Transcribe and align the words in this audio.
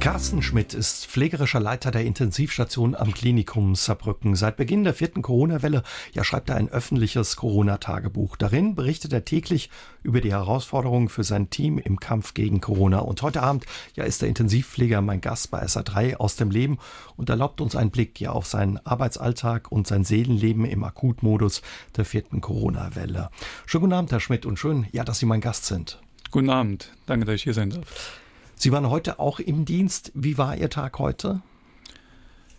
Carsten 0.00 0.40
Schmidt 0.40 0.72
ist 0.72 1.06
pflegerischer 1.08 1.60
Leiter 1.60 1.90
der 1.90 2.06
Intensivstation 2.06 2.94
am 2.94 3.12
Klinikum 3.12 3.74
Saarbrücken. 3.74 4.34
Seit 4.34 4.56
Beginn 4.56 4.82
der 4.82 4.94
vierten 4.94 5.20
Corona-Welle 5.20 5.82
ja, 6.14 6.24
schreibt 6.24 6.48
er 6.48 6.56
ein 6.56 6.70
öffentliches 6.70 7.36
Corona-Tagebuch. 7.36 8.36
Darin 8.36 8.74
berichtet 8.74 9.12
er 9.12 9.26
täglich 9.26 9.68
über 10.02 10.22
die 10.22 10.30
Herausforderungen 10.30 11.10
für 11.10 11.22
sein 11.22 11.50
Team 11.50 11.76
im 11.76 12.00
Kampf 12.00 12.32
gegen 12.32 12.62
Corona. 12.62 13.00
Und 13.00 13.20
heute 13.20 13.42
Abend 13.42 13.66
ja, 13.94 14.04
ist 14.04 14.22
der 14.22 14.30
Intensivpfleger 14.30 15.02
mein 15.02 15.20
Gast 15.20 15.50
bei 15.50 15.62
SA3 15.62 16.16
aus 16.16 16.34
dem 16.34 16.50
Leben 16.50 16.78
und 17.16 17.28
erlaubt 17.28 17.60
uns 17.60 17.76
einen 17.76 17.90
Blick 17.90 18.18
ja, 18.22 18.30
auf 18.30 18.46
seinen 18.46 18.78
Arbeitsalltag 18.78 19.70
und 19.70 19.86
sein 19.86 20.04
Seelenleben 20.04 20.64
im 20.64 20.82
Akutmodus 20.82 21.60
der 21.98 22.06
vierten 22.06 22.40
Corona-Welle. 22.40 23.28
Schönen 23.66 23.82
guten 23.82 23.92
Abend, 23.92 24.12
Herr 24.12 24.20
Schmidt, 24.20 24.46
und 24.46 24.58
schön, 24.58 24.86
ja, 24.92 25.04
dass 25.04 25.18
Sie 25.18 25.26
mein 25.26 25.42
Gast 25.42 25.66
sind. 25.66 26.00
Guten 26.30 26.48
Abend. 26.48 26.90
Danke, 27.04 27.26
dass 27.26 27.34
ich 27.34 27.42
hier 27.42 27.54
sein 27.54 27.68
darf. 27.68 28.19
Sie 28.60 28.72
waren 28.72 28.90
heute 28.90 29.18
auch 29.18 29.40
im 29.40 29.64
Dienst. 29.64 30.12
Wie 30.14 30.36
war 30.36 30.54
Ihr 30.54 30.68
Tag 30.68 30.98
heute? 30.98 31.40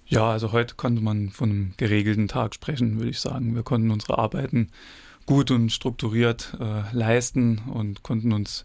Ja, 0.08 0.32
also 0.32 0.52
heute 0.52 0.74
konnte 0.74 1.00
man 1.00 1.30
von 1.30 1.52
einem 1.52 1.74
geregelten 1.78 2.28
Tag 2.28 2.56
sprechen, 2.56 2.98
würde 2.98 3.12
ich 3.12 3.20
sagen. 3.20 3.54
Wir 3.54 3.62
konnten 3.62 3.92
unsere 3.92 4.18
Arbeiten 4.18 4.72
gut 5.28 5.52
und 5.52 5.72
strukturiert 5.72 6.58
äh, 6.60 6.82
leisten 6.92 7.60
und 7.72 8.02
konnten 8.02 8.34
uns 8.34 8.64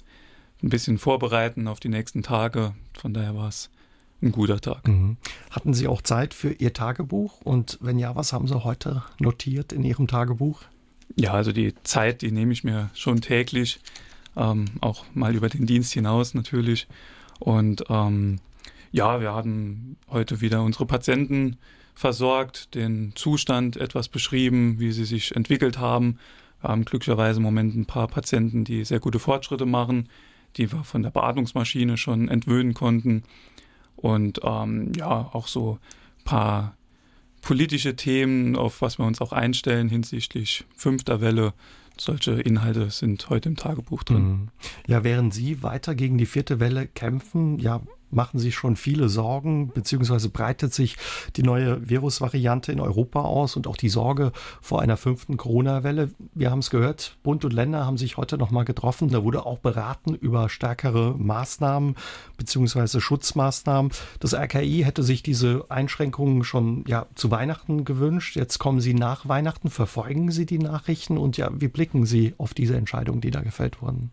ein 0.63 0.71
bisschen 0.71 0.97
vorbereiten 0.97 1.69
auf 1.69 1.79
die 1.79 1.91
nächsten 1.91 2.23
Tage. 2.23 2.73
Von 2.99 3.13
daher 3.13 3.37
war 3.37 3.49
es 3.49 3.69
ein 4.23 4.33
guter 4.33 4.59
Tag. 4.59 4.89
Mhm. 4.89 5.19
Hatten 5.51 5.75
Sie 5.75 5.89
auch 5.89 6.01
Zeit 6.01 6.33
für 6.33 6.53
Ihr 6.53 6.73
Tagebuch? 6.73 7.43
Und 7.43 7.77
wenn 7.83 7.99
ja, 7.99 8.17
was 8.17 8.33
haben 8.33 8.49
Sie 8.49 8.65
heute 8.65 9.03
notiert 9.19 9.75
in 9.75 9.85
Ihrem 9.85 10.07
Tagebuch? 10.07 10.63
Ja, 11.17 11.35
also 11.35 11.53
die 11.53 11.75
Zeit, 11.85 12.23
die 12.23 12.33
nehme 12.33 12.55
ich 12.55 12.65
mir 12.65 12.89
schon 12.95 13.21
täglich, 13.21 13.79
ähm, 14.39 14.65
auch 14.81 15.05
mal 15.13 15.35
über 15.35 15.51
den 15.51 15.67
Dienst 15.67 15.93
hinaus 15.93 16.33
natürlich. 16.33 16.89
Und 17.39 17.85
ähm, 17.89 18.39
ja, 18.93 19.21
wir 19.21 19.33
haben 19.33 19.97
heute 20.09 20.41
wieder 20.41 20.63
unsere 20.63 20.87
Patienten 20.87 21.57
versorgt, 21.95 22.75
den 22.75 23.13
Zustand 23.15 23.77
etwas 23.77 24.09
beschrieben, 24.09 24.79
wie 24.79 24.93
sie 24.93 25.05
sich 25.05 25.35
entwickelt 25.35 25.79
haben. 25.79 26.19
Wir 26.61 26.71
haben 26.71 26.85
glücklicherweise 26.85 27.39
im 27.39 27.43
Moment 27.43 27.75
ein 27.75 27.87
paar 27.87 28.07
Patienten, 28.07 28.65
die 28.65 28.85
sehr 28.85 29.01
gute 29.01 29.19
Fortschritte 29.19 29.67
machen, 29.67 30.09
die 30.57 30.71
wir 30.73 30.85
von 30.85 31.03
der 31.03 31.11
Beatmungsmaschine 31.11 31.97
schon 31.97 32.29
entwöhnen 32.29 32.75
konnten. 32.75 33.23
Und 33.97 34.41
ähm, 34.45 34.93
ja, 34.95 35.31
auch 35.33 35.49
so 35.49 35.79
ein 36.19 36.25
paar 36.25 36.76
politische 37.47 37.95
Themen, 37.95 38.57
auf 38.57 38.83
was 38.83 38.99
wir 38.99 39.07
uns 39.07 39.21
auch 39.21 39.33
einstellen 39.33 39.89
hinsichtlich 39.89 40.65
fünfter 40.75 41.21
Welle 41.21 41.55
solche 41.97 42.33
Inhalte 42.33 42.91
sind 42.91 43.31
heute 43.31 43.49
im 43.49 43.57
Tagebuch 43.57 44.03
drin. 44.03 44.29
Mhm. 44.29 44.49
Ja, 44.89 45.05
während 45.05 45.33
Sie 45.33 45.63
weiter 45.63 45.95
gegen 45.95 46.19
die 46.19 46.27
vierte 46.27 46.59
Welle 46.59 46.89
kämpfen, 46.89 47.61
ja, 47.61 47.81
machen 48.11 48.39
sich 48.39 48.55
schon 48.55 48.77
viele 48.77 49.09
Sorgen, 49.09 49.69
beziehungsweise 49.73 50.29
breitet 50.29 50.73
sich 50.73 50.97
die 51.37 51.43
neue 51.43 51.89
Virusvariante 51.89 52.73
in 52.73 52.81
Europa 52.81 53.23
aus 53.23 53.57
und 53.57 53.67
auch 53.67 53.77
die 53.77 53.89
Sorge 53.89 54.33
vor 54.61 54.81
einer 54.81 54.97
fünften 54.97 55.37
Corona-Welle. 55.37 56.11
Wir 56.35 56.51
haben 56.51 56.61
es 56.61 56.71
gehört, 56.71 57.17
Bund 57.23 57.45
und 57.45 57.53
Länder 57.53 57.85
haben 57.87 57.99
sich 57.99 58.17
heute 58.17 58.39
nochmal 58.39 58.65
getroffen. 58.65 59.09
Da 59.09 59.25
wurde 59.25 59.47
auch 59.47 59.59
beraten 59.59 60.15
über 60.15 60.49
stärkere 60.49 61.15
Maßnahmen 61.17 61.97
beziehungsweise 62.37 63.01
Schutzmaßnahmen. 63.01 63.93
Das 64.21 64.35
RKI 64.35 64.83
hätte 64.85 65.03
sich 65.03 65.23
diese 65.23 65.67
Einschränkungen 65.69 66.45
schon 66.45 66.85
ja, 66.87 67.07
zu 67.15 67.31
Weihnachten 67.31 67.85
gewünscht. 67.85 68.37
Jetzt 68.37 68.59
kommen 68.59 68.81
sie 68.81 68.95
nach 68.95 69.29
Weihnachten. 69.29 69.71
Verfolgen 69.71 70.31
Sie 70.31 70.47
die 70.47 70.59
Nachrichten 70.59 71.19
und 71.19 71.37
ja, 71.37 71.51
wie 71.53 71.69
blicken 71.69 72.07
Sie 72.07 72.35
auf 72.39 72.55
diese 72.55 72.77
Entscheidungen, 72.77 73.21
die 73.21 73.31
da 73.31 73.41
gefällt 73.41 73.83
wurden? 73.83 74.11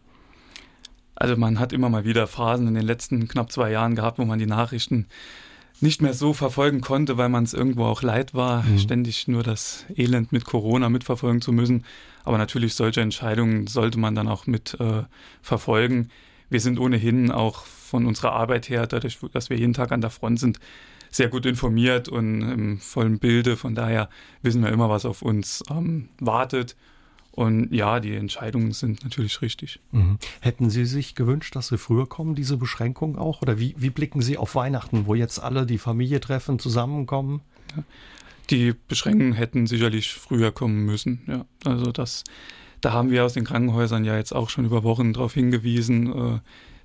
Also 1.16 1.38
man 1.38 1.59
hat 1.59 1.73
immer 1.73 1.89
mal 1.89 2.06
wieder 2.06 2.28
Phasen 2.28 2.67
in 2.67 2.73
den 2.73 2.86
letzten 2.86 3.28
knapp 3.28 3.52
zwei 3.52 3.72
Jahren 3.72 3.95
gehabt, 3.95 4.19
wo 4.19 4.25
man 4.25 4.39
die 4.39 4.45
Nachrichten 4.45 5.08
nicht 5.81 6.02
mehr 6.02 6.13
so 6.13 6.34
verfolgen 6.34 6.81
konnte, 6.81 7.18
weil 7.18 7.29
man 7.29 7.44
es 7.44 7.53
irgendwo 7.53 7.85
auch 7.85 8.01
leid 8.01 8.34
war, 8.34 8.63
mhm. 8.63 8.79
ständig 8.79 9.28
nur 9.28 9.44
das 9.44 9.85
Elend 9.96 10.31
mit 10.31 10.46
Corona 10.46 10.90
mitverfolgen 10.90 11.41
zu 11.41 11.52
müssen. 11.52 11.84
Aber 12.23 12.38
natürlich 12.38 12.73
solche 12.73 13.02
Entscheidungen 13.02 13.68
sollte 13.68 14.00
man 14.00 14.16
dann 14.16 14.28
auch 14.28 14.47
mit 14.47 14.79
äh, 14.79 15.03
verfolgen. 15.41 16.09
Wir 16.50 16.62
sind 16.62 16.79
ohnehin 16.79 17.31
auch 17.31 17.66
von 17.66 18.06
unserer 18.06 18.31
Arbeit 18.31 18.69
her, 18.69 18.88
dadurch, 18.88 19.19
dass 19.34 19.50
wir 19.50 19.57
jeden 19.57 19.73
Tag 19.73 19.91
an 19.91 20.02
der 20.02 20.09
Front 20.09 20.40
sind, 20.40 20.59
sehr 21.12 21.28
gut 21.28 21.46
informiert 21.46 22.09
und 22.09 22.41
im 22.41 22.79
vollen 22.79 23.19
Bilde. 23.19 23.57
Von 23.57 23.75
daher 23.75 24.09
wissen 24.41 24.63
wir 24.63 24.72
immer, 24.72 24.90
was 24.90 25.06
auf 25.06 25.22
uns 25.22 25.63
ähm, 25.69 26.09
wartet. 26.19 26.75
Und 27.36 27.74
ja, 27.74 28.00
die 28.00 28.16
Entscheidungen 28.16 28.74
sind 28.74 29.04
natürlich 29.04 29.42
richtig. 29.42 29.80
Mhm. 29.92 30.20
Hätten 30.40 30.70
Sie 30.70 30.86
sich 30.86 31.16
gewünscht, 31.16 31.56
dass 31.56 31.70
Sie 31.70 31.80
früher 31.80 32.08
kommen, 32.08 32.36
diese 32.36 32.58
Beschränkungen 32.58 33.16
auch? 33.16 33.42
Oder 33.42 33.58
wie, 33.58 33.74
wie 33.76 33.90
blicken 33.90 34.22
Sie 34.22 34.38
auf 34.38 34.54
Weihnachten, 34.54 35.08
wo 35.08 35.16
jetzt 35.16 35.40
alle 35.40 35.66
die 35.66 35.80
Familie 35.80 36.20
treffen, 36.20 36.60
zusammenkommen? 36.60 37.42
Ja. 37.76 37.84
Die 38.52 38.76
Beschränkungen 38.88 39.34
hätten 39.34 39.66
sicherlich 39.66 40.14
früher 40.14 40.52
kommen 40.52 40.86
müssen. 40.86 41.24
Ja, 41.26 41.46
also 41.66 41.92
das, 41.92 42.24
da 42.82 42.94
haben 42.94 43.10
wir 43.10 43.26
aus 43.26 43.34
den 43.34 43.46
Krankenhäusern 43.46 44.06
ja 44.06 44.16
jetzt 44.16 44.36
auch 44.36 44.52
schon 44.52 44.66
über 44.66 44.84
Wochen 44.84 45.14
darauf 45.14 45.34
hingewiesen, 45.34 46.14
äh, 46.14 46.40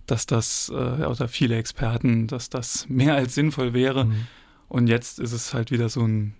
dass 0.06 0.24
das, 0.24 0.70
äh, 0.70 1.04
oder 1.04 1.28
viele 1.28 1.56
Experten, 1.56 2.26
dass 2.26 2.48
das 2.48 2.88
mehr 2.88 3.16
als 3.16 3.34
sinnvoll 3.34 3.74
wäre. 3.74 4.06
Mhm. 4.06 4.26
Und 4.68 4.86
jetzt 4.86 5.18
ist 5.18 5.32
es 5.32 5.52
halt 5.52 5.70
wieder 5.70 5.90
so 5.90 6.00
ein 6.00 6.32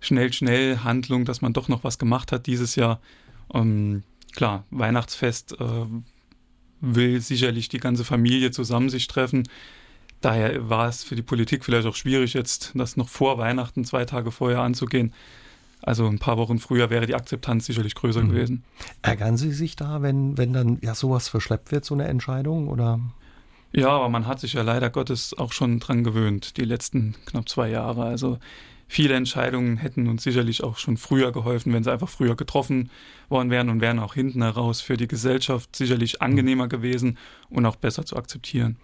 schnell, 0.00 0.32
schnell 0.32 0.78
Handlung, 0.78 1.24
dass 1.24 1.40
man 1.40 1.52
doch 1.52 1.68
noch 1.68 1.84
was 1.84 1.98
gemacht 1.98 2.32
hat 2.32 2.46
dieses 2.46 2.76
Jahr. 2.76 3.00
Ähm, 3.52 4.02
klar, 4.34 4.64
Weihnachtsfest 4.70 5.60
äh, 5.60 5.86
will 6.80 7.20
sicherlich 7.20 7.68
die 7.68 7.78
ganze 7.78 8.04
Familie 8.04 8.50
zusammen 8.50 8.90
sich 8.90 9.08
treffen. 9.08 9.48
Daher 10.20 10.68
war 10.68 10.88
es 10.88 11.04
für 11.04 11.16
die 11.16 11.22
Politik 11.22 11.64
vielleicht 11.64 11.86
auch 11.86 11.94
schwierig, 11.94 12.34
jetzt 12.34 12.72
das 12.74 12.96
noch 12.96 13.08
vor 13.08 13.38
Weihnachten, 13.38 13.84
zwei 13.84 14.04
Tage 14.04 14.30
vorher 14.32 14.60
anzugehen. 14.60 15.12
Also 15.80 16.06
ein 16.06 16.18
paar 16.18 16.38
Wochen 16.38 16.58
früher 16.58 16.90
wäre 16.90 17.06
die 17.06 17.14
Akzeptanz 17.14 17.66
sicherlich 17.66 17.94
größer 17.94 18.22
mhm. 18.22 18.28
gewesen. 18.30 18.64
Ärgern 19.02 19.36
Sie 19.36 19.52
sich 19.52 19.76
da, 19.76 20.02
wenn, 20.02 20.36
wenn 20.36 20.52
dann 20.52 20.78
ja 20.82 20.94
sowas 20.94 21.28
verschleppt 21.28 21.70
wird, 21.70 21.84
so 21.84 21.94
eine 21.94 22.08
Entscheidung? 22.08 22.68
Oder? 22.68 23.00
Ja, 23.72 23.90
aber 23.90 24.08
man 24.08 24.26
hat 24.26 24.40
sich 24.40 24.54
ja 24.54 24.62
leider 24.62 24.90
Gottes 24.90 25.34
auch 25.38 25.52
schon 25.52 25.78
dran 25.78 26.02
gewöhnt, 26.02 26.56
die 26.56 26.64
letzten 26.64 27.14
knapp 27.26 27.48
zwei 27.48 27.68
Jahre. 27.68 28.02
Also 28.04 28.38
viele 28.88 29.14
Entscheidungen 29.14 29.76
hätten 29.76 30.08
uns 30.08 30.22
sicherlich 30.22 30.64
auch 30.64 30.78
schon 30.78 30.96
früher 30.96 31.30
geholfen, 31.30 31.72
wenn 31.72 31.84
sie 31.84 31.92
einfach 31.92 32.08
früher 32.08 32.34
getroffen 32.34 32.90
worden 33.28 33.50
wären 33.50 33.68
und 33.68 33.80
wären 33.80 33.98
auch 33.98 34.14
hinten 34.14 34.42
heraus 34.42 34.80
für 34.80 34.96
die 34.96 35.06
Gesellschaft 35.06 35.76
sicherlich 35.76 36.22
angenehmer 36.22 36.66
gewesen 36.66 37.18
und 37.50 37.66
auch 37.66 37.76
besser 37.76 38.06
zu 38.06 38.16
akzeptieren. 38.16 38.78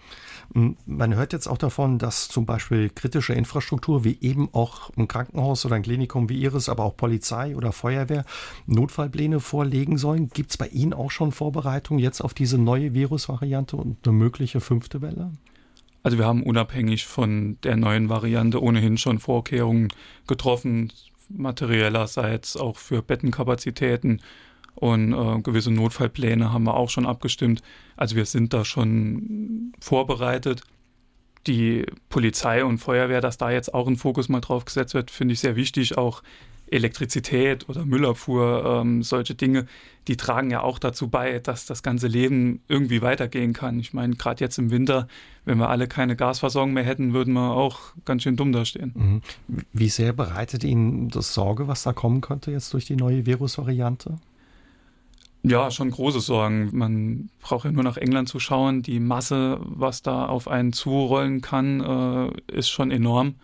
Man 0.52 1.14
hört 1.14 1.32
jetzt 1.32 1.46
auch 1.46 1.56
davon, 1.56 1.98
dass 1.98 2.28
zum 2.28 2.44
Beispiel 2.44 2.90
kritische 2.90 3.32
Infrastruktur 3.32 4.04
wie 4.04 4.18
eben 4.20 4.50
auch 4.52 4.90
ein 4.96 5.08
Krankenhaus 5.08 5.64
oder 5.64 5.76
ein 5.76 5.82
Klinikum 5.82 6.28
wie 6.28 6.38
Ihres, 6.38 6.68
aber 6.68 6.84
auch 6.84 6.96
Polizei 6.96 7.56
oder 7.56 7.72
Feuerwehr 7.72 8.24
Notfallpläne 8.66 9.40
vorlegen 9.40 9.96
sollen. 9.96 10.28
Gibt 10.28 10.50
es 10.50 10.58
bei 10.58 10.68
Ihnen 10.68 10.92
auch 10.92 11.10
schon 11.10 11.32
Vorbereitungen 11.32 12.02
jetzt 12.02 12.20
auf 12.20 12.34
diese 12.34 12.58
neue 12.58 12.92
Virusvariante 12.92 13.76
und 13.76 14.06
eine 14.06 14.14
mögliche 14.14 14.60
fünfte 14.60 15.00
Welle? 15.00 15.32
Also 16.04 16.18
wir 16.18 16.26
haben 16.26 16.42
unabhängig 16.42 17.06
von 17.06 17.58
der 17.62 17.76
neuen 17.76 18.10
Variante 18.10 18.62
ohnehin 18.62 18.98
schon 18.98 19.18
Vorkehrungen 19.18 19.88
getroffen, 20.26 20.92
materiellerseits 21.30 22.58
auch 22.58 22.76
für 22.76 23.02
Bettenkapazitäten 23.02 24.20
und 24.74 25.14
äh, 25.14 25.40
gewisse 25.40 25.70
Notfallpläne 25.70 26.52
haben 26.52 26.64
wir 26.64 26.74
auch 26.74 26.90
schon 26.90 27.06
abgestimmt. 27.06 27.62
Also 27.96 28.16
wir 28.16 28.26
sind 28.26 28.52
da 28.52 28.66
schon 28.66 29.72
vorbereitet. 29.80 30.62
Die 31.46 31.86
Polizei 32.10 32.64
und 32.64 32.78
Feuerwehr, 32.78 33.22
dass 33.22 33.38
da 33.38 33.50
jetzt 33.50 33.72
auch 33.72 33.86
ein 33.86 33.96
Fokus 33.96 34.28
mal 34.28 34.40
drauf 34.40 34.66
gesetzt 34.66 34.92
wird, 34.92 35.10
finde 35.10 35.32
ich 35.32 35.40
sehr 35.40 35.56
wichtig. 35.56 35.96
Auch 35.96 36.22
Elektrizität 36.74 37.68
oder 37.68 37.84
Müllabfuhr, 37.84 38.80
ähm, 38.82 39.02
solche 39.02 39.34
Dinge, 39.34 39.66
die 40.08 40.16
tragen 40.16 40.50
ja 40.50 40.62
auch 40.62 40.78
dazu 40.78 41.08
bei, 41.08 41.38
dass 41.38 41.66
das 41.66 41.82
ganze 41.82 42.08
Leben 42.08 42.60
irgendwie 42.68 43.00
weitergehen 43.00 43.52
kann. 43.52 43.78
Ich 43.80 43.94
meine, 43.94 44.16
gerade 44.16 44.44
jetzt 44.44 44.58
im 44.58 44.70
Winter, 44.70 45.08
wenn 45.44 45.58
wir 45.58 45.70
alle 45.70 45.86
keine 45.86 46.16
Gasversorgung 46.16 46.72
mehr 46.72 46.84
hätten, 46.84 47.14
würden 47.14 47.32
wir 47.34 47.52
auch 47.52 47.78
ganz 48.04 48.22
schön 48.22 48.36
dumm 48.36 48.52
dastehen. 48.52 48.92
Mhm. 48.94 49.22
Wie 49.72 49.88
sehr 49.88 50.12
bereitet 50.12 50.64
Ihnen 50.64 51.08
das 51.08 51.32
Sorge, 51.32 51.68
was 51.68 51.82
da 51.84 51.92
kommen 51.92 52.20
könnte 52.20 52.50
jetzt 52.50 52.72
durch 52.74 52.84
die 52.84 52.96
neue 52.96 53.24
Virusvariante? 53.24 54.18
Ja, 55.46 55.70
schon 55.70 55.90
große 55.90 56.20
Sorgen. 56.20 56.70
Man 56.72 57.28
braucht 57.42 57.66
ja 57.66 57.72
nur 57.72 57.82
nach 57.82 57.98
England 57.98 58.30
zu 58.30 58.40
schauen. 58.40 58.80
Die 58.80 58.98
Masse, 58.98 59.58
was 59.60 60.00
da 60.00 60.24
auf 60.24 60.48
einen 60.48 60.72
zurollen 60.72 61.42
kann, 61.42 61.80
äh, 61.80 62.56
ist 62.56 62.70
schon 62.70 62.90
enorm. 62.90 63.34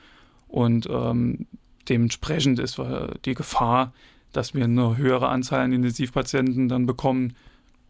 Und 0.49 0.89
ähm, 0.91 1.47
dementsprechend 1.91 2.59
ist 2.59 2.81
die 3.25 3.35
Gefahr, 3.35 3.93
dass 4.33 4.55
wir 4.55 4.65
eine 4.65 4.97
höhere 4.97 5.29
Anzahl 5.29 5.61
an 5.61 5.73
Intensivpatienten 5.73 6.69
dann 6.69 6.87
bekommen, 6.87 7.35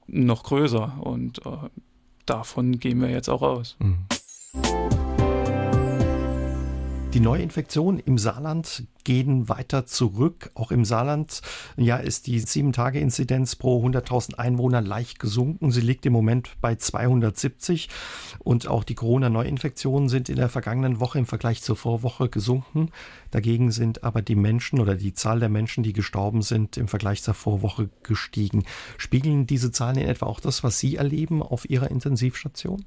noch 0.06 0.42
größer. 0.42 0.98
Und 1.00 1.44
äh, 1.46 1.50
davon 2.26 2.78
gehen 2.78 3.00
wir 3.00 3.10
jetzt 3.10 3.28
auch 3.28 3.42
aus. 3.42 3.76
Mhm. 3.78 4.99
Die 7.12 7.18
Neuinfektionen 7.18 7.98
im 7.98 8.18
Saarland 8.18 8.84
gehen 9.02 9.48
weiter 9.48 9.84
zurück. 9.84 10.52
Auch 10.54 10.70
im 10.70 10.84
Saarland 10.84 11.42
ja, 11.76 11.96
ist 11.96 12.28
die 12.28 12.40
7-Tage-Inzidenz 12.40 13.56
pro 13.56 13.84
100.000 13.84 14.36
Einwohner 14.36 14.80
leicht 14.80 15.18
gesunken. 15.18 15.72
Sie 15.72 15.80
liegt 15.80 16.06
im 16.06 16.12
Moment 16.12 16.50
bei 16.60 16.76
270. 16.76 17.88
Und 18.38 18.68
auch 18.68 18.84
die 18.84 18.94
Corona-Neuinfektionen 18.94 20.08
sind 20.08 20.28
in 20.28 20.36
der 20.36 20.48
vergangenen 20.48 21.00
Woche 21.00 21.18
im 21.18 21.26
Vergleich 21.26 21.62
zur 21.62 21.74
Vorwoche 21.74 22.28
gesunken. 22.28 22.90
Dagegen 23.32 23.72
sind 23.72 24.04
aber 24.04 24.22
die 24.22 24.36
Menschen 24.36 24.78
oder 24.78 24.94
die 24.94 25.12
Zahl 25.12 25.40
der 25.40 25.48
Menschen, 25.48 25.82
die 25.82 25.92
gestorben 25.92 26.42
sind, 26.42 26.76
im 26.76 26.86
Vergleich 26.86 27.24
zur 27.24 27.34
Vorwoche 27.34 27.90
gestiegen. 28.04 28.62
Spiegeln 28.98 29.48
diese 29.48 29.72
Zahlen 29.72 29.98
in 29.98 30.08
etwa 30.08 30.26
auch 30.26 30.38
das, 30.38 30.62
was 30.62 30.78
Sie 30.78 30.94
erleben 30.94 31.42
auf 31.42 31.68
Ihrer 31.68 31.90
Intensivstation? 31.90 32.84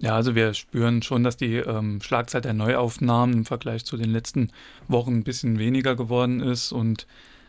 Ja, 0.00 0.14
also 0.14 0.34
wir 0.34 0.54
spüren 0.54 1.02
schon, 1.02 1.24
dass 1.24 1.36
die 1.36 1.56
ähm, 1.56 2.00
Schlagzahl 2.00 2.40
der 2.40 2.54
Neuaufnahmen 2.54 3.38
im 3.38 3.44
Vergleich 3.44 3.84
zu 3.84 3.96
den 3.96 4.10
letzten 4.10 4.50
Wochen 4.86 5.18
ein 5.18 5.24
bisschen 5.24 5.58
weniger 5.58 5.96
geworden 5.96 6.40
ist 6.40 6.70
und 6.70 7.06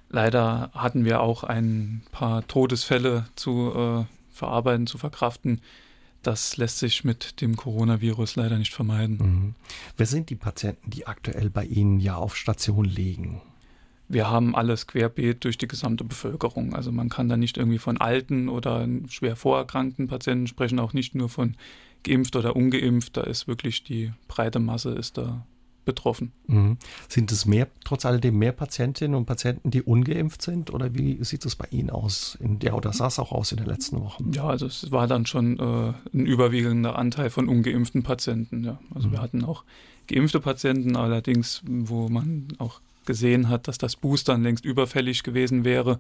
leider 0.10 0.72
hatten 0.74 1.06
wir 1.06 1.22
auch 1.22 1.44
ein 1.44 2.02
paar 2.12 2.48
Todesfälle 2.48 3.28
zu 3.36 3.72
äh, 3.76 4.06
verarbeiten, 4.32 4.88
zu 4.88 4.98
verkraften. 4.98 5.62
Das 6.24 6.58
lässt 6.58 6.80
sich 6.80 7.04
mit 7.04 7.40
dem 7.40 7.56
Coronavirus 7.56 8.36
leider 8.36 8.58
nicht 8.58 8.74
vermeiden. 8.74 9.18
Mhm. 9.18 9.56
Wer 9.96 10.06
sind 10.06 10.30
die 10.30 10.36
Patienten, 10.36 10.90
die 10.90 11.08
aktuell 11.08 11.50
bei 11.50 11.66
Ihnen 11.66 12.00
ja 12.00 12.16
auf 12.16 12.36
Station 12.36 12.86
liegen? 12.86 13.42
Wir 14.10 14.30
haben 14.30 14.56
alles 14.56 14.88
querbeet 14.88 15.44
durch 15.44 15.58
die 15.58 15.68
gesamte 15.68 16.04
Bevölkerung. 16.04 16.74
Also 16.76 16.92
man 16.92 17.10
kann 17.10 17.30
da 17.30 17.38
nicht 17.38 17.58
irgendwie 17.58 17.78
von 17.78 17.98
alten 17.98 18.50
oder 18.50 18.88
schwer 19.08 19.36
vorerkrankten 19.36 20.08
Patienten 20.08 20.48
sprechen, 20.48 20.80
auch 20.80 20.94
nicht 20.94 21.16
nur 21.16 21.30
von 21.30 21.56
geimpft 22.04 22.36
oder 22.36 22.56
ungeimpft. 22.56 23.16
Da 23.16 23.22
ist 23.22 23.48
wirklich 23.48 23.84
die 23.84 24.12
breite 24.28 24.60
Masse 24.60 24.90
ist 24.90 25.18
da 25.18 25.46
betroffen. 25.86 26.32
Mhm. 26.48 26.78
Sind 27.08 27.32
es 27.32 27.46
mehr, 27.46 27.68
trotz 27.84 28.06
alledem 28.06 28.38
mehr 28.38 28.52
Patientinnen 28.52 29.16
und 29.16 29.26
Patienten, 29.26 29.72
die 29.72 29.82
ungeimpft 29.82 30.42
sind? 30.42 30.72
Oder 30.74 30.94
wie 30.94 31.24
sieht 31.24 31.46
es 31.46 31.56
bei 31.56 31.68
Ihnen 31.72 31.90
aus? 31.90 32.38
In 32.42 32.60
der, 32.60 32.76
oder 32.76 32.94
sah 32.94 33.08
es 33.08 33.20
auch 33.20 33.32
aus 33.32 33.52
in 33.52 33.58
den 33.58 33.68
letzten 33.68 34.02
Wochen? 34.02 34.32
Ja, 34.34 34.46
also 34.46 34.66
es 34.66 34.92
war 34.92 35.08
dann 35.08 35.26
schon 35.26 35.58
äh, 35.60 35.94
ein 36.14 36.26
überwiegender 36.26 36.98
Anteil 36.98 37.30
von 37.30 37.48
ungeimpften 37.48 38.04
Patienten. 38.04 38.64
Ja. 38.64 38.80
Also 38.94 39.08
mhm. 39.08 39.12
wir 39.14 39.22
hatten 39.22 39.44
auch 39.44 39.64
geimpfte 40.08 40.40
Patienten, 40.40 40.96
allerdings, 40.96 41.62
wo 41.66 42.10
man 42.10 42.48
auch 42.58 42.82
gesehen 43.06 43.50
hat, 43.50 43.68
dass 43.68 43.78
das 43.78 43.96
Boostern 43.96 44.44
längst 44.44 44.66
überfällig 44.66 45.24
gewesen 45.24 45.64
wäre, 45.66 46.00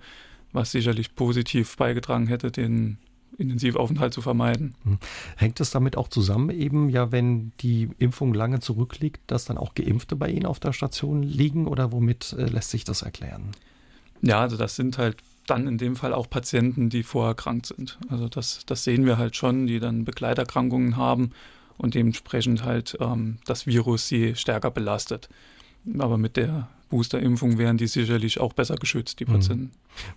was 0.51 0.72
sicherlich 0.72 1.16
positiv 1.16 1.78
beigetragen 1.78 2.28
hätte, 2.28 2.51
den 2.51 2.98
Intensivaufenthalt 3.38 4.13
zu 4.13 4.22
vermeiden. 4.22 4.75
Hm. 4.84 4.98
Hängt 5.38 5.60
es 5.60 5.72
damit 5.72 5.98
auch 5.98 6.07
zusammen, 6.07 6.50
eben 6.50 6.90
ja, 6.90 7.12
wenn 7.12 7.51
die 7.62 7.90
Impfung 7.98 8.34
lange 8.34 8.60
zurückliegt, 8.60 9.22
dass 9.28 9.46
dann 9.46 9.57
auch 9.57 9.75
Geimpfte 9.75 10.16
bei 10.16 10.30
Ihnen 10.30 10.46
auf 10.46 10.60
der 10.60 10.74
Station 10.74 11.24
liegen 11.24 11.68
oder 11.68 11.92
womit 11.92 12.34
äh, 12.34 12.46
lässt 12.46 12.72
sich 12.72 12.84
das 12.84 13.01
erklären? 13.01 13.51
Ja, 14.22 14.42
also 14.42 14.57
das 14.57 14.75
sind 14.75 14.98
halt 14.98 15.18
dann 15.48 15.68
in 15.68 15.78
dem 15.78 15.96
Fall 15.96 16.13
auch 16.13 16.30
Patienten, 16.30 16.90
die 16.90 17.04
vorher 17.04 17.34
krank 17.34 17.66
sind. 17.66 17.98
Also 18.10 18.28
das, 18.28 18.66
das 18.66 18.84
sehen 18.84 19.06
wir 19.06 19.18
halt 19.18 19.36
schon, 19.36 19.68
die 19.68 19.80
dann 19.80 20.06
Begleiterkrankungen 20.06 20.98
haben 20.98 21.31
und 21.78 21.96
dementsprechend 21.96 22.63
halt 22.63 22.98
ähm, 23.00 23.38
das 23.46 23.66
Virus 23.66 24.07
sie 24.07 24.36
stärker 24.36 24.69
belastet. 24.69 25.30
Aber 25.98 26.18
mit 26.18 26.36
der 26.36 26.68
Boosterimpfung 26.89 27.57
wären 27.57 27.77
die 27.77 27.88
sicherlich 27.88 28.39
auch 28.39 28.53
besser 28.53 28.75
geschützt, 28.75 29.19
die 29.19 29.25
mhm. 29.25 29.33
Patienten. 29.33 29.71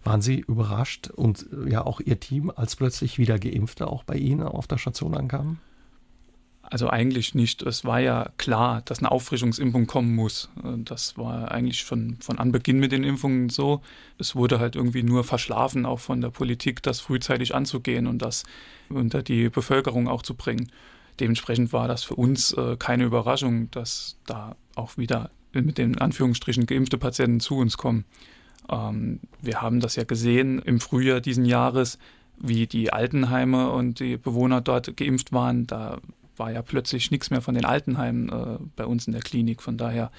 Waren 0.04 0.22
Sie 0.22 0.40
überrascht 0.40 1.08
und 1.08 1.46
ja 1.68 1.84
auch 1.84 2.00
Ihr 2.00 2.18
Team, 2.20 2.52
als 2.54 2.76
plötzlich 2.76 3.18
wieder 3.18 3.38
Geimpfte 3.38 3.86
auch 3.86 4.04
bei 4.04 4.16
Ihnen 4.16 4.42
auf 4.42 4.66
der 4.66 4.78
Station 4.78 5.14
ankamen? 5.14 5.60
Also 6.62 6.88
eigentlich 6.88 7.34
nicht. 7.34 7.60
Es 7.60 7.84
war 7.84 8.00
ja 8.00 8.30
klar, 8.38 8.80
dass 8.86 9.00
eine 9.00 9.10
Auffrischungsimpfung 9.10 9.86
kommen 9.86 10.14
muss. 10.14 10.48
Das 10.64 11.18
war 11.18 11.50
eigentlich 11.52 11.80
schon 11.80 12.16
von 12.20 12.38
Anbeginn 12.38 12.78
mit 12.78 12.92
den 12.92 13.04
Impfungen 13.04 13.50
so. 13.50 13.82
Es 14.18 14.34
wurde 14.34 14.58
halt 14.58 14.74
irgendwie 14.74 15.02
nur 15.02 15.22
verschlafen, 15.22 15.84
auch 15.84 16.00
von 16.00 16.22
der 16.22 16.30
Politik, 16.30 16.82
das 16.82 17.00
frühzeitig 17.00 17.54
anzugehen 17.54 18.06
und 18.06 18.22
das 18.22 18.44
unter 18.88 19.22
die 19.22 19.50
Bevölkerung 19.50 20.08
auch 20.08 20.22
zu 20.22 20.34
bringen. 20.34 20.70
Dementsprechend 21.20 21.74
war 21.74 21.88
das 21.88 22.04
für 22.04 22.14
uns 22.14 22.54
äh, 22.54 22.76
keine 22.78 23.04
Überraschung, 23.04 23.70
dass 23.70 24.16
da 24.24 24.56
auch 24.74 24.96
wieder 24.96 25.30
mit 25.54 25.78
den 25.78 25.98
Anführungsstrichen 25.98 26.66
geimpfte 26.66 26.98
Patienten 26.98 27.40
zu 27.40 27.56
uns 27.56 27.76
kommen. 27.76 28.04
Ähm, 28.70 29.20
wir 29.40 29.60
haben 29.60 29.80
das 29.80 29.96
ja 29.96 30.04
gesehen 30.04 30.58
im 30.60 30.80
Frühjahr 30.80 31.20
diesen 31.20 31.44
Jahres, 31.44 31.98
wie 32.38 32.66
die 32.66 32.92
Altenheime 32.92 33.70
und 33.70 34.00
die 34.00 34.16
Bewohner 34.16 34.60
dort 34.60 34.96
geimpft 34.96 35.32
waren. 35.32 35.66
Da 35.66 35.98
war 36.36 36.50
ja 36.50 36.62
plötzlich 36.62 37.10
nichts 37.10 37.30
mehr 37.30 37.42
von 37.42 37.54
den 37.54 37.64
Altenheimen 37.64 38.28
äh, 38.28 38.58
bei 38.76 38.86
uns 38.86 39.06
in 39.06 39.12
der 39.12 39.22
Klinik. 39.22 39.62
Von 39.62 39.76
daher 39.76 40.10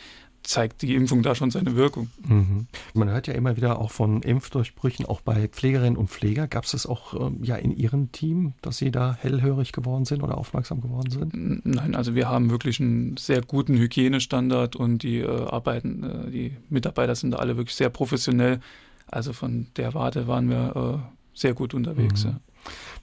zeigt 0.43 0.81
die 0.81 0.93
Impfung 0.95 1.23
da 1.23 1.35
schon 1.35 1.51
seine 1.51 1.75
Wirkung. 1.75 2.09
Mhm. 2.27 2.67
Man 2.93 3.09
hört 3.09 3.27
ja 3.27 3.33
immer 3.33 3.55
wieder 3.57 3.79
auch 3.79 3.91
von 3.91 4.21
Impfdurchbrüchen, 4.21 5.05
auch 5.05 5.21
bei 5.21 5.47
Pflegerinnen 5.47 5.97
und 5.97 6.09
Pfleger. 6.09 6.47
Gab 6.47 6.65
es 6.65 6.71
das 6.71 6.85
auch 6.85 7.13
ähm, 7.13 7.43
ja 7.43 7.55
in 7.55 7.75
Ihrem 7.75 8.11
Team, 8.11 8.53
dass 8.61 8.77
Sie 8.77 8.91
da 8.91 9.17
hellhörig 9.19 9.71
geworden 9.71 10.05
sind 10.05 10.21
oder 10.21 10.37
aufmerksam 10.37 10.81
geworden 10.81 11.09
sind? 11.09 11.65
Nein, 11.65 11.95
also 11.95 12.15
wir 12.15 12.27
haben 12.27 12.49
wirklich 12.49 12.79
einen 12.79 13.17
sehr 13.17 13.41
guten 13.41 13.77
Hygienestandard 13.77 14.75
und 14.75 15.03
die 15.03 15.19
äh, 15.19 15.27
arbeiten, 15.27 16.03
äh, 16.03 16.31
die 16.31 16.57
Mitarbeiter 16.69 17.15
sind 17.15 17.31
da 17.31 17.37
alle 17.37 17.57
wirklich 17.57 17.75
sehr 17.75 17.89
professionell. 17.89 18.59
Also 19.07 19.33
von 19.33 19.67
der 19.77 19.93
Warte 19.93 20.27
waren 20.27 20.49
wir 20.49 21.03
äh, 21.03 21.37
sehr 21.37 21.53
gut 21.53 21.73
unterwegs. 21.73 22.25
Mhm. 22.25 22.29
Ja. 22.31 22.39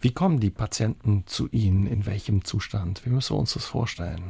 Wie 0.00 0.12
kommen 0.12 0.40
die 0.40 0.50
Patienten 0.50 1.24
zu 1.26 1.48
Ihnen? 1.50 1.86
In 1.86 2.06
welchem 2.06 2.44
Zustand? 2.44 3.04
Wie 3.04 3.10
müssen 3.10 3.34
wir 3.34 3.40
uns 3.40 3.54
das 3.54 3.64
vorstellen? 3.64 4.22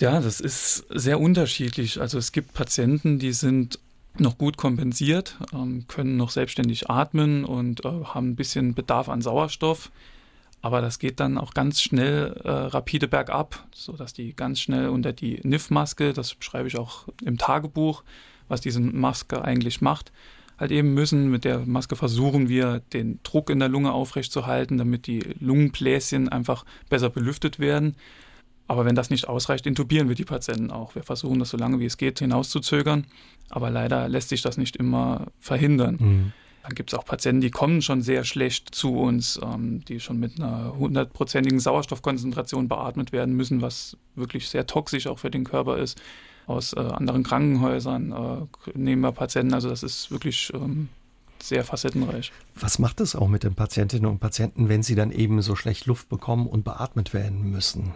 Ja, 0.00 0.20
das 0.20 0.40
ist 0.40 0.86
sehr 0.90 1.20
unterschiedlich. 1.20 2.00
Also 2.00 2.18
es 2.18 2.32
gibt 2.32 2.52
Patienten, 2.54 3.18
die 3.18 3.32
sind 3.32 3.78
noch 4.18 4.38
gut 4.38 4.56
kompensiert, 4.56 5.36
ähm, 5.52 5.86
können 5.88 6.16
noch 6.16 6.30
selbstständig 6.30 6.90
atmen 6.90 7.44
und 7.44 7.84
äh, 7.84 7.88
haben 7.88 8.30
ein 8.30 8.36
bisschen 8.36 8.74
Bedarf 8.74 9.08
an 9.08 9.22
Sauerstoff. 9.22 9.90
Aber 10.62 10.80
das 10.80 10.98
geht 10.98 11.20
dann 11.20 11.36
auch 11.36 11.52
ganz 11.52 11.82
schnell 11.82 12.40
äh, 12.42 12.48
rapide 12.48 13.06
bergab, 13.06 13.66
sodass 13.74 14.14
die 14.14 14.34
ganz 14.34 14.60
schnell 14.60 14.88
unter 14.88 15.12
die 15.12 15.40
NIF-Maske, 15.42 16.14
das 16.14 16.34
beschreibe 16.34 16.68
ich 16.68 16.78
auch 16.78 17.06
im 17.22 17.36
Tagebuch, 17.36 18.02
was 18.48 18.62
diese 18.62 18.80
Maske 18.80 19.44
eigentlich 19.44 19.82
macht, 19.82 20.10
halt 20.58 20.70
eben 20.70 20.94
müssen. 20.94 21.30
Mit 21.30 21.44
der 21.44 21.66
Maske 21.66 21.96
versuchen 21.96 22.48
wir, 22.48 22.80
den 22.94 23.20
Druck 23.24 23.50
in 23.50 23.58
der 23.58 23.68
Lunge 23.68 23.92
aufrechtzuerhalten, 23.92 24.78
damit 24.78 25.06
die 25.06 25.34
Lungenbläschen 25.38 26.30
einfach 26.30 26.64
besser 26.88 27.10
belüftet 27.10 27.58
werden. 27.58 27.96
Aber 28.66 28.84
wenn 28.84 28.94
das 28.94 29.10
nicht 29.10 29.28
ausreicht, 29.28 29.66
intubieren 29.66 30.08
wir 30.08 30.14
die 30.14 30.24
Patienten 30.24 30.70
auch. 30.70 30.94
Wir 30.94 31.02
versuchen 31.02 31.38
das 31.38 31.50
so 31.50 31.56
lange 31.56 31.80
wie 31.80 31.84
es 31.84 31.96
geht 31.96 32.18
hinauszuzögern, 32.18 33.06
aber 33.50 33.70
leider 33.70 34.08
lässt 34.08 34.30
sich 34.30 34.42
das 34.42 34.56
nicht 34.56 34.76
immer 34.76 35.26
verhindern. 35.38 35.96
Mhm. 36.00 36.32
Dann 36.62 36.74
gibt 36.74 36.90
es 36.90 36.98
auch 36.98 37.04
Patienten, 37.04 37.42
die 37.42 37.50
kommen 37.50 37.82
schon 37.82 38.00
sehr 38.00 38.24
schlecht 38.24 38.74
zu 38.74 38.96
uns, 38.96 39.38
ähm, 39.42 39.84
die 39.84 40.00
schon 40.00 40.18
mit 40.18 40.40
einer 40.40 40.74
hundertprozentigen 40.78 41.60
Sauerstoffkonzentration 41.60 42.68
beatmet 42.68 43.12
werden 43.12 43.36
müssen, 43.36 43.60
was 43.60 43.98
wirklich 44.14 44.48
sehr 44.48 44.66
toxisch 44.66 45.06
auch 45.06 45.18
für 45.18 45.30
den 45.30 45.44
Körper 45.44 45.76
ist. 45.76 46.00
Aus 46.46 46.72
äh, 46.72 46.80
anderen 46.80 47.22
Krankenhäusern 47.22 48.12
äh, 48.12 48.78
nehmen 48.78 49.02
wir 49.02 49.12
Patienten, 49.12 49.52
also 49.52 49.68
das 49.68 49.82
ist 49.82 50.10
wirklich 50.10 50.52
ähm, 50.54 50.88
sehr 51.42 51.64
facettenreich. 51.64 52.32
Was 52.54 52.78
macht 52.78 53.00
es 53.00 53.14
auch 53.14 53.28
mit 53.28 53.42
den 53.42 53.54
Patientinnen 53.54 54.06
und 54.06 54.18
Patienten, 54.18 54.70
wenn 54.70 54.82
sie 54.82 54.94
dann 54.94 55.10
eben 55.10 55.42
so 55.42 55.56
schlecht 55.56 55.84
Luft 55.84 56.08
bekommen 56.08 56.46
und 56.46 56.64
beatmet 56.64 57.12
werden 57.12 57.50
müssen? 57.50 57.92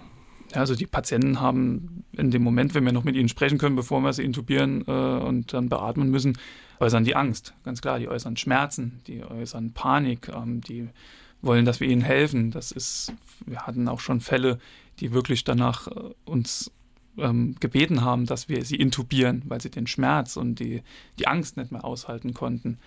Also 0.54 0.74
die 0.74 0.86
Patienten 0.86 1.40
haben 1.40 2.04
in 2.12 2.30
dem 2.30 2.42
Moment, 2.42 2.74
wenn 2.74 2.84
wir 2.84 2.92
noch 2.92 3.04
mit 3.04 3.16
ihnen 3.16 3.28
sprechen 3.28 3.58
können, 3.58 3.76
bevor 3.76 4.00
wir 4.00 4.12
sie 4.12 4.24
intubieren 4.24 4.84
äh, 4.86 4.90
und 4.90 5.52
dann 5.52 5.68
beatmen 5.68 6.10
müssen, 6.10 6.38
äußern 6.80 7.04
die 7.04 7.16
Angst. 7.16 7.54
Ganz 7.64 7.80
klar, 7.80 7.98
die 7.98 8.08
äußern 8.08 8.36
Schmerzen, 8.36 9.00
die 9.06 9.22
äußern 9.22 9.72
Panik, 9.72 10.28
ähm, 10.28 10.60
die 10.60 10.88
wollen, 11.42 11.64
dass 11.64 11.80
wir 11.80 11.88
ihnen 11.88 12.02
helfen. 12.02 12.50
Das 12.50 12.72
ist, 12.72 13.12
wir 13.46 13.66
hatten 13.66 13.88
auch 13.88 14.00
schon 14.00 14.20
Fälle, 14.20 14.58
die 15.00 15.12
wirklich 15.12 15.44
danach 15.44 15.88
äh, 15.88 16.14
uns 16.24 16.70
ähm, 17.18 17.56
gebeten 17.60 18.02
haben, 18.02 18.26
dass 18.26 18.48
wir 18.48 18.64
sie 18.64 18.76
intubieren, 18.76 19.42
weil 19.46 19.60
sie 19.60 19.70
den 19.70 19.86
Schmerz 19.86 20.36
und 20.36 20.60
die, 20.60 20.82
die 21.18 21.26
Angst 21.26 21.56
nicht 21.56 21.72
mehr 21.72 21.84
aushalten 21.84 22.34
konnten. 22.34 22.78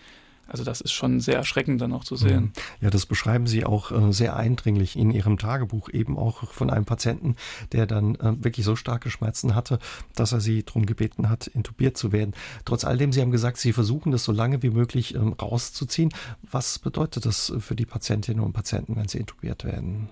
Also 0.48 0.66
das 0.66 0.82
ist 0.82 0.92
schon 0.92 1.22
sehr 1.22 1.38
erschreckend 1.38 1.80
dann 1.80 1.94
auch 1.94 2.04
zu 2.04 2.18
sehen. 2.18 2.52
Ja, 2.82 2.90
das 2.90 3.06
beschreiben 3.06 3.48
Sie 3.48 3.64
auch 3.64 3.92
äh, 3.92 4.12
sehr 4.12 4.36
eindringlich 4.36 4.98
in 4.98 5.10
Ihrem 5.10 5.38
Tagebuch, 5.38 5.88
eben 5.90 6.18
auch 6.18 6.52
von 6.52 6.70
einem 6.70 6.84
Patienten, 6.84 7.38
der 7.72 7.86
dann 7.86 8.16
äh, 8.16 8.44
wirklich 8.44 8.66
so 8.66 8.76
starke 8.76 9.10
Schmerzen 9.10 9.56
hatte, 9.56 9.80
dass 10.14 10.34
er 10.34 10.42
Sie 10.42 10.64
darum 10.64 10.86
gebeten 10.86 11.30
hat, 11.30 11.48
intubiert 11.48 11.96
zu 11.96 12.12
werden. 12.12 12.34
Trotz 12.66 12.84
alledem, 12.84 13.14
Sie 13.14 13.22
haben 13.22 13.32
gesagt, 13.32 13.58
Sie 13.58 13.72
versuchen 13.72 14.12
das 14.12 14.26
so 14.26 14.34
lange 14.34 14.62
wie 14.62 14.72
möglich 14.72 15.16
ähm, 15.16 15.34
rauszuziehen. 15.34 16.10
Was 16.52 16.80
bedeutet 16.80 17.26
das 17.26 17.54
für 17.60 17.76
die 17.76 17.86
Patientinnen 17.86 18.44
und 18.44 18.52
Patienten, 18.54 18.96
wenn 18.98 19.08
sie 19.08 19.20
intubiert 19.20 19.64
werden? 19.64 20.10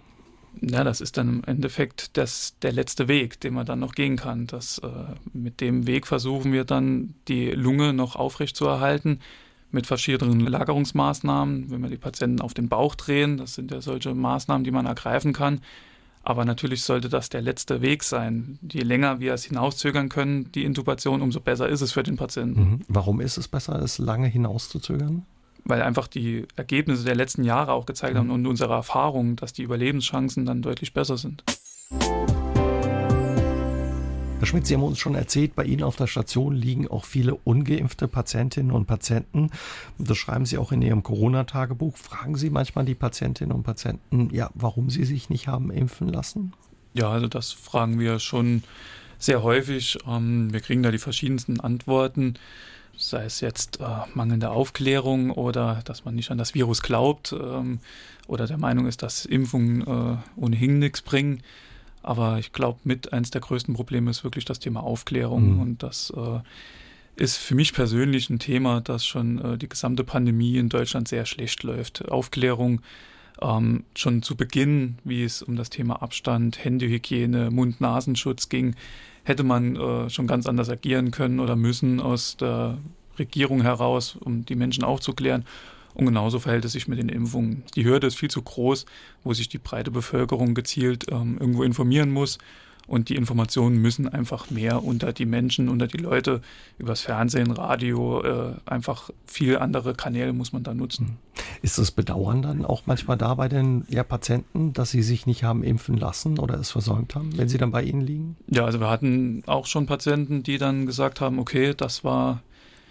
Ja, 0.61 0.83
das 0.83 1.01
ist 1.01 1.17
dann 1.17 1.29
im 1.29 1.43
Endeffekt 1.43 2.17
das, 2.17 2.55
der 2.61 2.71
letzte 2.71 3.07
Weg, 3.07 3.39
den 3.39 3.53
man 3.53 3.65
dann 3.65 3.79
noch 3.79 3.93
gehen 3.93 4.15
kann. 4.15 4.47
Das, 4.47 4.79
äh, 4.79 4.87
mit 5.33 5.61
dem 5.61 5.85
Weg 5.85 6.07
versuchen 6.07 6.51
wir 6.51 6.63
dann, 6.63 7.13
die 7.27 7.51
Lunge 7.51 7.93
noch 7.93 8.15
aufrecht 8.15 8.55
zu 8.55 8.65
erhalten 8.65 9.19
mit 9.71 9.87
verschiedenen 9.87 10.39
Lagerungsmaßnahmen, 10.41 11.69
wenn 11.69 11.81
wir 11.81 11.89
die 11.89 11.97
Patienten 11.97 12.41
auf 12.41 12.53
den 12.53 12.69
Bauch 12.69 12.95
drehen. 12.95 13.37
Das 13.37 13.53
sind 13.53 13.71
ja 13.71 13.81
solche 13.81 14.13
Maßnahmen, 14.13 14.63
die 14.63 14.71
man 14.71 14.85
ergreifen 14.85 15.33
kann. 15.33 15.61
Aber 16.23 16.45
natürlich 16.45 16.83
sollte 16.83 17.09
das 17.09 17.29
der 17.29 17.41
letzte 17.41 17.81
Weg 17.81 18.03
sein. 18.03 18.59
Je 18.61 18.81
länger 18.81 19.19
wir 19.19 19.33
es 19.33 19.45
hinauszögern 19.45 20.09
können, 20.09 20.51
die 20.51 20.63
Intubation, 20.63 21.21
umso 21.21 21.39
besser 21.39 21.69
ist 21.69 21.81
es 21.81 21.91
für 21.91 22.03
den 22.03 22.17
Patienten. 22.17 22.59
Mhm. 22.59 22.81
Warum 22.87 23.21
ist 23.21 23.37
es 23.37 23.47
besser, 23.47 23.81
es 23.81 23.97
lange 23.99 24.27
hinauszuzögern? 24.27 25.25
Weil 25.63 25.81
einfach 25.81 26.07
die 26.07 26.45
Ergebnisse 26.55 27.03
der 27.03 27.15
letzten 27.15 27.43
Jahre 27.43 27.71
auch 27.71 27.85
gezeigt 27.85 28.15
mhm. 28.15 28.19
haben 28.19 28.29
und 28.31 28.47
unsere 28.47 28.73
Erfahrung, 28.73 29.35
dass 29.37 29.53
die 29.53 29.63
Überlebenschancen 29.63 30.45
dann 30.45 30.61
deutlich 30.61 30.93
besser 30.93 31.17
sind. 31.17 31.43
Herr 34.39 34.45
Schmidt, 34.45 34.65
Sie 34.65 34.73
haben 34.73 34.83
uns 34.83 34.99
schon 34.99 35.15
erzählt, 35.15 35.53
bei 35.53 35.65
Ihnen 35.65 35.83
auf 35.83 35.97
der 35.97 36.07
Station 36.07 36.55
liegen 36.55 36.87
auch 36.87 37.03
viele 37.03 37.35
ungeimpfte 37.35 38.07
Patientinnen 38.07 38.71
und 38.71 38.85
Patienten. 38.85 39.49
Das 39.97 40.17
schreiben 40.17 40.45
Sie 40.45 40.57
auch 40.57 40.71
in 40.71 40.81
Ihrem 40.81 41.03
Corona-Tagebuch. 41.03 41.97
Fragen 41.97 42.37
Sie 42.37 42.49
manchmal 42.49 42.85
die 42.85 42.95
Patientinnen 42.95 43.51
und 43.51 43.63
Patienten, 43.63 44.29
ja, 44.31 44.49
warum 44.53 44.89
sie 44.89 45.03
sich 45.03 45.29
nicht 45.29 45.49
haben 45.49 45.71
impfen 45.71 46.07
lassen? 46.07 46.53
Ja, 46.93 47.09
also 47.09 47.27
das 47.27 47.51
fragen 47.51 47.99
wir 47.99 48.19
schon 48.19 48.63
sehr 49.17 49.43
häufig. 49.43 49.97
Ähm, 50.07 50.53
wir 50.53 50.61
kriegen 50.61 50.83
da 50.83 50.91
die 50.91 50.99
verschiedensten 50.99 51.59
Antworten 51.59 52.35
sei 52.99 53.23
es 53.23 53.39
jetzt 53.39 53.79
äh, 53.79 53.85
mangelnde 54.13 54.49
Aufklärung 54.49 55.31
oder 55.31 55.81
dass 55.85 56.03
man 56.03 56.15
nicht 56.15 56.31
an 56.31 56.37
das 56.37 56.53
Virus 56.53 56.81
glaubt 56.81 57.33
ähm, 57.33 57.79
oder 58.27 58.45
der 58.45 58.57
Meinung 58.57 58.87
ist, 58.87 59.01
dass 59.03 59.25
Impfungen 59.25 59.81
äh, 59.81 60.17
ohnehin 60.35 60.79
nichts 60.79 61.01
bringen. 61.01 61.41
Aber 62.01 62.39
ich 62.39 62.53
glaube, 62.53 62.79
mit 62.83 63.13
eins 63.13 63.29
der 63.29 63.41
größten 63.41 63.73
Probleme 63.73 64.09
ist 64.09 64.23
wirklich 64.23 64.45
das 64.45 64.59
Thema 64.59 64.81
Aufklärung. 64.81 65.55
Mhm. 65.55 65.59
Und 65.59 65.83
das 65.83 66.13
äh, 66.15 66.39
ist 67.21 67.37
für 67.37 67.55
mich 67.55 67.73
persönlich 67.73 68.29
ein 68.29 68.39
Thema, 68.39 68.81
das 68.81 69.05
schon 69.05 69.39
äh, 69.39 69.57
die 69.57 69.69
gesamte 69.69 70.03
Pandemie 70.03 70.57
in 70.57 70.69
Deutschland 70.69 71.07
sehr 71.07 71.25
schlecht 71.25 71.63
läuft. 71.63 72.09
Aufklärung 72.09 72.81
ähm, 73.41 73.83
schon 73.95 74.21
zu 74.21 74.35
Beginn, 74.35 74.97
wie 75.03 75.23
es 75.23 75.41
um 75.41 75.55
das 75.55 75.69
Thema 75.69 76.01
Abstand, 76.01 76.63
Händehygiene, 76.63 77.51
Mund-Nasenschutz 77.51 78.49
ging, 78.49 78.75
hätte 79.23 79.43
man 79.43 79.75
äh, 79.75 80.09
schon 80.09 80.27
ganz 80.27 80.47
anders 80.47 80.69
agieren 80.69 81.11
können 81.11 81.39
oder 81.39 81.55
müssen 81.55 81.99
aus 81.99 82.37
der 82.37 82.77
Regierung 83.17 83.61
heraus, 83.61 84.15
um 84.19 84.45
die 84.45 84.55
Menschen 84.55 84.83
aufzuklären. 84.83 85.45
Und 85.93 86.05
genauso 86.05 86.39
verhält 86.39 86.65
es 86.65 86.73
sich 86.73 86.87
mit 86.87 86.99
den 86.99 87.09
Impfungen. 87.09 87.63
Die 87.75 87.85
Hürde 87.85 88.07
ist 88.07 88.17
viel 88.17 88.29
zu 88.29 88.41
groß, 88.41 88.85
wo 89.23 89.33
sich 89.33 89.49
die 89.49 89.57
breite 89.57 89.91
Bevölkerung 89.91 90.53
gezielt 90.53 91.05
ähm, 91.11 91.37
irgendwo 91.39 91.63
informieren 91.63 92.11
muss. 92.11 92.37
Und 92.89 93.09
die 93.09 93.15
Informationen 93.15 93.77
müssen 93.77 94.07
einfach 94.09 94.49
mehr 94.49 94.83
unter 94.83 95.13
die 95.13 95.27
Menschen, 95.27 95.69
unter 95.69 95.85
die 95.85 95.97
Leute, 95.97 96.41
übers 96.79 97.01
Fernsehen, 97.01 97.51
Radio, 97.51 98.23
äh, 98.23 98.53
einfach 98.65 99.11
viel 99.25 99.59
andere 99.59 99.93
Kanäle 99.93 100.33
muss 100.33 100.53
man 100.53 100.63
da 100.63 100.73
nutzen. 100.73 101.05
Hm. 101.05 101.17
Ist 101.61 101.77
das 101.77 101.91
Bedauern 101.91 102.41
dann 102.41 102.65
auch 102.65 102.83
manchmal 102.87 103.15
da 103.15 103.35
bei 103.35 103.47
den 103.47 103.85
ja, 103.89 104.03
Patienten, 104.03 104.73
dass 104.73 104.89
sie 104.89 105.03
sich 105.03 105.27
nicht 105.27 105.43
haben 105.43 105.63
impfen 105.63 105.97
lassen 105.97 106.39
oder 106.39 106.59
es 106.59 106.71
versäumt 106.71 107.13
haben, 107.13 107.37
wenn 107.37 107.47
sie 107.47 107.59
dann 107.59 107.69
bei 107.69 107.83
Ihnen 107.83 108.01
liegen? 108.01 108.37
Ja, 108.47 108.65
also 108.65 108.79
wir 108.79 108.89
hatten 108.89 109.43
auch 109.45 109.67
schon 109.67 109.85
Patienten, 109.85 110.41
die 110.41 110.57
dann 110.57 110.87
gesagt 110.87 111.21
haben, 111.21 111.37
okay, 111.37 111.75
das 111.77 112.03
war 112.03 112.41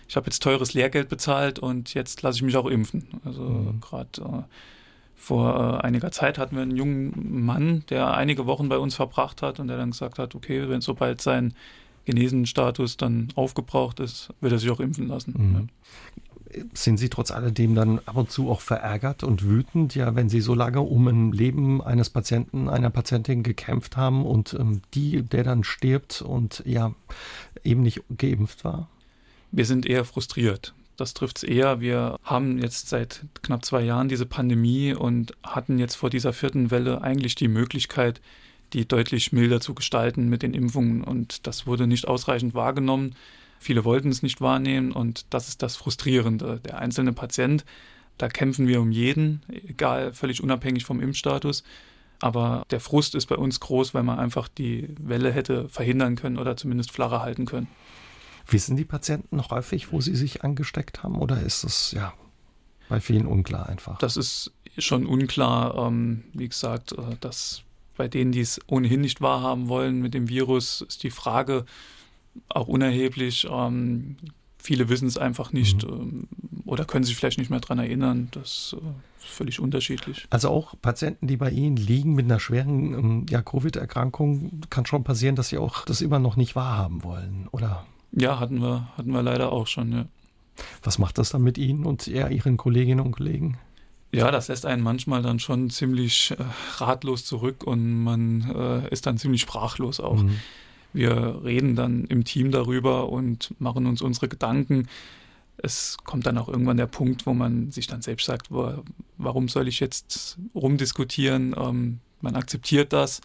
ich 0.09 0.17
habe 0.17 0.27
jetzt 0.27 0.43
teures 0.43 0.73
Lehrgeld 0.73 1.09
bezahlt 1.09 1.59
und 1.59 1.93
jetzt 1.93 2.23
lasse 2.23 2.37
ich 2.37 2.43
mich 2.43 2.57
auch 2.57 2.67
impfen. 2.67 3.07
Also 3.25 3.43
mhm. 3.43 3.81
gerade 3.81 4.09
äh, 4.21 4.43
vor 5.15 5.81
äh, 5.83 5.87
einiger 5.87 6.11
Zeit 6.11 6.39
hatten 6.39 6.57
wir 6.57 6.63
einen 6.63 6.77
jungen 6.77 7.45
Mann, 7.45 7.85
der 7.91 8.15
einige 8.15 8.47
Wochen 8.47 8.71
bei 8.71 8.79
uns 8.79 8.95
verbracht 8.95 9.43
hat 9.43 9.61
und 9.61 9.69
der 9.69 9.77
dann 9.77 9.91
gesagt 9.91 10.19
hat, 10.19 10.35
okay, 10.35 10.69
wenn 10.69 10.81
sobald 10.81 11.21
sein 11.21 11.53
Genesenstatus 12.07 12.97
dann 12.97 13.29
aufgebraucht 13.35 14.01
ist, 14.01 14.31
wird 14.41 14.53
er 14.53 14.59
sich 14.59 14.71
auch 14.71 14.81
impfen 14.81 15.09
lassen. 15.09 15.35
Mhm. 15.37 15.69
Ja. 16.55 16.63
Sind 16.73 16.97
Sie 16.97 17.11
trotz 17.11 17.31
alledem 17.31 17.75
dann 17.75 17.99
ab 18.07 18.17
und 18.17 18.31
zu 18.31 18.51
auch 18.51 18.63
verärgert 18.63 19.23
und 19.23 19.45
wütend, 19.45 19.95
ja, 19.95 20.15
wenn 20.15 20.31
Sie 20.31 20.41
so 20.41 20.55
lange 20.55 20.81
um 20.81 21.07
ein 21.07 21.33
Leben 21.33 21.83
eines 21.83 22.09
Patienten, 22.09 22.71
einer 22.71 22.89
Patientin 22.89 23.43
gekämpft 23.43 23.99
haben 23.99 24.25
und 24.25 24.57
ähm, 24.59 24.81
die, 24.95 25.21
der 25.21 25.45
dann 25.45 25.65
stirbt 25.65 26.23
und 26.23 26.63
ja 26.65 26.95
eben 27.63 27.83
nicht 27.83 28.03
geimpft 28.17 28.65
war? 28.65 28.89
Wir 29.51 29.65
sind 29.65 29.87
eher 29.87 30.05
frustriert. 30.05 30.75
Das 30.97 31.15
trifft 31.15 31.39
es 31.39 31.43
eher. 31.45 31.81
Wir 31.81 32.19
haben 32.25 32.59
jetzt 32.59 32.89
seit 32.89 33.25
knapp 33.43 33.65
zwei 33.65 33.83
Jahren 33.83 34.09
diese 34.09 34.27
Pandemie 34.27 34.95
und 34.95 35.33
hatten 35.45 35.79
jetzt 35.79 35.95
vor 35.95 36.11
dieser 36.11 36.33
vierten 36.33 36.71
Welle 36.71 37.03
eigentlich 37.03 37.37
die 37.37 37.49
Möglichkeit, 37.49 38.21
die 38.73 38.87
deutlich 38.87 39.33
milder 39.33 39.61
zu 39.61 39.75
gestalten 39.75 40.29
mit 40.29 40.43
den 40.43 40.55
Impfungen. 40.55 41.05
Und 41.05 41.47
das 41.47 41.67
wurde 41.67 41.87
nicht 41.87 42.09
ausreichend 42.09 42.55
wahrgenommen. 42.55 43.15
Viele 43.61 43.85
wollten 43.85 44.09
es 44.09 44.23
nicht 44.23 44.41
wahrnehmen 44.41 44.93
und 44.93 45.27
das 45.31 45.49
ist 45.49 45.63
das 45.63 45.77
Frustrierende. 45.77 46.61
Der 46.65 46.79
einzelne 46.79 47.13
Patient, 47.13 47.65
da 48.17 48.29
kämpfen 48.29 48.69
wir 48.69 48.81
um 48.81 48.93
jeden, 48.93 49.43
egal, 49.49 50.13
völlig 50.13 50.43
unabhängig 50.43 50.85
vom 50.85 51.01
Impfstatus. 51.01 51.65
Aber 52.21 52.65
der 52.71 52.81
Frust 52.81 53.15
ist 53.15 53.27
bei 53.27 53.37
uns 53.37 53.61
groß, 53.61 53.95
weil 53.95 54.03
man 54.03 54.19
einfach 54.19 54.49
die 54.49 54.89
Welle 55.01 55.31
hätte 55.31 55.69
verhindern 55.69 56.17
können 56.17 56.39
oder 56.39 56.57
zumindest 56.57 56.91
flacher 56.91 57.23
halten 57.23 57.47
können. 57.47 57.69
Wissen 58.49 58.77
die 58.77 58.85
Patienten 58.85 59.43
häufig, 59.51 59.93
wo 59.93 60.01
sie 60.01 60.17
sich 60.17 60.43
angesteckt 60.43 61.03
haben 61.03 61.17
oder 61.17 61.41
ist 61.41 61.65
das 61.65 61.93
ja 61.93 62.15
bei 62.89 63.01
vielen 63.01 63.27
unklar 63.27 63.69
einfach? 63.69 63.99
Das 63.99 64.17
ist 64.17 64.53
schon 64.79 65.07
unklar. 65.07 65.77
Ähm, 65.87 66.25
wie 66.33 66.49
gesagt, 66.49 66.93
äh, 66.93 67.17
dass 67.21 67.63
bei 67.97 68.09
denen, 68.09 68.33
die 68.33 68.41
es 68.41 68.61
ohnehin 68.67 69.01
nicht 69.01 69.21
wahrhaben 69.21 69.69
wollen 69.69 70.01
mit 70.01 70.15
dem 70.15 70.29
Virus, 70.29 70.83
ist 70.83 71.03
die 71.03 71.11
Frage 71.11 71.65
auch 72.49 72.69
unerheblich. 72.69 73.47
Ähm, 73.51 74.17
viele 74.59 74.89
wissen 74.89 75.09
es 75.09 75.19
einfach 75.19 75.53
nicht 75.53 75.87
mhm. 75.87 75.93
ähm, 75.93 76.29
oder 76.65 76.85
können 76.85 77.05
sich 77.05 77.17
vielleicht 77.17 77.39
nicht 77.39 77.51
mehr 77.51 77.61
daran 77.61 77.79
erinnern. 77.79 78.29
Das 78.31 78.77
äh, 78.79 79.23
ist 79.23 79.29
völlig 79.29 79.61
unterschiedlich. 79.61 80.27
Also 80.31 80.49
auch 80.51 80.75
Patienten, 80.81 81.27
die 81.27 81.37
bei 81.37 81.51
Ihnen 81.51 81.77
liegen 81.77 82.15
mit 82.15 82.27
einer 82.27 82.41
schweren 82.41 82.95
ähm, 82.95 83.27
ja, 83.29 83.43
Covid-Erkrankung, 83.43 84.63
kann 84.71 84.87
schon 84.87 85.05
passieren, 85.05 85.37
dass 85.37 85.49
sie 85.49 85.59
auch 85.59 85.85
das 85.85 86.01
immer 86.01 86.19
noch 86.19 86.37
nicht 86.37 86.57
wahrhaben 86.57 87.03
wollen, 87.03 87.49
oder? 87.51 87.87
Ja, 88.13 88.41
hatten 88.41 88.61
wir, 88.61 88.89
hatten 88.97 89.13
wir 89.13 89.23
leider 89.23 89.53
auch 89.53 89.67
schon, 89.67 89.93
ja. 89.93 90.05
Was 90.83 90.99
macht 90.99 91.19
das 91.19 91.31
dann 91.31 91.43
mit 91.43 91.57
Ihnen 91.57 91.85
und 91.85 92.07
ja, 92.07 92.29
Ihren 92.29 92.57
Kolleginnen 92.57 93.01
und 93.01 93.13
Kollegen? 93.13 93.59
Ja, 94.11 94.31
das 94.31 94.49
lässt 94.49 94.65
einen 94.65 94.83
manchmal 94.83 95.23
dann 95.23 95.39
schon 95.39 95.71
ziemlich 95.71 96.33
äh, 96.33 96.45
ratlos 96.79 97.25
zurück 97.25 97.65
und 97.65 98.03
man 98.03 98.51
äh, 98.55 98.89
ist 98.89 99.07
dann 99.07 99.19
ziemlich 99.19 99.43
sprachlos 99.43 100.01
auch. 100.01 100.23
Mhm. 100.23 100.39
Wir 100.95 101.43
reden 101.45 101.77
dann 101.77 102.05
im 102.05 102.25
Team 102.25 102.51
darüber 102.51 103.11
und 103.11 103.55
machen 103.59 103.87
uns 103.87 104.01
unsere 104.01 104.29
Gedanken. 104.29 104.89
Es 105.59 105.99
kommt 106.05 106.27
dann 106.27 106.39
auch 106.39 106.49
irgendwann 106.49 106.79
der 106.79 106.87
Punkt, 106.87 107.27
wo 107.27 107.35
man 107.35 107.71
sich 107.71 107.87
dann 107.87 108.01
selbst 108.01 108.25
sagt, 108.25 108.49
warum 108.51 109.49
soll 109.49 109.69
ich 109.69 109.81
jetzt 109.81 110.39
rumdiskutieren? 110.55 111.55
Ähm, 111.59 112.01
man 112.21 112.37
akzeptiert 112.37 112.93
das 112.93 113.21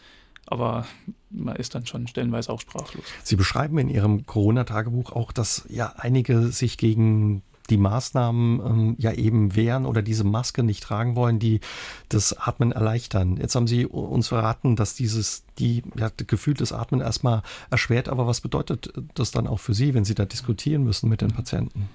aber 0.46 0.86
man 1.30 1.56
ist 1.56 1.76
dann 1.76 1.86
schon 1.86 2.08
stellenweise 2.08 2.52
auch 2.52 2.62
sprachlos. 2.62 3.06
Sie 3.24 3.36
beschreiben 3.36 3.78
in 3.78 3.90
Ihrem 3.90 4.26
Corona-Tagebuch 4.26 5.12
auch, 5.12 5.32
dass 5.32 5.66
ja 5.70 5.94
einige 5.98 6.48
sich 6.48 6.78
gegen 6.78 7.44
die 7.70 7.78
Maßnahmen 7.78 8.60
ähm, 8.60 8.96
ja 9.00 9.14
eben 9.14 9.56
wehren 9.56 9.86
oder 9.86 10.02
diese 10.02 10.24
Maske 10.24 10.64
nicht 10.64 10.84
tragen 10.84 11.16
wollen, 11.16 11.40
die 11.40 11.62
das 12.10 12.38
Atmen 12.38 12.72
erleichtern. 12.72 13.38
Jetzt 13.38 13.56
haben 13.56 13.68
Sie 13.68 13.86
uns 13.86 14.28
verraten, 14.28 14.76
dass 14.76 14.96
dieses, 14.96 15.46
die, 15.60 15.82
ja, 15.96 16.12
Gefühl 16.28 16.56
des 16.56 16.74
Atmen 16.74 17.00
erstmal 17.00 17.42
erschwert, 17.70 18.10
aber 18.10 18.28
was 18.28 18.42
bedeutet 18.42 18.92
das 19.14 19.32
dann 19.32 19.48
auch 19.48 19.60
für 19.60 19.74
Sie, 19.74 19.94
wenn 19.94 20.04
Sie 20.04 20.16
da 20.16 20.26
diskutieren 20.26 20.84
müssen 20.84 21.10
mit 21.10 21.22
den 21.22 21.32
Patienten? 21.32 21.90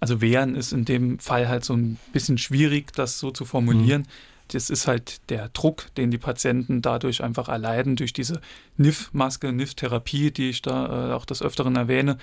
Also 0.00 0.20
wehren 0.20 0.54
ist 0.54 0.72
in 0.72 0.84
dem 0.84 1.18
Fall 1.18 1.48
halt 1.48 1.64
so 1.64 1.74
ein 1.74 1.98
bisschen 2.12 2.38
schwierig, 2.38 2.92
das 2.92 3.18
so 3.18 3.30
zu 3.30 3.44
formulieren. 3.44 4.02
Mhm 4.02 4.37
das 4.48 4.70
ist 4.70 4.86
halt 4.86 5.28
der 5.30 5.48
Druck, 5.50 5.94
den 5.96 6.10
die 6.10 6.18
Patienten 6.18 6.82
dadurch 6.82 7.22
einfach 7.22 7.48
erleiden, 7.48 7.96
durch 7.96 8.12
diese 8.12 8.40
NIF-Maske, 8.76 9.52
NIF-Therapie, 9.52 10.30
die 10.30 10.50
ich 10.50 10.62
da 10.62 11.10
äh, 11.10 11.12
auch 11.12 11.24
des 11.24 11.42
Öfteren 11.42 11.76
erwähne. 11.76 12.18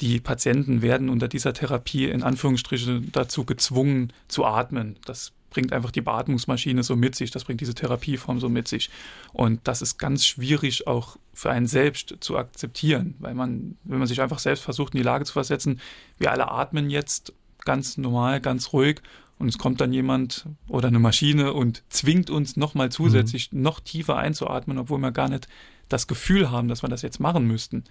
Die 0.00 0.20
Patienten 0.20 0.80
werden 0.80 1.08
unter 1.08 1.28
dieser 1.28 1.52
Therapie 1.52 2.06
in 2.06 2.22
Anführungsstrichen 2.22 3.10
dazu 3.12 3.44
gezwungen 3.44 4.12
zu 4.28 4.44
atmen. 4.44 4.96
Das 5.04 5.32
bringt 5.50 5.72
einfach 5.72 5.90
die 5.90 6.02
Beatmungsmaschine 6.02 6.82
so 6.82 6.94
mit 6.94 7.14
sich, 7.14 7.30
das 7.30 7.44
bringt 7.44 7.60
diese 7.60 7.74
Therapieform 7.74 8.38
so 8.38 8.48
mit 8.48 8.68
sich. 8.68 8.90
Und 9.32 9.60
das 9.64 9.82
ist 9.82 9.98
ganz 9.98 10.24
schwierig 10.24 10.86
auch 10.86 11.16
für 11.32 11.50
einen 11.50 11.66
selbst 11.66 12.16
zu 12.20 12.36
akzeptieren, 12.36 13.14
weil 13.18 13.34
man, 13.34 13.76
wenn 13.84 13.98
man 13.98 14.08
sich 14.08 14.20
einfach 14.20 14.38
selbst 14.38 14.62
versucht, 14.62 14.94
in 14.94 14.98
die 14.98 15.04
Lage 15.04 15.24
zu 15.24 15.32
versetzen, 15.32 15.80
wir 16.18 16.32
alle 16.32 16.50
atmen 16.50 16.90
jetzt 16.90 17.32
ganz 17.64 17.96
normal, 17.96 18.40
ganz 18.40 18.72
ruhig 18.72 19.00
und 19.38 19.48
es 19.48 19.58
kommt 19.58 19.80
dann 19.80 19.92
jemand 19.92 20.46
oder 20.66 20.88
eine 20.88 20.98
Maschine 20.98 21.52
und 21.52 21.82
zwingt 21.88 22.30
uns 22.30 22.56
nochmal 22.56 22.90
zusätzlich 22.90 23.52
mhm. 23.52 23.62
noch 23.62 23.80
tiefer 23.80 24.16
einzuatmen, 24.16 24.78
obwohl 24.78 24.98
wir 24.98 25.12
gar 25.12 25.28
nicht 25.28 25.48
das 25.88 26.06
Gefühl 26.06 26.50
haben, 26.50 26.68
dass 26.68 26.82
wir 26.82 26.88
das 26.88 27.02
jetzt 27.02 27.20
machen 27.20 27.46
müssten. 27.46 27.84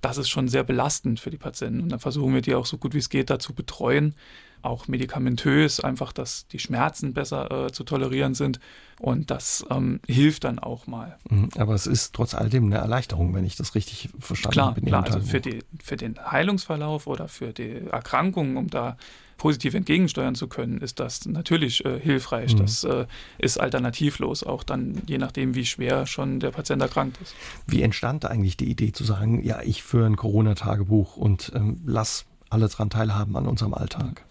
Das 0.00 0.16
ist 0.16 0.30
schon 0.30 0.48
sehr 0.48 0.64
belastend 0.64 1.20
für 1.20 1.30
die 1.30 1.36
Patienten. 1.36 1.82
Und 1.82 1.90
dann 1.90 2.00
versuchen 2.00 2.32
wir 2.32 2.40
die 2.40 2.54
auch 2.54 2.64
so 2.64 2.78
gut 2.78 2.94
wie 2.94 2.98
es 2.98 3.10
geht 3.10 3.28
dazu 3.28 3.52
betreuen, 3.52 4.14
auch 4.62 4.88
medikamentös, 4.88 5.80
einfach, 5.80 6.12
dass 6.12 6.46
die 6.48 6.58
Schmerzen 6.58 7.12
besser 7.12 7.66
äh, 7.66 7.72
zu 7.72 7.84
tolerieren 7.84 8.34
sind. 8.34 8.60
Und 8.98 9.30
das 9.30 9.64
ähm, 9.70 10.00
hilft 10.06 10.44
dann 10.44 10.58
auch 10.58 10.86
mal. 10.86 11.18
Mhm. 11.28 11.48
Aber 11.56 11.74
es 11.74 11.86
ist 11.86 12.14
trotz 12.14 12.34
alledem 12.34 12.66
eine 12.66 12.76
Erleichterung, 12.76 13.34
wenn 13.34 13.44
ich 13.44 13.56
das 13.56 13.74
richtig 13.74 14.10
verstanden 14.18 14.52
klar, 14.52 14.66
habe. 14.68 14.80
Klar, 14.82 15.04
also 15.04 15.20
für, 15.20 15.40
die, 15.40 15.60
für 15.82 15.96
den 15.96 16.18
Heilungsverlauf 16.18 17.06
oder 17.06 17.28
für 17.28 17.52
die 17.52 17.86
Erkrankung, 17.90 18.56
um 18.56 18.68
da 18.68 18.96
positiv 19.40 19.72
entgegensteuern 19.72 20.34
zu 20.34 20.48
können, 20.48 20.82
ist 20.82 21.00
das 21.00 21.24
natürlich 21.24 21.82
äh, 21.86 21.98
hilfreich. 21.98 22.52
Mhm. 22.52 22.58
Das 22.58 22.84
äh, 22.84 23.06
ist 23.38 23.58
alternativlos, 23.58 24.44
auch 24.44 24.62
dann 24.62 25.00
je 25.06 25.16
nachdem, 25.16 25.54
wie 25.54 25.64
schwer 25.64 26.04
schon 26.04 26.40
der 26.40 26.50
Patient 26.50 26.82
erkrankt 26.82 27.18
ist. 27.22 27.34
Wie 27.66 27.80
entstand 27.80 28.26
eigentlich 28.26 28.58
die 28.58 28.70
Idee 28.70 28.92
zu 28.92 29.02
sagen, 29.02 29.42
ja, 29.42 29.62
ich 29.62 29.82
führe 29.82 30.04
ein 30.04 30.16
Corona-Tagebuch 30.16 31.16
und 31.16 31.52
ähm, 31.54 31.80
lass 31.86 32.26
alle 32.50 32.68
daran 32.68 32.90
teilhaben 32.90 33.34
an 33.34 33.46
unserem 33.46 33.72
Alltag? 33.72 34.26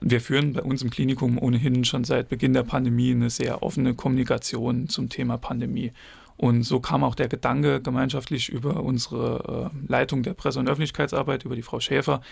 Wir 0.00 0.22
führen 0.22 0.54
bei 0.54 0.62
uns 0.62 0.80
im 0.80 0.88
Klinikum 0.88 1.36
ohnehin 1.36 1.84
schon 1.84 2.04
seit 2.04 2.30
Beginn 2.30 2.54
der 2.54 2.62
Pandemie 2.62 3.10
eine 3.10 3.28
sehr 3.28 3.62
offene 3.62 3.92
Kommunikation 3.92 4.88
zum 4.88 5.10
Thema 5.10 5.36
Pandemie. 5.36 5.92
Und 6.38 6.62
so 6.62 6.80
kam 6.80 7.04
auch 7.04 7.16
der 7.16 7.28
Gedanke 7.28 7.82
gemeinschaftlich 7.82 8.48
über 8.48 8.82
unsere 8.82 9.70
äh, 9.74 9.92
Leitung 9.92 10.22
der 10.22 10.32
Presse- 10.32 10.60
und 10.60 10.70
Öffentlichkeitsarbeit, 10.70 11.44
über 11.44 11.54
die 11.54 11.62
Frau 11.62 11.80
Schäfer, 11.80 12.22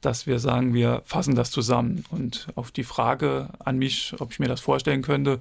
dass 0.00 0.26
wir 0.26 0.38
sagen, 0.38 0.74
wir 0.74 1.02
fassen 1.04 1.34
das 1.34 1.50
zusammen. 1.50 2.04
Und 2.10 2.48
auf 2.54 2.70
die 2.70 2.84
Frage 2.84 3.48
an 3.58 3.78
mich, 3.78 4.14
ob 4.18 4.32
ich 4.32 4.38
mir 4.38 4.48
das 4.48 4.60
vorstellen 4.60 5.02
könnte, 5.02 5.40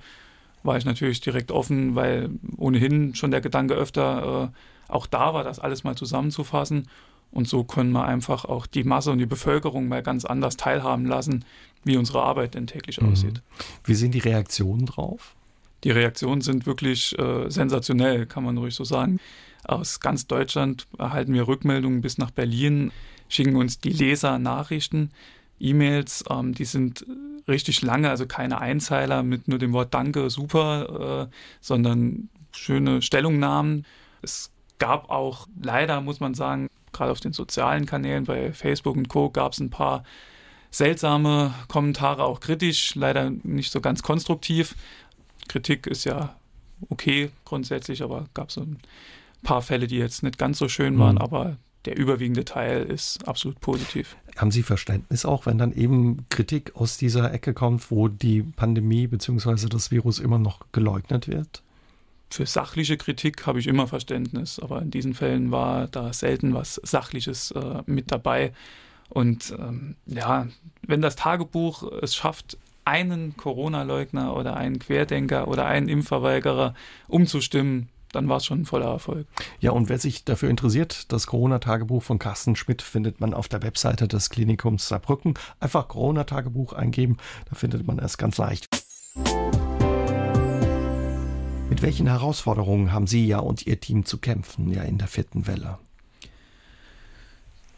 war 0.63 0.78
ich 0.78 0.86
natürlich 0.86 1.22
direkt 1.22 1.51
offen, 1.51 1.96
weil 1.96 2.30
ohnehin 2.58 3.16
schon 3.16 3.32
der 3.32 3.42
Gedanke 3.42 3.74
öfter 3.74 4.51
äh, 4.51 4.92
auch 4.92 5.08
da 5.08 5.34
war, 5.34 5.44
das 5.44 5.60
alles 5.60 5.84
mal 5.84 5.96
zusammenzufassen. 5.96 6.88
Und 7.32 7.48
so 7.48 7.63
können 7.63 7.92
wir 7.92 8.06
einfach 8.06 8.46
auch 8.46 8.66
die 8.66 8.84
Masse 8.84 9.12
und 9.12 9.20
die 9.20 9.25
Bevölkerung 9.25 9.88
mal 9.88 10.01
ganz 10.01 10.25
anders 10.25 10.58
teilhaben 10.58 11.06
lassen, 11.06 11.46
wie 11.84 11.96
unsere 11.96 12.24
Arbeit 12.24 12.56
denn 12.56 12.68
täglich 12.68 13.00
mhm. 13.00 13.12
aussieht. 13.12 13.42
Wie 13.84 13.94
sind 13.94 14.13
die 14.13 14.20
Reaktionen 14.20 14.86
drauf? 14.86 15.36
Die 15.84 15.92
Reaktionen 15.92 16.42
sind 16.42 16.66
wirklich 16.66 17.18
äh, 17.18 17.50
sensationell, 17.50 18.25
kann 18.25 18.44
man 18.44 18.58
ruhig 18.58 18.75
so 18.75 18.84
sagen. 18.84 19.20
Aus 19.63 20.00
ganz 20.00 20.28
Deutschland 20.28 20.88
erhalten 20.98 21.34
wir 21.34 21.48
Rückmeldungen 21.48 22.01
bis 22.01 22.18
nach 22.18 22.32
Berlin, 22.32 22.92
schicken 23.29 23.55
uns 23.55 23.79
die 23.79 23.91
Leser 23.91 24.39
Nachrichten, 24.39 25.12
E-Mails, 25.59 26.25
ähm, 26.29 26.53
die 26.53 26.65
sind 26.65 27.05
richtig 27.48 27.81
lange, 27.81 28.09
also 28.09 28.25
keine 28.25 28.59
Einzeiler 28.59 29.24
mit 29.24 29.48
nur 29.48 29.59
dem 29.59 29.74
Wort 29.74 29.93
Danke, 29.93 30.29
super, 30.29 31.29
äh, 31.29 31.36
sondern 31.62 32.29
schöne 32.51 33.01
Stellungnahmen. 33.01 33.86
Es 34.21 34.51
gab 34.77 35.09
auch 35.09 35.48
leider, 35.62 36.01
muss 36.01 36.19
man 36.19 36.33
sagen, 36.33 36.69
gerade 36.91 37.12
auf 37.12 37.19
den 37.19 37.33
sozialen 37.33 37.86
Kanälen 37.86 38.25
bei 38.25 38.53
Facebook 38.53 38.95
und 38.95 39.09
Co. 39.09 39.29
gab 39.29 39.53
es 39.53 39.59
ein 39.59 39.69
paar 39.69 40.03
seltsame 40.71 41.53
Kommentare, 41.67 42.24
auch 42.24 42.39
kritisch, 42.39 42.95
leider 42.95 43.31
nicht 43.43 43.71
so 43.71 43.81
ganz 43.81 44.03
konstruktiv. 44.03 44.75
Kritik 45.48 45.88
ist 45.88 46.05
ja 46.05 46.36
okay 46.89 47.31
grundsätzlich, 47.45 48.03
aber 48.03 48.27
gab 48.33 48.51
so 48.51 48.62
ein 48.62 48.79
paar 49.43 49.62
Fälle, 49.62 49.88
die 49.88 49.98
jetzt 49.98 50.24
nicht 50.24 50.38
ganz 50.38 50.57
so 50.59 50.69
schön 50.69 50.98
waren, 51.00 51.15
mhm. 51.15 51.21
aber 51.21 51.57
der 51.86 51.98
überwiegende 51.98 52.45
Teil 52.45 52.83
ist 52.83 53.27
absolut 53.27 53.59
positiv. 53.62 54.15
Haben 54.38 54.51
Sie 54.51 54.63
Verständnis 54.63 55.25
auch, 55.25 55.45
wenn 55.45 55.57
dann 55.57 55.74
eben 55.74 56.25
Kritik 56.29 56.75
aus 56.75 56.98
dieser 56.98 57.33
Ecke 57.33 57.53
kommt, 57.53 57.91
wo 57.91 58.07
die 58.07 58.41
Pandemie 58.41 59.07
bzw. 59.07 59.67
das 59.67 59.91
Virus 59.91 60.19
immer 60.19 60.39
noch 60.39 60.59
geleugnet 60.71 61.27
wird? 61.27 61.62
Für 62.29 62.45
sachliche 62.45 62.95
Kritik 62.98 63.48
habe 63.48 63.59
ich 63.59 63.67
immer 63.67 63.88
Verständnis, 63.88 64.59
aber 64.59 64.81
in 64.81 64.91
diesen 64.91 65.13
Fällen 65.13 65.51
war 65.51 65.88
da 65.88 66.13
selten 66.13 66.53
was 66.53 66.75
Sachliches 66.75 67.51
äh, 67.51 67.81
mit 67.86 68.12
dabei. 68.12 68.53
Und 69.09 69.53
ähm, 69.57 69.95
ja, 70.05 70.48
wenn 70.83 71.01
das 71.01 71.15
Tagebuch 71.15 71.83
es 72.01 72.15
schafft, 72.15 72.57
einen 72.86 73.36
Corona-Leugner 73.36 74.36
oder 74.36 74.57
einen 74.57 74.79
Querdenker 74.79 75.48
oder 75.48 75.65
einen 75.65 75.89
Impfverweigerer 75.89 76.74
umzustimmen, 77.07 77.89
dann 78.12 78.28
war 78.30 78.38
es 78.38 78.46
schon 78.46 78.62
ein 78.62 78.66
voller 78.66 78.88
Erfolg. 78.88 79.28
Ja, 79.60 79.72
und 79.72 79.89
wer 79.89 80.00
sich 80.00 80.25
dafür 80.25 80.50
interessiert, 80.50 81.12
das 81.12 81.28
Corona-Tagebuch 81.28 82.04
von 82.04 82.20
Carsten 82.20 82.56
Schmidt 82.56 82.82
findet 82.82 83.20
man 83.20 83.34
auf 83.34 83.48
der 83.48 83.62
Webseite 83.63 84.08
des 84.08 84.30
Klinikums 84.30 84.88
Saarbrücken. 84.88 85.34
Einfach 85.60 85.88
Corona-Tagebuch 85.88 86.74
eingeben, 86.74 87.18
da 87.50 87.56
findet 87.56 87.86
man 87.86 88.00
es 88.00 88.18
ganz 88.18 88.38
leicht. 88.38 88.68
Mit 91.70 91.82
welchen 91.82 92.08
Herausforderungen 92.08 92.92
haben 92.92 93.08
Sie 93.08 93.28
ja 93.28 93.39
und 93.39 93.68
Ihr 93.68 93.80
Team 93.80 94.06
zu 94.06 94.18
kämpfen, 94.18 94.72
ja 94.72 94.82
in 94.84 94.98
der 94.98 95.08
vierten 95.08 95.48
Welle? 95.48 95.78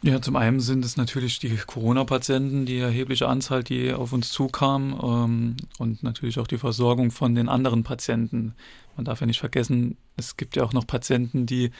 Ja, 0.04 0.20
zum 0.20 0.34
einen 0.34 0.58
sind 0.58 0.84
es 0.84 0.96
natürlich 0.96 1.38
die 1.38 1.56
Corona-Patienten, 1.56 2.66
die 2.66 2.78
erhebliche 2.78 3.28
Anzahl, 3.28 3.62
die 3.62 3.92
auf 3.92 4.12
uns 4.12 4.32
zukam 4.32 4.98
ähm, 5.00 5.56
und 5.78 6.02
natürlich 6.02 6.40
auch 6.40 6.48
die 6.48 6.58
Versorgung 6.58 7.12
von 7.12 7.36
den 7.36 7.48
anderen 7.48 7.84
Patienten. 7.84 8.56
Man 8.96 9.04
darf 9.04 9.20
ja 9.20 9.28
nicht 9.28 9.38
vergessen, 9.38 9.96
es 10.16 10.36
gibt 10.36 10.56
ja 10.56 10.64
auch 10.64 10.72
noch 10.72 10.88
Patienten, 10.88 11.46
die 11.46 11.70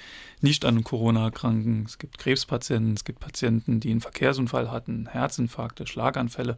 nicht 0.40 0.64
an 0.64 0.85
Corona 0.85 1.25
erkranken. 1.25 1.83
Es 1.85 1.99
gibt 1.99 2.16
Krebspatienten, 2.18 2.94
es 2.94 3.05
gibt 3.05 3.18
Patienten, 3.18 3.81
die 3.81 3.90
einen 3.90 4.01
Verkehrsunfall 4.01 4.70
hatten, 4.70 5.09
Herzinfarkte, 5.11 5.88
Schlaganfälle. 5.88 6.57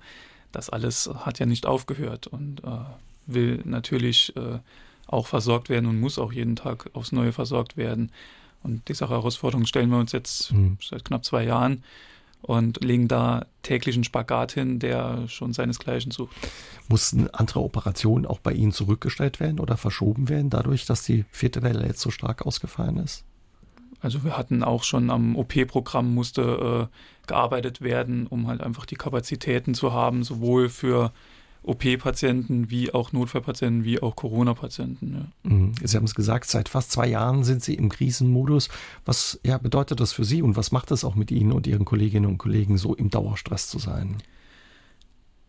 Das 0.52 0.68
alles 0.68 1.08
hat 1.14 1.38
ja 1.38 1.46
nicht 1.46 1.64
aufgehört 1.64 2.26
und 2.26 2.62
äh, 2.62 2.84
will 3.24 3.62
natürlich 3.64 4.36
äh, 4.36 4.58
auch 5.06 5.26
versorgt 5.26 5.70
werden 5.70 5.86
und 5.86 5.98
muss 5.98 6.18
auch 6.18 6.32
jeden 6.32 6.56
Tag 6.56 6.90
aufs 6.92 7.12
Neue 7.12 7.32
versorgt 7.32 7.78
werden. 7.78 8.12
Und 8.64 8.88
diese 8.88 9.08
Herausforderung 9.08 9.66
stellen 9.66 9.90
wir 9.90 9.98
uns 9.98 10.12
jetzt 10.12 10.52
mhm. 10.52 10.78
seit 10.82 11.04
knapp 11.04 11.24
zwei 11.24 11.44
Jahren 11.44 11.84
und 12.42 12.82
legen 12.82 13.08
da 13.08 13.46
täglichen 13.62 14.04
Spagat 14.04 14.52
hin, 14.52 14.78
der 14.78 15.28
schon 15.28 15.52
seinesgleichen 15.52 16.10
sucht. 16.10 16.34
Mussten 16.88 17.28
andere 17.30 17.60
Operationen 17.60 18.26
auch 18.26 18.38
bei 18.38 18.52
Ihnen 18.52 18.72
zurückgestellt 18.72 19.38
werden 19.40 19.60
oder 19.60 19.76
verschoben 19.76 20.28
werden, 20.28 20.50
dadurch, 20.50 20.84
dass 20.84 21.04
die 21.04 21.24
vierte 21.30 21.62
Welle 21.62 21.86
jetzt 21.86 22.00
so 22.00 22.10
stark 22.10 22.44
ausgefallen 22.44 22.98
ist? 22.98 23.24
Also 24.00 24.24
wir 24.24 24.36
hatten 24.36 24.62
auch 24.62 24.82
schon 24.82 25.08
am 25.08 25.36
OP-Programm 25.36 26.12
musste 26.12 26.90
äh, 26.90 27.26
gearbeitet 27.26 27.80
werden, 27.80 28.26
um 28.26 28.46
halt 28.46 28.60
einfach 28.60 28.84
die 28.84 28.96
Kapazitäten 28.96 29.72
zu 29.72 29.94
haben, 29.94 30.24
sowohl 30.24 30.68
für 30.68 31.12
OP-Patienten 31.64 32.70
wie 32.70 32.92
auch 32.92 33.12
Notfallpatienten 33.12 33.84
wie 33.84 34.00
auch 34.00 34.16
Corona-Patienten. 34.16 35.14
Ja. 35.44 35.50
Mhm. 35.50 35.72
Sie 35.82 35.96
haben 35.96 36.04
es 36.04 36.14
gesagt, 36.14 36.46
seit 36.46 36.68
fast 36.68 36.92
zwei 36.92 37.06
Jahren 37.06 37.44
sind 37.44 37.62
Sie 37.62 37.74
im 37.74 37.88
Krisenmodus. 37.88 38.68
Was 39.04 39.40
ja, 39.44 39.58
bedeutet 39.58 40.00
das 40.00 40.12
für 40.12 40.24
Sie 40.24 40.42
und 40.42 40.56
was 40.56 40.72
macht 40.72 40.90
es 40.90 41.04
auch 41.04 41.14
mit 41.14 41.30
Ihnen 41.30 41.52
und 41.52 41.66
Ihren 41.66 41.84
Kolleginnen 41.84 42.26
und 42.26 42.38
Kollegen 42.38 42.76
so 42.76 42.94
im 42.94 43.10
Dauerstress 43.10 43.68
zu 43.68 43.78
sein? 43.78 44.18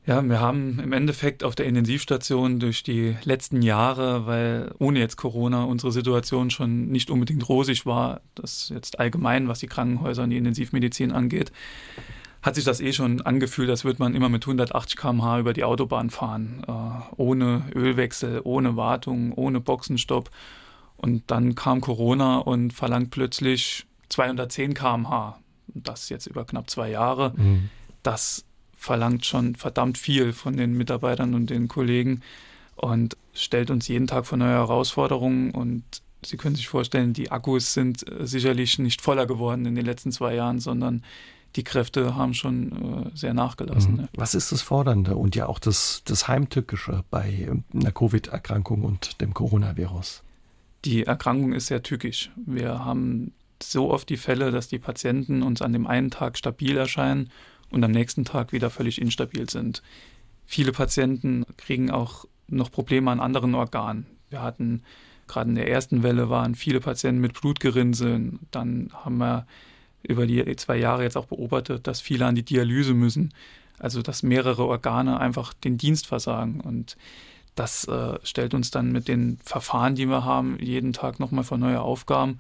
Ja, 0.08 0.22
wir 0.22 0.40
haben 0.40 0.80
im 0.80 0.94
Endeffekt 0.94 1.44
auf 1.44 1.56
der 1.56 1.66
Intensivstation 1.66 2.60
durch 2.60 2.84
die 2.84 3.16
letzten 3.24 3.64
Jahre, 3.64 4.28
weil 4.28 4.72
ohne 4.78 5.00
jetzt 5.00 5.18
Corona 5.18 5.64
unsere 5.64 5.92
Situation 5.92 6.52
schon 6.52 6.90
nicht 6.90 7.10
unbedingt 7.10 7.50
rosig 7.50 7.88
war, 7.88 8.22
das 8.36 8.70
jetzt 8.70 9.00
allgemein, 9.00 9.48
was 9.48 9.60
die 9.60 9.68
Krankenhäuser 9.68 10.24
und 10.24 10.30
die 10.30 10.38
Intensivmedizin 10.38 11.12
angeht, 11.12 11.52
hat 12.46 12.54
sich 12.54 12.64
das 12.64 12.80
eh 12.80 12.94
schon 12.94 13.22
angefühlt, 13.22 13.72
als 13.72 13.86
würde 13.86 13.98
man 13.98 14.14
immer 14.14 14.30
mit 14.30 14.44
180 14.44 14.98
km/h 14.98 15.40
über 15.40 15.52
die 15.52 15.64
Autobahn 15.64 16.12
fahren, 16.12 16.64
äh, 16.68 16.72
ohne 17.18 17.64
Ölwechsel, 17.74 18.40
ohne 18.44 18.76
Wartung, 18.76 19.34
ohne 19.34 19.60
Boxenstopp. 19.60 20.30
Und 20.96 21.24
dann 21.32 21.56
kam 21.56 21.82
Corona 21.82 22.38
und 22.38 22.72
verlangt 22.72 23.10
plötzlich 23.10 23.88
210 24.10 24.76
km/h. 24.76 25.40
Das 25.74 26.10
jetzt 26.10 26.28
über 26.28 26.46
knapp 26.46 26.70
zwei 26.70 26.92
Jahre. 26.92 27.34
Mhm. 27.36 27.70
Das 28.04 28.46
verlangt 28.78 29.26
schon 29.26 29.56
verdammt 29.56 29.98
viel 29.98 30.32
von 30.32 30.56
den 30.56 30.78
Mitarbeitern 30.78 31.34
und 31.34 31.50
den 31.50 31.68
Kollegen 31.68 32.22
und 32.76 33.18
stellt 33.34 33.72
uns 33.72 33.88
jeden 33.88 34.06
Tag 34.06 34.28
vor 34.28 34.38
neue 34.38 34.52
Herausforderungen. 34.52 35.50
Und 35.50 35.84
Sie 36.24 36.38
können 36.38 36.56
sich 36.56 36.68
vorstellen, 36.68 37.14
die 37.14 37.32
Akkus 37.32 37.74
sind 37.74 38.08
äh, 38.08 38.28
sicherlich 38.28 38.78
nicht 38.78 39.02
voller 39.02 39.26
geworden 39.26 39.66
in 39.66 39.74
den 39.74 39.86
letzten 39.86 40.12
zwei 40.12 40.36
Jahren, 40.36 40.60
sondern 40.60 41.02
die 41.56 41.64
Kräfte 41.64 42.16
haben 42.16 42.34
schon 42.34 43.06
äh, 43.14 43.18
sehr 43.18 43.34
nachgelassen. 43.34 43.96
Mhm. 43.96 44.08
Was 44.16 44.36
ist 44.36 44.52
das 44.52 44.62
Fordernde 44.62 45.16
und 45.16 45.36
ja 45.36 45.48
auch 45.48 45.60
das, 45.60 46.02
das 46.06 46.28
Heimtückische 46.28 47.04
bei 47.10 47.50
einer 47.74 47.92
Covid-Erkrankung 47.92 48.84
und 48.84 49.22
dem 49.22 49.34
Coronavirus? 49.34 50.24
Die 50.84 51.04
Erkrankung 51.04 51.54
ist 51.54 51.68
sehr 51.68 51.82
tückisch. 51.82 52.32
Wir 52.46 52.84
haben 52.86 53.32
so 53.64 53.92
oft 53.92 54.10
die 54.10 54.18
Fälle, 54.18 54.52
dass 54.52 54.68
die 54.68 54.80
Patienten 54.80 55.42
uns 55.42 55.62
an 55.62 55.74
dem 55.74 55.88
einen 55.88 56.12
Tag 56.12 56.38
stabil 56.38 56.76
erscheinen 56.76 57.30
und 57.72 57.84
am 57.84 57.92
nächsten 57.92 58.26
Tag 58.26 58.52
wieder 58.52 58.70
völlig 58.70 59.02
instabil 59.02 59.50
sind. 59.50 59.82
Viele 60.46 60.74
Patienten 60.74 61.46
kriegen 61.58 61.90
auch 61.90 62.26
noch 62.48 62.72
Probleme 62.72 63.10
an 63.12 63.20
anderen 63.20 63.56
Organen. 63.56 64.06
Wir 64.30 64.42
hatten 64.42 64.84
gerade 65.28 65.50
in 65.50 65.56
der 65.56 65.70
ersten 65.70 66.04
Welle 66.04 66.30
waren 66.30 66.54
viele 66.54 66.80
Patienten 66.80 67.22
mit 67.22 67.40
Blutgerinnseln. 67.40 68.40
Dann 68.52 68.92
haben 68.94 69.18
wir 69.18 69.48
über 70.08 70.28
die 70.28 70.56
zwei 70.56 70.78
Jahre 70.78 71.04
jetzt 71.04 71.18
auch 71.18 71.26
beobachtet, 71.26 71.88
dass 71.88 72.02
viele 72.02 72.26
an 72.26 72.36
die 72.36 72.44
Dialyse 72.44 72.94
müssen. 72.94 73.34
Also 73.78 74.02
dass 74.02 74.24
mehrere 74.24 74.66
Organe 74.66 75.20
einfach 75.20 75.54
den 75.54 75.78
Dienst 75.78 76.08
versagen. 76.08 76.62
Und 76.62 76.96
das 77.56 77.88
äh, 77.88 78.20
stellt 78.24 78.54
uns 78.54 78.72
dann 78.72 78.92
mit 78.92 79.08
den 79.08 79.40
Verfahren, 79.44 79.96
die 79.96 80.06
wir 80.08 80.24
haben, 80.24 80.58
jeden 80.60 80.94
Tag 80.94 81.20
nochmal 81.20 81.44
vor 81.44 81.58
neue 81.58 81.82
Aufgaben. 81.82 82.40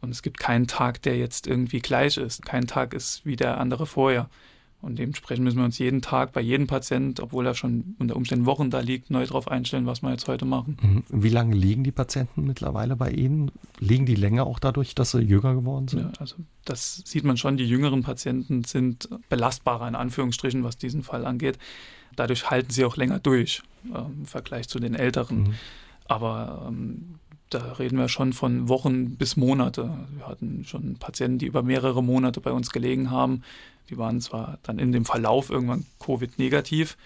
Und 0.00 0.10
es 0.10 0.22
gibt 0.22 0.38
keinen 0.38 0.66
Tag, 0.66 1.02
der 1.02 1.16
jetzt 1.16 1.46
irgendwie 1.46 1.80
gleich 1.80 2.16
ist. 2.16 2.44
Kein 2.44 2.66
Tag 2.66 2.94
ist 2.94 3.24
wie 3.24 3.36
der 3.36 3.58
andere 3.58 3.86
vorher. 3.86 4.28
Und 4.80 4.98
dementsprechend 4.98 5.44
müssen 5.44 5.58
wir 5.58 5.64
uns 5.64 5.78
jeden 5.78 6.02
Tag 6.02 6.32
bei 6.32 6.40
jedem 6.40 6.68
Patient, 6.68 7.18
obwohl 7.18 7.44
er 7.46 7.54
schon 7.54 7.96
unter 7.98 8.14
Umständen 8.14 8.46
Wochen 8.46 8.70
da 8.70 8.78
liegt, 8.78 9.10
neu 9.10 9.26
darauf 9.26 9.48
einstellen, 9.48 9.86
was 9.86 10.02
wir 10.02 10.10
jetzt 10.10 10.28
heute 10.28 10.44
machen. 10.44 10.76
Mhm. 10.80 11.02
Wie 11.08 11.30
lange 11.30 11.56
liegen 11.56 11.82
die 11.82 11.90
Patienten 11.90 12.44
mittlerweile 12.44 12.94
bei 12.94 13.10
Ihnen? 13.10 13.50
Liegen 13.80 14.06
die 14.06 14.14
länger 14.14 14.46
auch 14.46 14.60
dadurch, 14.60 14.94
dass 14.94 15.10
sie 15.10 15.20
jünger 15.20 15.54
geworden 15.54 15.88
sind? 15.88 16.02
Ja, 16.02 16.12
also 16.20 16.36
das 16.64 17.02
sieht 17.04 17.24
man 17.24 17.36
schon. 17.36 17.56
Die 17.56 17.66
jüngeren 17.66 18.02
Patienten 18.02 18.62
sind 18.62 19.08
belastbarer 19.28 19.88
in 19.88 19.96
Anführungsstrichen, 19.96 20.62
was 20.62 20.76
diesen 20.76 21.02
Fall 21.02 21.26
angeht. 21.26 21.58
Dadurch 22.14 22.48
halten 22.48 22.70
sie 22.70 22.84
auch 22.84 22.96
länger 22.96 23.18
durch 23.18 23.62
äh, 23.92 23.98
im 23.98 24.26
Vergleich 24.26 24.68
zu 24.68 24.78
den 24.78 24.94
älteren. 24.94 25.38
Mhm. 25.38 25.54
Aber 26.06 26.66
ähm, 26.68 27.16
da 27.50 27.72
reden 27.72 27.98
wir 27.98 28.08
schon 28.08 28.32
von 28.32 28.68
Wochen 28.68 29.16
bis 29.16 29.36
Monate. 29.36 29.90
Wir 30.16 30.26
hatten 30.26 30.64
schon 30.64 30.96
Patienten, 30.96 31.38
die 31.38 31.46
über 31.46 31.62
mehrere 31.62 32.02
Monate 32.02 32.40
bei 32.40 32.52
uns 32.52 32.70
gelegen 32.70 33.10
haben. 33.10 33.42
Die 33.88 33.98
waren 33.98 34.20
zwar 34.20 34.58
dann 34.62 34.78
in 34.78 34.92
dem 34.92 35.04
Verlauf 35.04 35.50
irgendwann 35.50 35.86
Covid-negativ, 35.98 36.96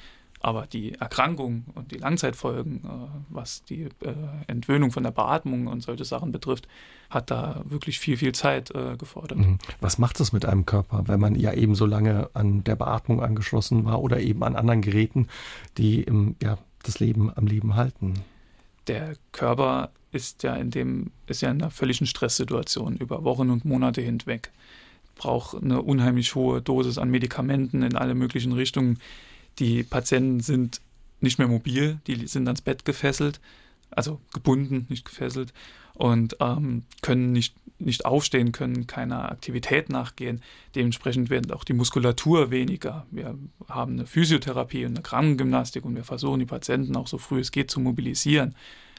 aber 0.43 0.67
die 0.67 0.95
Erkrankung 0.95 1.65
und 1.75 1.93
die 1.93 1.99
Langzeitfolgen, 1.99 2.85
äh, 2.85 2.89
was 3.29 3.63
die 3.65 3.83
äh, 3.83 4.15
Entwöhnung 4.49 4.91
von 4.91 5.05
der 5.05 5.13
Beatmung 5.13 5.69
und 5.69 5.83
solche 5.83 6.05
Sachen 6.05 6.33
betrifft, 6.33 6.67
hat 7.11 7.31
da 7.31 7.63
wirklich 7.65 8.01
viel, 8.01 8.17
viel 8.17 8.33
Zeit 8.33 8.73
äh, 8.73 8.97
gefordert. 8.97 9.39
Mhm. 9.39 9.59
Was 9.81 9.99
macht 9.99 10.19
es 10.19 10.33
mit 10.33 10.45
einem 10.45 10.67
Körper, 10.67 11.05
wenn 11.07 11.21
man 11.21 11.37
ja 11.37 11.53
eben 11.53 11.77
so 11.77 11.87
lange 11.87 12.29
an 12.35 12.65
der 12.65 12.75
Beatmung 12.75 13.23
angeschlossen 13.23 13.85
war 13.85 14.03
oder 14.03 14.21
eben 14.21 14.43
an 14.43 14.57
anderen 14.57 14.83
Geräten, 14.83 15.29
die 15.79 16.03
im, 16.03 16.35
ja, 16.43 16.59
das 16.83 16.99
Leben 16.99 17.31
am 17.35 17.47
Leben 17.47 17.77
halten? 17.77 18.15
Der 18.89 19.15
Körper 19.31 19.91
ist 20.11 20.43
ja 20.43 20.57
in 20.57 20.71
dem, 20.71 21.13
ist 21.27 21.43
ja 21.43 21.51
in 21.51 21.63
einer 21.63 21.71
völligen 21.71 22.07
Stresssituation 22.07 22.97
über 22.97 23.23
Wochen 23.23 23.51
und 23.51 23.65
Monate 23.65 24.01
hinweg. 24.01 24.51
Braucht 25.15 25.63
eine 25.63 25.83
unheimlich 25.83 26.35
hohe 26.35 26.63
Dosis 26.63 26.99
an 26.99 27.11
Medikamenten 27.11 27.83
in 27.83 27.97
alle 27.97 28.15
möglichen 28.15 28.53
Richtungen. 28.53 28.99
Die 29.59 29.83
Patienten 29.83 30.41
sind 30.41 30.81
nicht 31.21 31.39
mehr 31.39 31.49
mobil, 31.49 32.01
die 32.07 32.27
sind 32.27 32.49
ans 32.49 32.63
Bett 32.63 32.85
gefesselt, 32.85 33.41
also 33.91 34.21
gebunden, 34.33 34.87
nicht 34.89 35.05
gefesselt 35.05 35.53
und 35.95 36.37
ähm, 36.41 36.85
können 37.03 37.33
nicht, 37.33 37.55
nicht 37.79 38.05
aufstehen, 38.05 38.53
können 38.53 38.87
keiner 38.87 39.31
Aktivität 39.31 39.89
nachgehen. 39.89 40.43
Dementsprechend 40.75 41.31
wird 41.31 41.53
auch 41.53 41.65
die 41.65 41.75
Muskulatur 41.75 42.51
weniger. 42.51 43.07
Wir 43.11 43.37
haben 43.69 43.93
eine 43.93 44.07
Physiotherapie 44.07 44.85
und 44.85 44.93
eine 44.93 45.03
Krankengymnastik 45.03 45.85
und 45.85 45.95
wir 45.95 46.05
versuchen 46.05 46.41
die 46.41 46.47
Patienten 46.47 46.97
auch 46.97 47.07
so 47.07 47.19
früh 47.19 47.41
es 47.41 47.53
geht 47.53 47.71
zu 47.71 47.81
mobilisieren. 47.81 48.55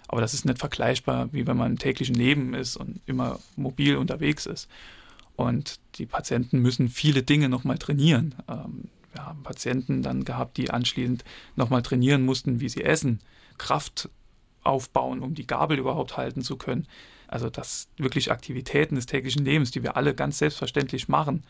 Aber 0.07 0.21
das 0.21 0.33
ist 0.33 0.45
nicht 0.45 0.59
vergleichbar, 0.59 1.29
wie 1.31 1.47
wenn 1.47 1.57
man 1.57 1.71
im 1.71 1.79
täglichen 1.79 2.15
Leben 2.15 2.53
ist 2.53 2.77
und 2.77 3.01
immer 3.05 3.39
mobil 3.55 3.95
unterwegs 3.95 4.45
ist. 4.45 4.69
Und 5.35 5.79
die 5.95 6.05
Patienten 6.05 6.59
müssen 6.59 6.89
viele 6.89 7.23
Dinge 7.23 7.49
nochmal 7.49 7.77
trainieren. 7.77 8.35
Ähm, 8.47 8.89
wir 9.11 9.25
haben 9.25 9.43
Patienten 9.43 10.01
dann 10.01 10.25
gehabt, 10.25 10.57
die 10.57 10.71
anschließend 10.71 11.23
nochmal 11.55 11.81
trainieren 11.81 12.25
mussten, 12.25 12.59
wie 12.59 12.69
sie 12.69 12.83
essen, 12.83 13.19
Kraft 13.57 14.09
aufbauen, 14.63 15.19
um 15.19 15.35
die 15.35 15.47
Gabel 15.47 15.77
überhaupt 15.77 16.17
halten 16.17 16.41
zu 16.41 16.57
können. 16.57 16.87
Also 17.27 17.49
das 17.49 17.89
wirklich 17.97 18.31
Aktivitäten 18.31 18.95
des 18.95 19.05
täglichen 19.05 19.45
Lebens, 19.45 19.71
die 19.71 19.83
wir 19.83 19.97
alle 19.97 20.15
ganz 20.15 20.37
selbstverständlich 20.37 21.07
machen, 21.07 21.43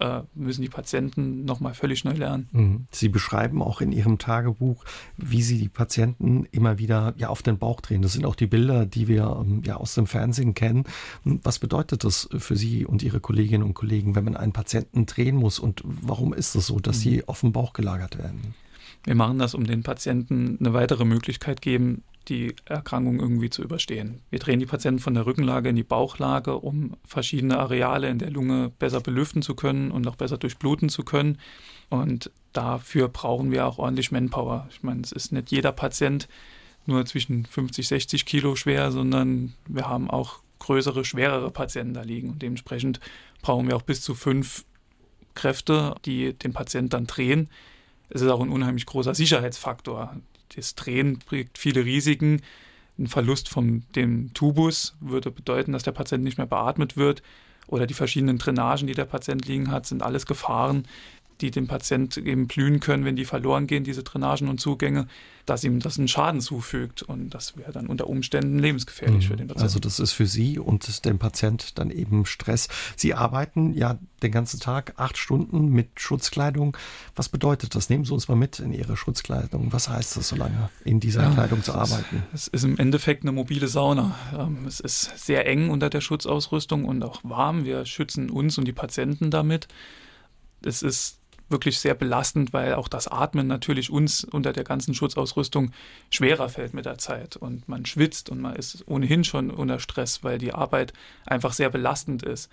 äh, 0.00 0.22
müssen 0.34 0.62
die 0.62 0.68
Patienten 0.68 1.44
nochmal 1.44 1.74
völlig 1.74 2.04
neu 2.04 2.12
lernen. 2.12 2.48
Mhm. 2.52 2.86
Sie 2.90 3.08
beschreiben 3.08 3.62
auch 3.62 3.80
in 3.80 3.92
Ihrem 3.92 4.18
Tagebuch, 4.18 4.84
wie 5.16 5.42
Sie 5.42 5.58
die 5.58 5.68
Patienten 5.68 6.46
immer 6.50 6.78
wieder 6.78 7.14
ja, 7.16 7.28
auf 7.28 7.42
den 7.42 7.58
Bauch 7.58 7.80
drehen. 7.80 8.02
Das 8.02 8.12
sind 8.12 8.24
auch 8.24 8.36
die 8.36 8.46
Bilder, 8.46 8.86
die 8.86 9.08
wir 9.08 9.38
ähm, 9.40 9.62
ja 9.64 9.76
aus 9.76 9.94
dem 9.94 10.06
Fernsehen 10.06 10.54
kennen. 10.54 10.84
Hm, 11.24 11.40
was 11.42 11.58
bedeutet 11.58 12.04
das 12.04 12.28
für 12.38 12.56
Sie 12.56 12.86
und 12.86 13.02
Ihre 13.02 13.20
Kolleginnen 13.20 13.64
und 13.64 13.74
Kollegen, 13.74 14.14
wenn 14.14 14.24
man 14.24 14.36
einen 14.36 14.52
Patienten 14.52 15.06
drehen 15.06 15.36
muss? 15.36 15.58
Und 15.58 15.82
warum 15.84 16.32
ist 16.32 16.54
es 16.54 16.66
so, 16.66 16.78
dass 16.78 16.98
mhm. 16.98 17.00
sie 17.00 17.28
auf 17.28 17.40
den 17.40 17.52
Bauch 17.52 17.72
gelagert 17.72 18.18
werden? 18.18 18.54
Wir 19.04 19.14
machen 19.14 19.38
das, 19.38 19.54
um 19.54 19.64
den 19.64 19.82
Patienten 19.82 20.58
eine 20.60 20.74
weitere 20.74 21.04
Möglichkeit 21.04 21.62
geben, 21.62 22.02
die 22.28 22.54
Erkrankung 22.66 23.20
irgendwie 23.20 23.50
zu 23.50 23.62
überstehen. 23.62 24.20
Wir 24.30 24.38
drehen 24.38 24.60
die 24.60 24.66
Patienten 24.66 25.00
von 25.00 25.14
der 25.14 25.26
Rückenlage 25.26 25.70
in 25.70 25.76
die 25.76 25.82
Bauchlage, 25.82 26.58
um 26.58 26.96
verschiedene 27.04 27.58
Areale 27.58 28.08
in 28.08 28.18
der 28.18 28.30
Lunge 28.30 28.70
besser 28.78 29.00
belüften 29.00 29.42
zu 29.42 29.54
können 29.54 29.90
und 29.90 30.06
auch 30.06 30.16
besser 30.16 30.36
durchbluten 30.36 30.88
zu 30.88 31.04
können. 31.04 31.38
Und 31.88 32.30
dafür 32.52 33.08
brauchen 33.08 33.50
wir 33.50 33.66
auch 33.66 33.78
ordentlich 33.78 34.12
Manpower. 34.12 34.68
Ich 34.70 34.82
meine, 34.82 35.00
es 35.00 35.12
ist 35.12 35.32
nicht 35.32 35.50
jeder 35.50 35.72
Patient 35.72 36.28
nur 36.86 37.04
zwischen 37.06 37.46
50, 37.46 37.86
60 37.86 38.26
Kilo 38.26 38.56
schwer, 38.56 38.92
sondern 38.92 39.54
wir 39.66 39.88
haben 39.88 40.10
auch 40.10 40.40
größere, 40.58 41.04
schwerere 41.04 41.50
Patienten 41.50 41.94
da 41.94 42.02
liegen. 42.02 42.30
Und 42.30 42.42
dementsprechend 42.42 43.00
brauchen 43.42 43.68
wir 43.68 43.76
auch 43.76 43.82
bis 43.82 44.00
zu 44.00 44.14
fünf 44.14 44.64
Kräfte, 45.34 45.94
die 46.04 46.32
den 46.34 46.52
Patienten 46.52 46.90
dann 46.90 47.06
drehen. 47.06 47.48
Es 48.10 48.22
ist 48.22 48.28
auch 48.28 48.40
ein 48.40 48.50
unheimlich 48.50 48.86
großer 48.86 49.14
Sicherheitsfaktor 49.14 50.16
das 50.56 50.74
Drehen 50.74 51.18
bringt 51.18 51.58
viele 51.58 51.84
Risiken. 51.84 52.42
Ein 52.98 53.06
Verlust 53.06 53.48
von 53.48 53.84
dem 53.94 54.32
Tubus 54.34 54.96
würde 55.00 55.30
bedeuten, 55.30 55.72
dass 55.72 55.82
der 55.82 55.92
Patient 55.92 56.24
nicht 56.24 56.38
mehr 56.38 56.46
beatmet 56.46 56.96
wird. 56.96 57.22
Oder 57.66 57.86
die 57.86 57.94
verschiedenen 57.94 58.38
Drainagen, 58.38 58.86
die 58.86 58.94
der 58.94 59.04
Patient 59.04 59.46
liegen 59.46 59.70
hat, 59.70 59.86
sind 59.86 60.02
alles 60.02 60.24
Gefahren, 60.24 60.88
die 61.40 61.50
dem 61.50 61.66
Patient 61.66 62.16
eben 62.16 62.46
blühen 62.46 62.80
können, 62.80 63.04
wenn 63.04 63.16
die 63.16 63.24
verloren 63.24 63.66
gehen, 63.66 63.84
diese 63.84 64.02
Drainagen 64.02 64.48
und 64.48 64.60
Zugänge, 64.60 65.06
dass 65.46 65.64
ihm 65.64 65.80
das 65.80 65.98
einen 65.98 66.08
Schaden 66.08 66.40
zufügt. 66.40 67.02
Und 67.02 67.30
das 67.30 67.56
wäre 67.56 67.72
dann 67.72 67.86
unter 67.86 68.06
Umständen 68.08 68.58
lebensgefährlich 68.58 69.24
mhm. 69.24 69.30
für 69.30 69.36
den 69.36 69.46
Patienten. 69.46 69.62
Also 69.62 69.78
das 69.78 69.98
ist 69.98 70.12
für 70.12 70.26
Sie 70.26 70.58
und 70.58 71.04
den 71.04 71.18
Patient 71.18 71.78
dann 71.78 71.90
eben 71.90 72.26
Stress. 72.26 72.68
Sie 72.96 73.14
arbeiten 73.14 73.72
ja 73.74 73.98
den 74.22 74.32
ganzen 74.32 74.60
Tag 74.60 74.94
acht 74.96 75.16
Stunden 75.16 75.68
mit 75.68 76.00
Schutzkleidung. 76.00 76.76
Was 77.14 77.28
bedeutet 77.28 77.74
das? 77.74 77.88
Nehmen 77.88 78.04
Sie 78.04 78.12
uns 78.12 78.28
mal 78.28 78.34
mit 78.34 78.58
in 78.58 78.72
Ihre 78.72 78.96
Schutzkleidung. 78.96 79.72
Was 79.72 79.88
heißt 79.88 80.16
das, 80.16 80.28
so 80.28 80.36
lange 80.36 80.70
in 80.84 81.00
dieser 81.00 81.22
ja, 81.22 81.30
Kleidung 81.30 81.62
zu 81.62 81.72
arbeiten? 81.72 82.24
Es 82.34 82.48
ist 82.48 82.64
im 82.64 82.76
Endeffekt 82.78 83.22
eine 83.22 83.32
mobile 83.32 83.68
Sauna. 83.68 84.16
Ähm, 84.36 84.66
es 84.66 84.80
ist 84.80 85.18
sehr 85.18 85.46
eng 85.46 85.70
unter 85.70 85.88
der 85.88 86.00
Schutzausrüstung 86.00 86.84
und 86.84 87.02
auch 87.02 87.20
warm. 87.22 87.64
Wir 87.64 87.86
schützen 87.86 88.28
uns 88.28 88.58
und 88.58 88.66
die 88.66 88.72
Patienten 88.72 89.30
damit. 89.30 89.68
Es 90.62 90.82
ist 90.82 91.17
wirklich 91.48 91.78
sehr 91.78 91.94
belastend, 91.94 92.52
weil 92.52 92.74
auch 92.74 92.88
das 92.88 93.08
Atmen 93.08 93.46
natürlich 93.46 93.90
uns 93.90 94.24
unter 94.24 94.52
der 94.52 94.64
ganzen 94.64 94.94
Schutzausrüstung 94.94 95.72
schwerer 96.10 96.48
fällt 96.48 96.74
mit 96.74 96.86
der 96.86 96.98
Zeit. 96.98 97.36
Und 97.36 97.68
man 97.68 97.86
schwitzt 97.86 98.30
und 98.30 98.40
man 98.40 98.56
ist 98.56 98.84
ohnehin 98.86 99.24
schon 99.24 99.50
unter 99.50 99.80
Stress, 99.80 100.24
weil 100.24 100.38
die 100.38 100.52
Arbeit 100.52 100.92
einfach 101.26 101.52
sehr 101.52 101.70
belastend 101.70 102.22
ist. 102.22 102.50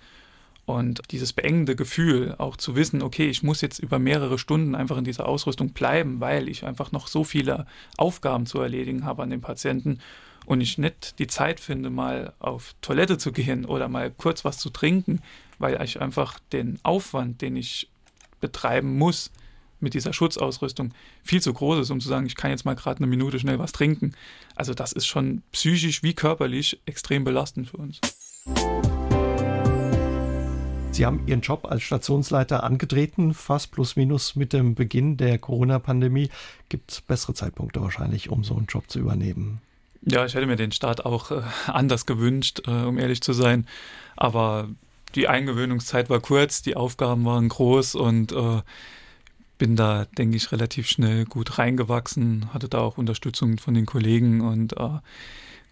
Und 0.64 1.00
dieses 1.12 1.32
beengende 1.32 1.76
Gefühl, 1.76 2.34
auch 2.38 2.56
zu 2.56 2.74
wissen, 2.74 3.00
okay, 3.00 3.28
ich 3.28 3.44
muss 3.44 3.60
jetzt 3.60 3.78
über 3.78 4.00
mehrere 4.00 4.36
Stunden 4.36 4.74
einfach 4.74 4.96
in 4.96 5.04
dieser 5.04 5.28
Ausrüstung 5.28 5.70
bleiben, 5.70 6.18
weil 6.18 6.48
ich 6.48 6.64
einfach 6.64 6.90
noch 6.90 7.06
so 7.06 7.22
viele 7.22 7.66
Aufgaben 7.96 8.46
zu 8.46 8.60
erledigen 8.60 9.04
habe 9.04 9.22
an 9.22 9.30
den 9.30 9.40
Patienten 9.40 10.00
und 10.44 10.60
ich 10.60 10.76
nicht 10.78 11.18
die 11.20 11.28
Zeit 11.28 11.60
finde, 11.60 11.90
mal 11.90 12.32
auf 12.40 12.74
Toilette 12.80 13.16
zu 13.16 13.32
gehen 13.32 13.64
oder 13.64 13.88
mal 13.88 14.10
kurz 14.10 14.44
was 14.44 14.58
zu 14.58 14.70
trinken, 14.70 15.20
weil 15.58 15.80
ich 15.82 16.00
einfach 16.00 16.38
den 16.52 16.80
Aufwand, 16.82 17.42
den 17.42 17.56
ich 17.56 17.88
betreiben 18.40 18.96
muss 18.98 19.30
mit 19.80 19.94
dieser 19.94 20.12
Schutzausrüstung 20.12 20.92
viel 21.22 21.42
zu 21.42 21.52
groß 21.52 21.80
ist, 21.80 21.90
um 21.90 22.00
zu 22.00 22.08
sagen, 22.08 22.26
ich 22.26 22.36
kann 22.36 22.50
jetzt 22.50 22.64
mal 22.64 22.74
gerade 22.74 22.98
eine 22.98 23.06
Minute 23.06 23.38
schnell 23.38 23.58
was 23.58 23.72
trinken. 23.72 24.14
Also 24.54 24.74
das 24.74 24.92
ist 24.92 25.06
schon 25.06 25.42
psychisch 25.52 26.02
wie 26.02 26.14
körperlich 26.14 26.80
extrem 26.86 27.24
belastend 27.24 27.68
für 27.68 27.76
uns. 27.76 28.00
Sie 30.96 31.04
haben 31.04 31.26
Ihren 31.26 31.42
Job 31.42 31.66
als 31.66 31.82
Stationsleiter 31.82 32.64
angetreten, 32.64 33.34
fast 33.34 33.70
plus 33.70 33.96
minus 33.96 34.34
mit 34.34 34.54
dem 34.54 34.74
Beginn 34.74 35.18
der 35.18 35.38
Corona-Pandemie. 35.38 36.30
Gibt 36.70 36.90
es 36.90 37.00
bessere 37.02 37.34
Zeitpunkte 37.34 37.82
wahrscheinlich, 37.82 38.30
um 38.30 38.44
so 38.44 38.56
einen 38.56 38.64
Job 38.64 38.84
zu 38.88 38.98
übernehmen? 38.98 39.60
Ja, 40.00 40.24
ich 40.24 40.34
hätte 40.34 40.46
mir 40.46 40.56
den 40.56 40.72
Start 40.72 41.04
auch 41.04 41.32
äh, 41.32 41.42
anders 41.66 42.06
gewünscht, 42.06 42.62
äh, 42.66 42.70
um 42.70 42.96
ehrlich 42.96 43.20
zu 43.20 43.34
sein. 43.34 43.66
Aber 44.16 44.70
die 45.16 45.28
Eingewöhnungszeit 45.28 46.10
war 46.10 46.20
kurz, 46.20 46.62
die 46.62 46.76
Aufgaben 46.76 47.24
waren 47.24 47.48
groß 47.48 47.94
und 47.94 48.32
äh, 48.32 48.62
bin 49.58 49.74
da, 49.74 50.04
denke 50.18 50.36
ich, 50.36 50.52
relativ 50.52 50.88
schnell 50.88 51.24
gut 51.24 51.58
reingewachsen, 51.58 52.52
hatte 52.52 52.68
da 52.68 52.78
auch 52.78 52.98
Unterstützung 52.98 53.58
von 53.58 53.74
den 53.74 53.86
Kollegen 53.86 54.42
und 54.42 54.74
äh, 54.74 54.98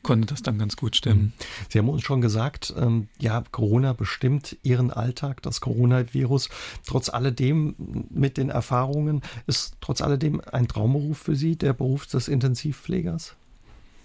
konnte 0.02 0.26
das 0.26 0.42
dann 0.42 0.58
ganz 0.58 0.76
gut 0.76 0.96
stemmen. 0.96 1.22
Mhm. 1.22 1.32
Sie 1.68 1.78
haben 1.78 1.88
uns 1.88 2.02
schon 2.02 2.20
gesagt, 2.20 2.72
ähm, 2.76 3.08
ja, 3.18 3.42
Corona 3.50 3.92
bestimmt 3.92 4.56
Ihren 4.62 4.90
Alltag, 4.90 5.42
das 5.42 5.60
Coronavirus. 5.60 6.48
Trotz 6.86 7.08
alledem, 7.08 7.74
mit 8.10 8.36
den 8.36 8.48
Erfahrungen, 8.48 9.22
ist 9.46 9.76
trotz 9.80 10.00
alledem 10.00 10.40
ein 10.52 10.68
Traumberuf 10.68 11.18
für 11.18 11.36
Sie, 11.36 11.56
der 11.56 11.72
Beruf 11.72 12.06
des 12.06 12.28
Intensivpflegers? 12.28 13.34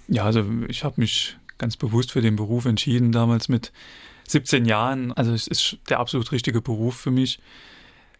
Ja, 0.07 0.23
also 0.23 0.43
ich 0.67 0.83
habe 0.83 0.95
mich 1.01 1.37
ganz 1.57 1.77
bewusst 1.77 2.11
für 2.11 2.21
den 2.21 2.35
Beruf 2.35 2.65
entschieden, 2.65 3.11
damals 3.11 3.47
mit 3.49 3.71
17 4.31 4.65
Jahren. 4.65 5.11
Also 5.13 5.33
es 5.33 5.47
ist 5.47 5.77
der 5.89 5.99
absolut 5.99 6.31
richtige 6.31 6.61
Beruf 6.61 6.95
für 6.95 7.11
mich. 7.11 7.39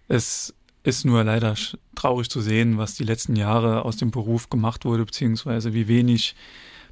Es 0.08 0.54
ist 0.84 1.06
nur 1.06 1.24
leider 1.24 1.56
traurig 1.96 2.30
zu 2.30 2.42
sehen, 2.42 2.78
was 2.78 2.96
die 2.96 3.04
letzten 3.04 3.36
Jahre 3.36 3.86
aus 3.86 3.98
dem 3.98 4.12
Beruf 4.12 4.50
gemacht 4.50 4.86
wurde, 4.86 5.06
beziehungsweise 5.06 5.74
wie 5.74 5.88
wenig 5.88 6.36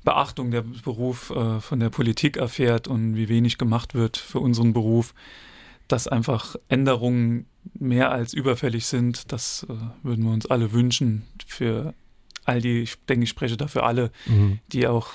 Beachtung 0.04 0.52
der 0.52 0.62
Beruf 0.62 1.32
äh, 1.32 1.60
von 1.60 1.80
der 1.80 1.90
Politik 1.90 2.38
erfährt 2.38 2.88
und 2.88 3.16
wie 3.16 3.30
wenig 3.30 3.58
gemacht 3.58 3.96
wird 3.96 4.18
für 4.18 4.40
unseren 4.40 4.74
Beruf, 4.74 5.14
dass 5.88 6.08
einfach 6.08 6.56
Änderungen 6.70 7.46
mehr 7.74 8.12
als 8.12 8.34
überfällig 8.34 8.86
sind. 8.86 9.32
Das 9.32 9.66
äh, 9.70 9.74
würden 10.04 10.26
wir 10.26 10.32
uns 10.32 10.46
alle 10.46 10.72
wünschen 10.72 11.24
für 11.46 11.94
all 12.46 12.62
die, 12.62 12.82
ich 12.82 12.96
denke, 13.10 13.24
ich 13.24 13.30
spreche 13.30 13.58
dafür 13.58 13.84
alle, 13.84 14.12
mhm. 14.26 14.60
die 14.72 14.88
auch 14.88 15.10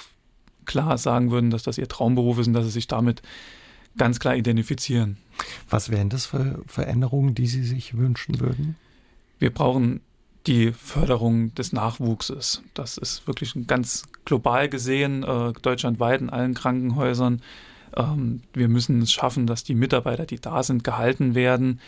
klar 0.64 0.98
sagen 0.98 1.30
würden, 1.30 1.50
dass 1.50 1.62
das 1.62 1.78
ihr 1.78 1.88
Traumberuf 1.88 2.38
ist 2.38 2.48
und 2.48 2.52
dass 2.52 2.64
sie 2.64 2.70
sich 2.70 2.86
damit 2.86 3.22
ganz 3.96 4.20
klar 4.20 4.36
identifizieren. 4.36 5.16
Was 5.68 5.90
wären 5.90 6.08
das 6.08 6.26
für 6.26 6.62
Veränderungen, 6.66 7.34
die 7.34 7.46
Sie 7.46 7.64
sich 7.64 7.96
wünschen 7.96 8.40
würden? 8.40 8.76
Wir 9.38 9.52
brauchen 9.52 10.00
die 10.46 10.72
Förderung 10.72 11.54
des 11.54 11.72
Nachwuchses. 11.72 12.62
Das 12.74 12.98
ist 12.98 13.26
wirklich 13.26 13.54
ganz 13.66 14.04
global 14.24 14.68
gesehen, 14.68 15.22
äh, 15.22 15.52
deutschlandweit 15.62 16.20
in 16.20 16.30
allen 16.30 16.54
Krankenhäusern. 16.54 17.42
Ähm, 17.96 18.42
wir 18.52 18.68
müssen 18.68 19.02
es 19.02 19.12
schaffen, 19.12 19.46
dass 19.46 19.64
die 19.64 19.74
Mitarbeiter, 19.74 20.26
die 20.26 20.40
da 20.40 20.62
sind, 20.62 20.84
gehalten 20.84 21.34
werden 21.34 21.80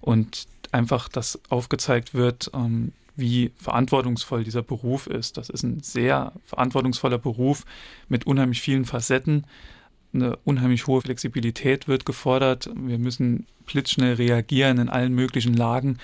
und 0.00 0.46
einfach, 0.72 1.08
dass 1.08 1.40
aufgezeigt 1.48 2.14
wird, 2.14 2.50
ähm, 2.54 2.92
wie 3.16 3.50
verantwortungsvoll 3.56 4.44
dieser 4.44 4.62
Beruf 4.62 5.06
ist. 5.06 5.36
Das 5.36 5.48
ist 5.48 5.62
ein 5.62 5.80
sehr 5.80 6.32
verantwortungsvoller 6.44 7.18
Beruf 7.18 7.64
mit 8.08 8.26
unheimlich 8.26 8.60
vielen 8.60 8.84
Facetten. 8.84 9.44
Eine 10.12 10.36
unheimlich 10.44 10.86
hohe 10.86 11.00
Flexibilität 11.02 11.88
wird 11.88 12.06
gefordert. 12.06 12.70
Wir 12.74 12.98
müssen 12.98 13.46
blitzschnell 13.66 14.14
reagieren 14.14 14.78
in 14.78 14.88
allen 14.88 15.14
möglichen 15.14 15.54
Lagen. 15.54 15.98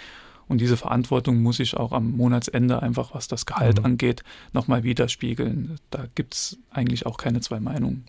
Und 0.48 0.60
diese 0.60 0.76
Verantwortung 0.76 1.42
muss 1.42 1.56
sich 1.56 1.76
auch 1.76 1.92
am 1.92 2.12
Monatsende 2.12 2.82
einfach, 2.82 3.14
was 3.14 3.28
das 3.28 3.46
Gehalt 3.46 3.78
mhm. 3.78 3.86
angeht, 3.86 4.22
nochmal 4.52 4.82
widerspiegeln. 4.82 5.78
Da 5.90 6.06
gibt 6.14 6.34
es 6.34 6.58
eigentlich 6.70 7.06
auch 7.06 7.16
keine 7.16 7.40
zwei 7.40 7.60
Meinungen. 7.60 8.04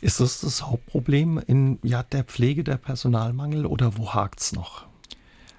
Ist 0.00 0.20
das 0.20 0.40
das 0.40 0.66
Hauptproblem 0.66 1.40
in 1.46 1.78
ja, 1.82 2.02
der 2.02 2.24
Pflege, 2.24 2.64
der 2.64 2.76
Personalmangel 2.76 3.66
oder 3.66 3.96
wo 3.96 4.12
hakt 4.12 4.40
es 4.40 4.52
noch? 4.52 4.86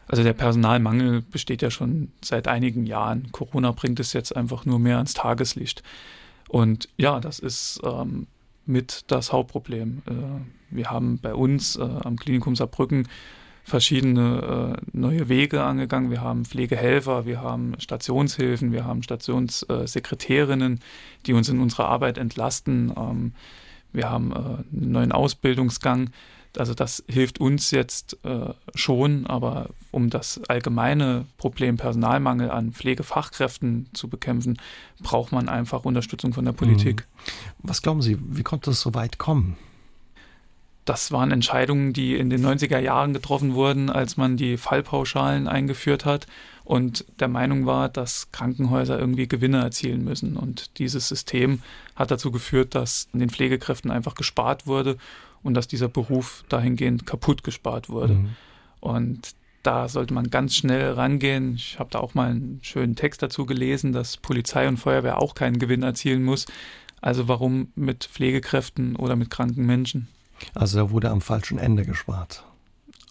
Also 0.07 0.23
der 0.23 0.33
Personalmangel 0.33 1.21
besteht 1.21 1.61
ja 1.61 1.71
schon 1.71 2.11
seit 2.21 2.47
einigen 2.47 2.85
Jahren. 2.85 3.31
Corona 3.31 3.71
bringt 3.71 3.99
es 3.99 4.13
jetzt 4.13 4.35
einfach 4.35 4.65
nur 4.65 4.77
mehr 4.77 4.97
ans 4.97 5.13
Tageslicht. 5.13 5.83
Und 6.49 6.89
ja, 6.97 7.19
das 7.19 7.39
ist 7.39 7.79
ähm, 7.83 8.27
mit 8.65 9.11
das 9.11 9.31
Hauptproblem. 9.31 10.01
Äh, 10.07 10.13
wir 10.69 10.89
haben 10.89 11.19
bei 11.19 11.33
uns 11.33 11.75
äh, 11.75 11.81
am 11.81 12.17
Klinikum 12.17 12.55
Saarbrücken 12.55 13.07
verschiedene 13.63 14.77
äh, 14.77 14.97
neue 14.97 15.29
Wege 15.29 15.63
angegangen. 15.63 16.09
Wir 16.09 16.21
haben 16.21 16.45
Pflegehelfer, 16.45 17.25
wir 17.25 17.41
haben 17.41 17.75
Stationshilfen, 17.79 18.71
wir 18.71 18.85
haben 18.85 19.03
Stationssekretärinnen, 19.03 20.79
die 21.25 21.33
uns 21.33 21.49
in 21.49 21.59
unserer 21.59 21.87
Arbeit 21.87 22.17
entlasten. 22.17 22.91
Ähm, 22.97 23.33
wir 23.93 24.09
haben 24.09 24.33
einen 24.33 24.91
neuen 24.91 25.11
Ausbildungsgang. 25.11 26.11
Also 26.57 26.73
das 26.73 27.03
hilft 27.07 27.39
uns 27.39 27.71
jetzt 27.71 28.17
äh, 28.23 28.53
schon, 28.75 29.25
aber 29.25 29.69
um 29.91 30.09
das 30.09 30.41
allgemeine 30.47 31.25
Problem 31.37 31.77
Personalmangel 31.77 32.51
an 32.51 32.71
Pflegefachkräften 32.71 33.89
zu 33.93 34.09
bekämpfen, 34.09 34.57
braucht 34.99 35.31
man 35.31 35.49
einfach 35.49 35.85
Unterstützung 35.85 36.33
von 36.33 36.45
der 36.45 36.51
Politik. 36.51 37.07
Mhm. 37.07 37.69
Was 37.69 37.81
glauben 37.81 38.01
Sie, 38.01 38.17
wie 38.19 38.43
konnte 38.43 38.71
es 38.71 38.81
so 38.81 38.93
weit 38.93 39.17
kommen? 39.17 39.57
Das 40.85 41.11
waren 41.11 41.31
Entscheidungen, 41.31 41.93
die 41.93 42.15
in 42.15 42.29
den 42.29 42.43
90er 42.43 42.79
Jahren 42.79 43.13
getroffen 43.13 43.53
wurden, 43.53 43.89
als 43.89 44.17
man 44.17 44.35
die 44.35 44.57
Fallpauschalen 44.57 45.47
eingeführt 45.47 46.05
hat 46.05 46.25
und 46.63 47.05
der 47.19 47.27
Meinung 47.27 47.65
war, 47.65 47.87
dass 47.87 48.31
Krankenhäuser 48.31 48.97
irgendwie 48.97 49.27
Gewinne 49.27 49.61
erzielen 49.61 50.03
müssen. 50.03 50.37
Und 50.37 50.79
dieses 50.79 51.07
System 51.07 51.61
hat 51.95 52.11
dazu 52.11 52.31
geführt, 52.31 52.75
dass 52.75 53.07
an 53.13 53.19
den 53.19 53.29
Pflegekräften 53.29 53.91
einfach 53.91 54.15
gespart 54.15 54.67
wurde 54.67 54.97
und 55.43 55.53
dass 55.53 55.67
dieser 55.67 55.89
Beruf 55.89 56.43
dahingehend 56.49 57.05
kaputt 57.05 57.43
gespart 57.43 57.89
wurde. 57.89 58.15
Mhm. 58.15 58.29
Und 58.79 59.35
da 59.63 59.87
sollte 59.87 60.13
man 60.13 60.29
ganz 60.29 60.55
schnell 60.55 60.93
rangehen. 60.93 61.55
Ich 61.55 61.77
habe 61.79 61.89
da 61.91 61.99
auch 61.99 62.13
mal 62.13 62.31
einen 62.31 62.59
schönen 62.63 62.95
Text 62.95 63.21
dazu 63.21 63.45
gelesen, 63.45 63.91
dass 63.91 64.17
Polizei 64.17 64.67
und 64.67 64.77
Feuerwehr 64.77 65.19
auch 65.19 65.35
keinen 65.35 65.59
Gewinn 65.59 65.83
erzielen 65.83 66.23
muss. 66.23 66.45
Also 66.99 67.27
warum 67.27 67.71
mit 67.75 68.05
Pflegekräften 68.05 68.95
oder 68.95 69.15
mit 69.15 69.29
kranken 69.29 69.65
Menschen? 69.65 70.07
Also 70.53 70.79
da 70.79 70.91
wurde 70.91 71.09
am 71.09 71.21
falschen 71.21 71.59
Ende 71.59 71.85
gespart. 71.85 72.43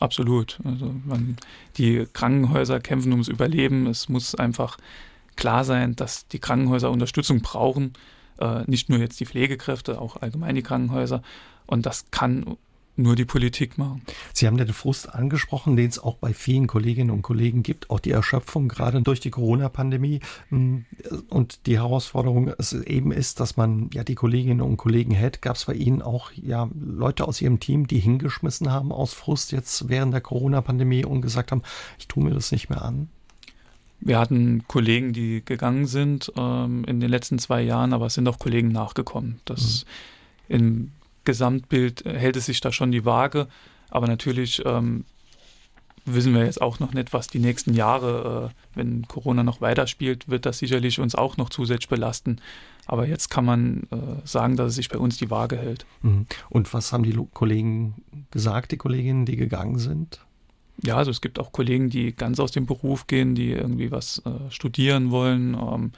Absolut. 0.00 0.58
Also 0.64 0.94
man, 1.04 1.36
die 1.76 2.06
Krankenhäuser 2.12 2.80
kämpfen 2.80 3.12
ums 3.12 3.28
Überleben. 3.28 3.86
Es 3.86 4.08
muss 4.08 4.34
einfach 4.34 4.78
klar 5.36 5.64
sein, 5.64 5.94
dass 5.94 6.26
die 6.26 6.38
Krankenhäuser 6.38 6.90
Unterstützung 6.90 7.40
brauchen. 7.40 7.92
Äh, 8.38 8.62
nicht 8.66 8.88
nur 8.88 8.98
jetzt 8.98 9.20
die 9.20 9.26
Pflegekräfte, 9.26 10.00
auch 10.00 10.16
allgemein 10.16 10.54
die 10.54 10.62
Krankenhäuser. 10.62 11.22
Und 11.70 11.86
das 11.86 12.10
kann 12.10 12.56
nur 12.96 13.16
die 13.16 13.24
Politik 13.24 13.78
machen. 13.78 14.02
Sie 14.32 14.46
haben 14.46 14.56
den 14.56 14.72
Frust 14.72 15.14
angesprochen, 15.14 15.76
den 15.76 15.88
es 15.88 15.98
auch 15.98 16.16
bei 16.16 16.34
vielen 16.34 16.66
Kolleginnen 16.66 17.10
und 17.10 17.22
Kollegen 17.22 17.62
gibt, 17.62 17.90
auch 17.90 18.00
die 18.00 18.10
Erschöpfung 18.10 18.68
gerade 18.68 19.00
durch 19.02 19.20
die 19.20 19.30
Corona-Pandemie 19.30 20.20
hm, 20.50 20.84
und 21.28 21.66
die 21.66 21.78
Herausforderung 21.78 22.52
eben 22.84 23.12
ist, 23.12 23.40
dass 23.40 23.56
man 23.56 23.90
ja 23.94 24.04
die 24.04 24.14
Kolleginnen 24.14 24.60
und 24.60 24.76
Kollegen 24.76 25.12
hält. 25.12 25.40
Gab 25.40 25.56
es 25.56 25.64
bei 25.64 25.74
Ihnen 25.74 26.02
auch 26.02 26.32
ja 26.32 26.68
Leute 26.78 27.26
aus 27.26 27.40
Ihrem 27.40 27.60
Team, 27.60 27.86
die 27.86 28.00
hingeschmissen 28.00 28.70
haben 28.70 28.92
aus 28.92 29.14
Frust 29.14 29.52
jetzt 29.52 29.88
während 29.88 30.12
der 30.12 30.20
Corona-Pandemie 30.20 31.04
und 31.04 31.22
gesagt 31.22 31.52
haben, 31.52 31.62
ich 31.98 32.08
tue 32.08 32.24
mir 32.24 32.34
das 32.34 32.52
nicht 32.52 32.68
mehr 32.68 32.82
an? 32.82 33.08
Wir 34.02 34.18
hatten 34.18 34.64
Kollegen, 34.66 35.12
die 35.12 35.42
gegangen 35.44 35.86
sind 35.86 36.32
ähm, 36.36 36.84
in 36.84 37.00
den 37.00 37.10
letzten 37.10 37.38
zwei 37.38 37.60
Jahren, 37.60 37.92
aber 37.92 38.06
es 38.06 38.14
sind 38.14 38.26
auch 38.28 38.38
Kollegen 38.38 38.68
nachgekommen. 38.68 39.40
Das 39.44 39.84
mhm. 40.48 40.54
in 40.56 40.92
Gesamtbild 41.24 42.04
äh, 42.06 42.18
hält 42.18 42.36
es 42.36 42.46
sich 42.46 42.60
da 42.60 42.72
schon 42.72 42.92
die 42.92 43.04
Waage. 43.04 43.48
Aber 43.90 44.06
natürlich 44.06 44.62
ähm, 44.64 45.04
wissen 46.04 46.34
wir 46.34 46.44
jetzt 46.44 46.62
auch 46.62 46.78
noch 46.78 46.94
nicht, 46.94 47.12
was 47.12 47.26
die 47.26 47.38
nächsten 47.38 47.74
Jahre, 47.74 48.50
äh, 48.50 48.78
wenn 48.78 49.06
Corona 49.06 49.42
noch 49.42 49.60
weiterspielt, 49.60 50.28
wird 50.28 50.46
das 50.46 50.58
sicherlich 50.58 50.98
uns 50.98 51.14
auch 51.14 51.36
noch 51.36 51.50
zusätzlich 51.50 51.88
belasten. 51.88 52.40
Aber 52.86 53.06
jetzt 53.06 53.30
kann 53.30 53.44
man 53.44 53.82
äh, 53.90 54.26
sagen, 54.26 54.56
dass 54.56 54.68
es 54.68 54.74
sich 54.76 54.88
bei 54.88 54.98
uns 54.98 55.16
die 55.16 55.30
Waage 55.30 55.56
hält. 55.56 55.86
Mhm. 56.02 56.26
Und 56.48 56.72
was 56.74 56.92
haben 56.92 57.04
die 57.04 57.16
Kollegen 57.32 58.02
gesagt, 58.30 58.72
die 58.72 58.76
Kolleginnen, 58.76 59.26
die 59.26 59.36
gegangen 59.36 59.78
sind? 59.78 60.20
Ja, 60.82 60.96
also 60.96 61.10
es 61.10 61.20
gibt 61.20 61.38
auch 61.38 61.52
Kollegen, 61.52 61.90
die 61.90 62.12
ganz 62.12 62.40
aus 62.40 62.52
dem 62.52 62.66
Beruf 62.66 63.06
gehen, 63.06 63.34
die 63.34 63.52
irgendwie 63.52 63.90
was 63.90 64.22
äh, 64.24 64.50
studieren 64.50 65.10
wollen, 65.10 65.54
ähm, 65.54 65.92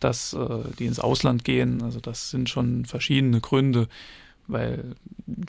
dass 0.00 0.32
äh, 0.32 0.48
die 0.78 0.86
ins 0.86 0.98
Ausland 0.98 1.44
gehen. 1.44 1.82
Also 1.82 2.00
das 2.00 2.30
sind 2.30 2.48
schon 2.48 2.84
verschiedene 2.84 3.40
Gründe 3.40 3.88
weil 4.48 4.96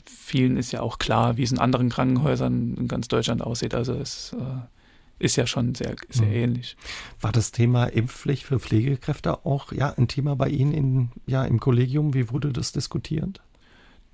vielen 0.06 0.56
ist 0.56 0.72
ja 0.72 0.80
auch 0.80 0.98
klar, 0.98 1.36
wie 1.36 1.42
es 1.42 1.52
in 1.52 1.58
anderen 1.58 1.88
Krankenhäusern 1.88 2.74
in 2.74 2.88
ganz 2.88 3.08
Deutschland 3.08 3.42
aussieht. 3.42 3.74
Also 3.74 3.94
es 3.94 4.34
äh, 4.34 5.24
ist 5.24 5.36
ja 5.36 5.46
schon 5.46 5.74
sehr, 5.74 5.96
sehr 6.08 6.26
mhm. 6.26 6.32
ähnlich. 6.32 6.76
War 7.20 7.32
das 7.32 7.52
Thema 7.52 7.86
Impfpflicht 7.86 8.44
für 8.44 8.60
Pflegekräfte 8.60 9.44
auch 9.44 9.72
ja, 9.72 9.92
ein 9.96 10.08
Thema 10.08 10.36
bei 10.36 10.48
Ihnen 10.48 10.72
in, 10.72 11.08
ja, 11.26 11.44
im 11.44 11.60
Kollegium? 11.60 12.14
Wie 12.14 12.30
wurde 12.30 12.52
das 12.52 12.72
diskutiert? 12.72 13.40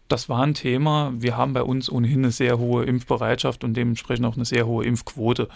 Das 0.09 0.29
war 0.29 0.43
ein 0.43 0.55
Thema. 0.55 1.13
Wir 1.17 1.37
haben 1.37 1.53
bei 1.53 1.63
uns 1.63 1.91
ohnehin 1.91 2.21
eine 2.21 2.31
sehr 2.31 2.59
hohe 2.59 2.85
Impfbereitschaft 2.85 3.65
und 3.65 3.75
dementsprechend 3.75 4.27
auch 4.27 4.37
eine 4.37 4.45
sehr 4.45 4.67
hohe 4.67 4.85
Impfquote. 4.85 5.49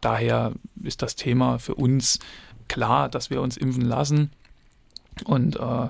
Daher 0.00 0.52
ist 0.82 1.02
das 1.02 1.16
Thema 1.16 1.58
für 1.58 1.74
uns 1.74 2.18
klar, 2.68 3.08
dass 3.08 3.30
wir 3.30 3.40
uns 3.40 3.56
impfen 3.56 3.84
lassen. 3.84 4.30
Und 5.24 5.56
äh, 5.56 5.88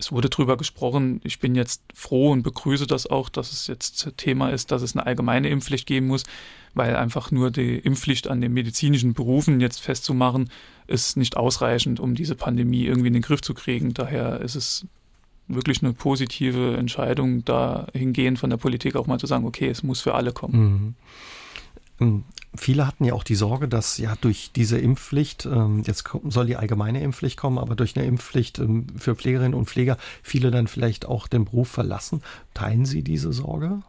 es 0.00 0.12
wurde 0.12 0.30
darüber 0.30 0.56
gesprochen. 0.56 1.20
Ich 1.24 1.38
bin 1.38 1.54
jetzt 1.54 1.82
froh 1.94 2.30
und 2.30 2.42
begrüße 2.42 2.86
das 2.86 3.06
auch, 3.06 3.28
dass 3.28 3.52
es 3.52 3.66
jetzt 3.66 4.16
Thema 4.16 4.48
ist, 4.50 4.70
dass 4.72 4.82
es 4.82 4.96
eine 4.96 5.06
allgemeine 5.06 5.48
Impfpflicht 5.48 5.86
geben 5.86 6.06
muss, 6.06 6.24
weil 6.74 6.96
einfach 6.96 7.30
nur 7.30 7.50
die 7.50 7.76
Impfpflicht 7.76 8.28
an 8.28 8.40
den 8.40 8.52
medizinischen 8.52 9.12
Berufen 9.12 9.60
jetzt 9.60 9.80
festzumachen, 9.80 10.50
ist 10.86 11.16
nicht 11.16 11.36
ausreichend, 11.36 12.00
um 12.00 12.14
diese 12.14 12.34
Pandemie 12.34 12.84
irgendwie 12.84 13.08
in 13.08 13.14
den 13.14 13.22
Griff 13.22 13.42
zu 13.42 13.54
kriegen. 13.54 13.94
Daher 13.94 14.40
ist 14.40 14.54
es 14.54 14.86
wirklich 15.46 15.82
eine 15.82 15.92
positive 15.92 16.76
Entscheidung, 16.76 17.44
dahingehend 17.44 18.38
von 18.38 18.50
der 18.50 18.56
Politik 18.56 18.96
auch 18.96 19.06
mal 19.06 19.18
zu 19.18 19.26
sagen, 19.26 19.46
okay, 19.46 19.68
es 19.68 19.82
muss 19.82 20.00
für 20.00 20.14
alle 20.14 20.32
kommen. 20.32 20.60
Mhm. 20.60 20.94
Ähm, 22.00 22.24
Viele 22.56 22.84
hatten 22.84 23.04
ja 23.04 23.14
auch 23.14 23.22
die 23.22 23.36
Sorge, 23.36 23.68
dass 23.68 23.96
ja 23.98 24.16
durch 24.20 24.50
diese 24.54 24.76
Impfpflicht, 24.76 25.46
ähm, 25.46 25.84
jetzt 25.86 26.04
soll 26.28 26.46
die 26.46 26.56
allgemeine 26.56 27.00
Impfpflicht 27.00 27.36
kommen, 27.36 27.58
aber 27.58 27.76
durch 27.76 27.96
eine 27.96 28.06
Impfpflicht 28.06 28.58
ähm, 28.58 28.88
für 28.96 29.14
Pflegerinnen 29.14 29.54
und 29.54 29.66
Pfleger 29.66 29.96
viele 30.22 30.50
dann 30.50 30.66
vielleicht 30.66 31.06
auch 31.06 31.28
den 31.28 31.44
Beruf 31.44 31.68
verlassen. 31.68 32.22
Teilen 32.52 32.86
Sie 32.86 33.04
diese 33.04 33.32
Sorge? 33.32 33.82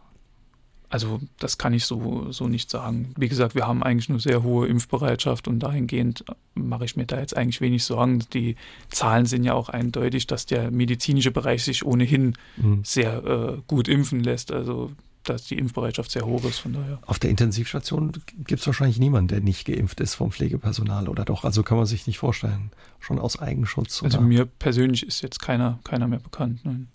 Also 0.90 1.20
das 1.40 1.58
kann 1.58 1.72
ich 1.72 1.86
so, 1.86 2.30
so 2.30 2.46
nicht 2.46 2.70
sagen. 2.70 3.12
Wie 3.16 3.28
gesagt, 3.28 3.56
wir 3.56 3.66
haben 3.66 3.82
eigentlich 3.82 4.10
eine 4.10 4.20
sehr 4.20 4.44
hohe 4.44 4.68
Impfbereitschaft 4.68 5.48
und 5.48 5.58
dahingehend 5.58 6.24
mache 6.54 6.84
ich 6.84 6.94
mir 6.94 7.06
da 7.06 7.18
jetzt 7.18 7.36
eigentlich 7.36 7.60
wenig 7.60 7.82
Sorgen. 7.82 8.24
Die 8.32 8.54
Zahlen 8.90 9.26
sind 9.26 9.42
ja 9.42 9.54
auch 9.54 9.70
eindeutig, 9.70 10.28
dass 10.28 10.46
der 10.46 10.70
medizinische 10.70 11.32
Bereich 11.32 11.64
sich 11.64 11.84
ohnehin 11.84 12.34
mhm. 12.58 12.82
sehr 12.84 13.24
äh, 13.24 13.62
gut 13.66 13.88
impfen 13.88 14.22
lässt. 14.22 14.52
Also 14.52 14.92
dass 15.28 15.44
die 15.44 15.58
Impfbereitschaft 15.58 16.10
sehr 16.10 16.26
hoch 16.26 16.44
ist. 16.44 16.58
Von 16.58 16.74
daher. 16.74 16.98
Auf 17.06 17.18
der 17.18 17.30
Intensivstation 17.30 18.12
gibt 18.44 18.60
es 18.60 18.66
wahrscheinlich 18.66 18.98
niemanden, 18.98 19.28
der 19.28 19.40
nicht 19.40 19.66
geimpft 19.66 20.00
ist 20.00 20.14
vom 20.14 20.32
Pflegepersonal 20.32 21.08
oder 21.08 21.24
doch? 21.24 21.44
Also 21.44 21.62
kann 21.62 21.78
man 21.78 21.86
sich 21.86 22.06
nicht 22.06 22.18
vorstellen. 22.18 22.70
Schon 23.00 23.18
aus 23.18 23.38
Eigenschutz. 23.38 24.02
Also 24.02 24.20
mir 24.20 24.46
persönlich 24.46 25.06
ist 25.06 25.22
jetzt 25.22 25.40
keiner, 25.40 25.78
keiner 25.84 26.06
mehr 26.06 26.20
bekannt. 26.20 26.60
Nein. 26.64 26.88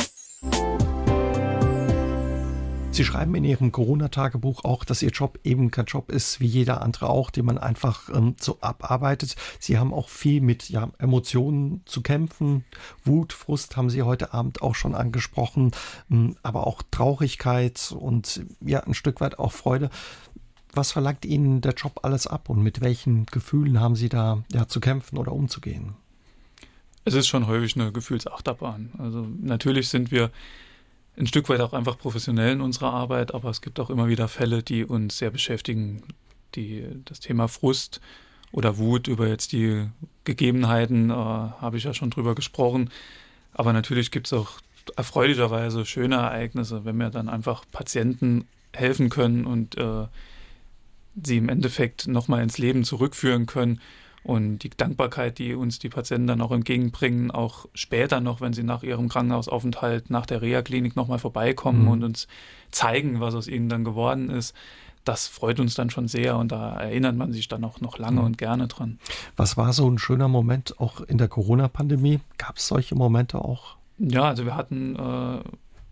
Sie 2.98 3.06
schreiben 3.06 3.36
in 3.36 3.44
Ihrem 3.44 3.72
Corona-Tagebuch 3.72 4.66
auch, 4.66 4.84
dass 4.84 5.04
Ihr 5.04 5.12
Job 5.12 5.40
eben 5.44 5.70
kein 5.70 5.86
Job 5.86 6.12
ist 6.12 6.40
wie 6.40 6.48
jeder 6.48 6.82
andere 6.82 7.10
auch, 7.10 7.30
den 7.30 7.46
man 7.46 7.60
einfach 7.60 8.10
ähm, 8.10 8.36
so 8.42 8.58
abarbeitet. 8.60 9.36
Sie 9.60 9.78
haben 9.78 9.94
auch 9.94 10.10
viel 10.10 10.42
mit 10.42 10.70
ja, 10.70 10.90
Emotionen 10.98 11.84
zu 11.86 12.02
kämpfen. 12.02 12.66
Wut, 13.06 13.34
Frust 13.34 13.78
haben 13.78 13.92
Sie 13.92 14.02
heute 14.02 14.34
Abend 14.34 14.64
auch 14.64 14.74
schon 14.74 14.96
angesprochen, 14.96 15.74
ähm, 16.10 16.38
aber 16.42 16.66
auch 16.66 16.82
Traurigkeit 16.90 17.96
und 17.96 18.42
ja, 18.62 18.80
ein 18.80 18.96
Stück 18.96 19.22
weit 19.22 19.38
auch 19.38 19.52
Freude. 19.52 19.92
Was 20.74 20.92
verlangt 20.92 21.24
Ihnen 21.24 21.62
der 21.62 21.74
Job 21.74 22.00
alles 22.02 22.26
ab 22.26 22.50
und 22.50 22.64
mit 22.64 22.82
welchen 22.82 23.28
Gefühlen 23.28 23.80
haben 23.80 23.96
Sie 23.96 24.10
da 24.10 24.44
ja, 24.52 24.68
zu 24.68 24.80
kämpfen 24.80 25.20
oder 25.20 25.34
umzugehen? 25.34 25.94
Es 27.06 27.14
ist 27.14 27.28
schon 27.28 27.46
häufig 27.46 27.76
eine 27.76 27.92
Gefühlsachterbahn. 27.92 28.90
Also 28.98 29.28
natürlich 29.40 29.90
sind 29.90 30.10
wir 30.10 30.32
ein 31.18 31.28
Stück 31.28 31.50
weit 31.50 31.62
auch 31.62 31.74
einfach 31.74 31.98
professionell 31.98 32.54
in 32.54 32.62
unserer 32.62 32.94
Arbeit, 32.94 33.34
aber 33.34 33.50
es 33.50 33.62
gibt 33.62 33.80
auch 33.80 33.90
immer 33.90 34.08
wieder 34.08 34.28
Fälle, 34.28 34.64
die 34.64 34.86
uns 34.86 35.18
sehr 35.18 35.32
beschäftigen. 35.32 36.04
Die, 36.56 36.86
das 37.06 37.20
Thema 37.20 37.48
Frust 37.48 38.02
oder 38.52 38.78
Wut 38.78 39.08
über 39.08 39.28
jetzt 39.28 39.52
die 39.52 39.88
Gegebenheiten 40.24 41.10
äh, 41.10 41.14
habe 41.14 41.78
ich 41.78 41.84
ja 41.84 41.94
schon 41.94 42.10
drüber 42.10 42.36
gesprochen. 42.36 42.90
Aber 43.54 43.74
natürlich 43.74 44.12
gibt 44.12 44.28
es 44.28 44.34
auch 44.34 44.60
erfreulicherweise 44.96 45.86
schöne 45.86 46.16
Ereignisse, 46.16 46.86
wenn 46.86 46.98
wir 46.98 47.10
dann 47.10 47.30
einfach 47.30 47.66
Patienten 47.72 48.48
helfen 48.74 49.10
können 49.10 49.46
und 49.46 49.78
äh, 49.78 50.06
sie 51.22 51.38
im 51.38 51.50
Endeffekt 51.50 52.08
nochmal 52.08 52.44
ins 52.44 52.58
Leben 52.58 52.84
zurückführen 52.84 53.48
können 53.48 53.82
und 54.28 54.60
die 54.60 54.70
Dankbarkeit, 54.70 55.40
die 55.40 55.56
uns 55.56 55.80
die 55.80 55.88
Patienten 55.88 56.28
dann 56.28 56.42
auch 56.42 56.52
entgegenbringen, 56.52 57.32
auch 57.32 57.66
später 57.74 58.20
noch, 58.20 58.42
wenn 58.42 58.52
sie 58.52 58.64
nach 58.64 58.84
ihrem 58.84 59.08
Krankenhausaufenthalt 59.08 60.10
nach 60.10 60.26
der 60.26 60.42
Reha-Klinik 60.42 60.98
nochmal 60.98 61.18
vorbeikommen 61.18 61.84
mhm. 61.84 61.88
und 61.88 62.04
uns 62.04 62.28
zeigen, 62.70 63.22
was 63.22 63.36
aus 63.36 63.48
ihnen 63.48 63.70
dann 63.70 63.86
geworden 63.86 64.30
ist, 64.30 64.54
das 65.06 65.28
freut 65.28 65.62
uns 65.62 65.76
dann 65.76 65.90
schon 65.90 66.10
sehr 66.10 66.36
und 66.36 66.52
da 66.52 66.76
erinnert 66.76 67.16
man 67.16 67.32
sich 67.32 67.48
dann 67.48 67.64
auch 67.64 67.80
noch 67.80 67.98
lange 67.98 68.20
mhm. 68.20 68.26
und 68.26 68.38
gerne 68.38 68.68
dran. 68.68 69.00
Was 69.38 69.56
war 69.56 69.72
so 69.72 69.90
ein 69.90 69.98
schöner 69.98 70.28
Moment 70.28 70.78
auch 70.78 71.00
in 71.00 71.18
der 71.18 71.30
Corona-Pandemie? 71.30 72.20
Gab 72.38 72.58
es 72.58 72.68
solche 72.68 72.96
Momente 72.96 73.40
auch? 73.40 73.78
Ja, 73.98 74.24
also 74.24 74.44
wir 74.44 74.56
hatten 74.56 74.98
äh, 74.98 75.40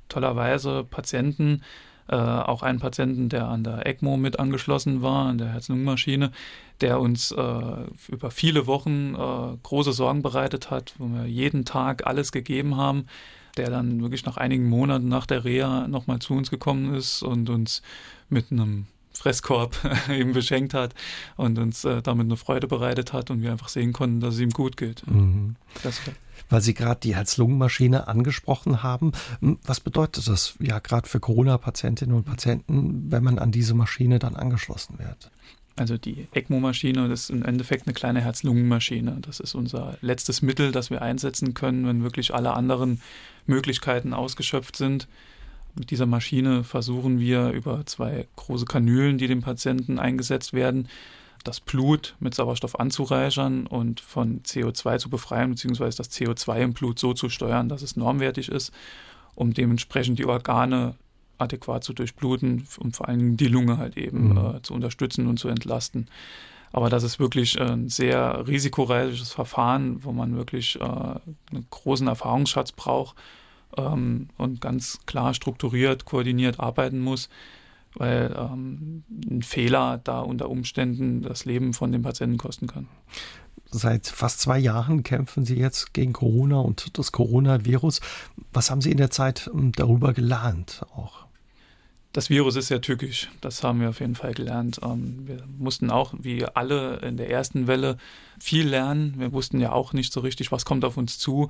tollerweise 0.10 0.84
Patienten, 0.84 1.62
äh, 2.08 2.16
auch 2.16 2.64
einen 2.64 2.80
Patienten, 2.80 3.30
der 3.30 3.48
an 3.48 3.64
der 3.64 3.86
ECMO 3.86 4.18
mit 4.18 4.40
angeschlossen 4.40 5.02
war, 5.02 5.28
an 5.28 5.38
der 5.38 5.50
Herz-Lungen-Maschine, 5.50 6.32
der 6.82 7.00
uns 7.00 7.32
äh, 7.32 7.86
über 8.10 8.32
viele 8.32 8.68
Wochen 8.68 9.16
äh, 9.16 9.58
große 9.64 9.94
Sorgen 9.94 10.22
bereitet 10.22 10.70
hat, 10.70 10.94
wo 10.98 11.08
wir 11.08 11.26
jeden 11.26 11.66
Tag 11.66 12.06
alles 12.06 12.32
gegeben 12.32 12.78
haben, 12.78 13.08
der 13.58 13.70
dann 13.70 14.02
wirklich 14.02 14.26
nach 14.26 14.38
einigen 14.38 14.68
Monaten 14.68 15.08
nach 15.08 15.26
der 15.26 15.46
Reha 15.46 15.88
nochmal 15.88 16.20
zu 16.20 16.34
uns 16.34 16.52
gekommen 16.52 16.94
ist 16.94 17.24
und 17.24 17.50
uns 17.50 17.82
mit 18.30 18.52
einem 18.52 18.88
Fresskorb 19.14 19.78
eben 20.10 20.34
beschenkt 20.34 20.74
hat 20.74 20.94
und 21.38 21.58
uns 21.58 21.86
äh, 21.86 22.02
damit 22.02 22.26
eine 22.26 22.38
Freude 22.38 22.68
bereitet 22.68 23.14
hat 23.14 23.32
und 23.32 23.42
wir 23.42 23.52
einfach 23.52 23.70
sehen 23.70 23.94
konnten, 23.94 24.20
dass 24.20 24.36
es 24.36 24.42
ihm 24.42 24.52
gut 24.52 24.78
geht. 24.78 25.08
Mhm. 25.08 25.56
Das, 25.84 26.02
weil 26.50 26.62
Sie 26.62 26.74
gerade 26.74 27.00
die 27.02 27.16
Herz-Lungen-Maschine 27.16 28.08
angesprochen 28.08 28.84
haben. 28.84 29.12
Hm, 29.40 29.60
was 29.64 29.80
bedeutet 29.80 30.28
das 30.28 30.56
ja 30.60 30.80
gerade 30.80 31.08
für 31.08 31.20
Corona-Patientinnen 31.20 32.16
und 32.16 32.26
Patienten, 32.26 33.12
wenn 33.12 33.24
man 33.24 33.40
an 33.40 33.52
diese 33.52 33.74
Maschine 33.74 34.20
dann 34.20 34.36
angeschlossen 34.36 35.00
wird? 35.00 35.32
Also 35.78 35.98
die 35.98 36.28
ECMO-Maschine, 36.34 37.10
das 37.10 37.24
ist 37.24 37.30
im 37.32 37.44
Endeffekt 37.44 37.86
eine 37.86 37.94
kleine 37.94 38.22
Herz-Lungen-Maschine. 38.22 39.18
Das 39.22 39.42
ist 39.42 39.56
unser 39.56 39.98
letztes 40.02 40.42
Mittel, 40.42 40.72
das 40.72 40.90
wir 40.90 41.02
einsetzen 41.02 41.54
können, 41.54 41.86
wenn 41.86 42.04
wirklich 42.04 42.34
alle 42.34 42.54
anderen 42.54 43.02
Möglichkeiten 43.46 44.14
ausgeschöpft 44.14 44.78
sind. 44.78 45.08
Mit 45.78 45.92
dieser 45.92 46.06
Maschine 46.06 46.64
versuchen 46.64 47.20
wir 47.20 47.50
über 47.50 47.86
zwei 47.86 48.28
große 48.38 48.66
Kanülen, 48.66 49.18
die 49.18 49.28
dem 49.28 49.42
Patienten 49.42 50.00
eingesetzt 50.00 50.54
werden, 50.54 50.88
das 51.46 51.62
Blut 51.62 52.16
mit 52.20 52.36
Sauerstoff 52.36 52.80
anzureichern 52.80 53.68
und 53.68 54.02
von 54.02 54.42
CO2 54.44 54.98
zu 54.98 55.10
befreien, 55.10 55.52
beziehungsweise 55.52 55.98
das 55.98 56.12
CO2 56.12 56.58
im 56.60 56.74
Blut 56.74 57.00
so 57.00 57.14
zu 57.14 57.30
steuern, 57.30 57.70
dass 57.70 57.82
es 57.82 57.96
normwertig 57.96 58.50
ist, 58.50 58.74
um 59.36 59.54
dementsprechend 59.54 60.20
die 60.20 60.26
Organe 60.26 60.96
adäquat 61.38 61.84
zu 61.84 61.94
durchbluten 61.94 62.68
und 62.80 62.96
vor 62.96 63.08
allem 63.08 63.38
die 63.38 63.48
Lunge 63.48 63.78
halt 63.78 63.96
eben 63.98 64.30
mhm. 64.30 64.56
äh, 64.56 64.62
zu 64.62 64.74
unterstützen 64.74 65.28
und 65.28 65.38
zu 65.38 65.48
entlasten. 65.48 66.08
Aber 66.72 66.90
das 66.90 67.04
ist 67.04 67.20
wirklich 67.20 67.62
ein 67.62 67.90
sehr 67.90 68.48
risikoreiches 68.48 69.32
Verfahren, 69.32 70.04
wo 70.04 70.12
man 70.12 70.36
wirklich 70.36 70.80
äh, 70.82 70.84
einen 70.84 71.68
großen 71.70 72.08
Erfahrungsschatz 72.08 72.72
braucht 72.72 73.16
ähm, 73.78 74.30
und 74.38 74.62
ganz 74.62 75.00
klar 75.06 75.34
strukturiert, 75.34 76.06
koordiniert 76.06 76.60
arbeiten 76.60 77.00
muss 77.00 77.30
weil 77.96 78.36
ähm, 78.38 79.04
ein 79.30 79.42
Fehler 79.42 80.00
da 80.04 80.22
unter 80.22 80.50
Umständen 80.50 81.22
das 81.22 81.46
Leben 81.46 81.74
von 81.74 81.92
dem 81.92 82.02
Patienten 82.02 82.38
kosten 82.38 82.68
kann. 82.68 82.88
Seit 83.72 84.08
fast 84.08 84.40
zwei 84.40 84.60
Jahren 84.60 85.04
kämpfen 85.04 85.46
Sie 85.46 85.56
jetzt 85.56 85.94
gegen 85.94 86.14
Corona 86.14 86.60
und 86.60 86.98
das 86.98 87.12
Coronavirus. 87.12 88.00
Was 88.54 88.72
haben 88.72 88.82
Sie 88.82 88.92
in 88.92 88.98
der 88.98 89.12
Zeit 89.12 89.50
ähm, 89.54 89.72
darüber 89.74 90.14
gelernt 90.14 90.86
auch? 90.96 91.26
Das 92.16 92.30
Virus 92.30 92.56
ist 92.56 92.70
sehr 92.70 92.80
tückisch, 92.80 93.30
das 93.42 93.62
haben 93.62 93.82
wir 93.82 93.90
auf 93.90 94.00
jeden 94.00 94.16
Fall 94.16 94.34
gelernt. 94.34 94.80
Ähm, 94.82 95.28
wir 95.28 95.44
mussten 95.58 95.92
auch, 95.92 96.14
wie 96.18 96.46
alle 96.46 97.00
in 97.00 97.18
der 97.18 97.30
ersten 97.30 97.68
Welle, 97.68 97.98
viel 98.40 98.66
lernen. 98.66 99.16
Wir 99.18 99.34
wussten 99.34 99.60
ja 99.60 99.74
auch 99.74 99.92
nicht 99.92 100.14
so 100.14 100.22
richtig, 100.22 100.50
was 100.50 100.64
kommt 100.64 100.86
auf 100.86 100.96
uns 100.96 101.20
zu. 101.20 101.50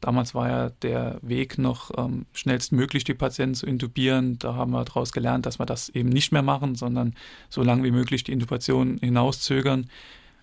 Damals 0.00 0.34
war 0.34 0.48
ja 0.48 0.70
der 0.82 1.18
Weg 1.22 1.58
noch 1.58 1.90
ähm, 1.96 2.26
schnellstmöglich 2.32 3.04
die 3.04 3.14
Patienten 3.14 3.54
zu 3.54 3.66
intubieren. 3.66 4.38
Da 4.38 4.54
haben 4.54 4.72
wir 4.72 4.84
daraus 4.84 5.12
gelernt, 5.12 5.46
dass 5.46 5.58
wir 5.58 5.66
das 5.66 5.88
eben 5.88 6.10
nicht 6.10 6.32
mehr 6.32 6.42
machen, 6.42 6.74
sondern 6.74 7.14
so 7.48 7.62
lange 7.62 7.82
wie 7.82 7.90
möglich 7.90 8.22
die 8.22 8.32
Intubation 8.32 8.98
hinauszögern. 8.98 9.88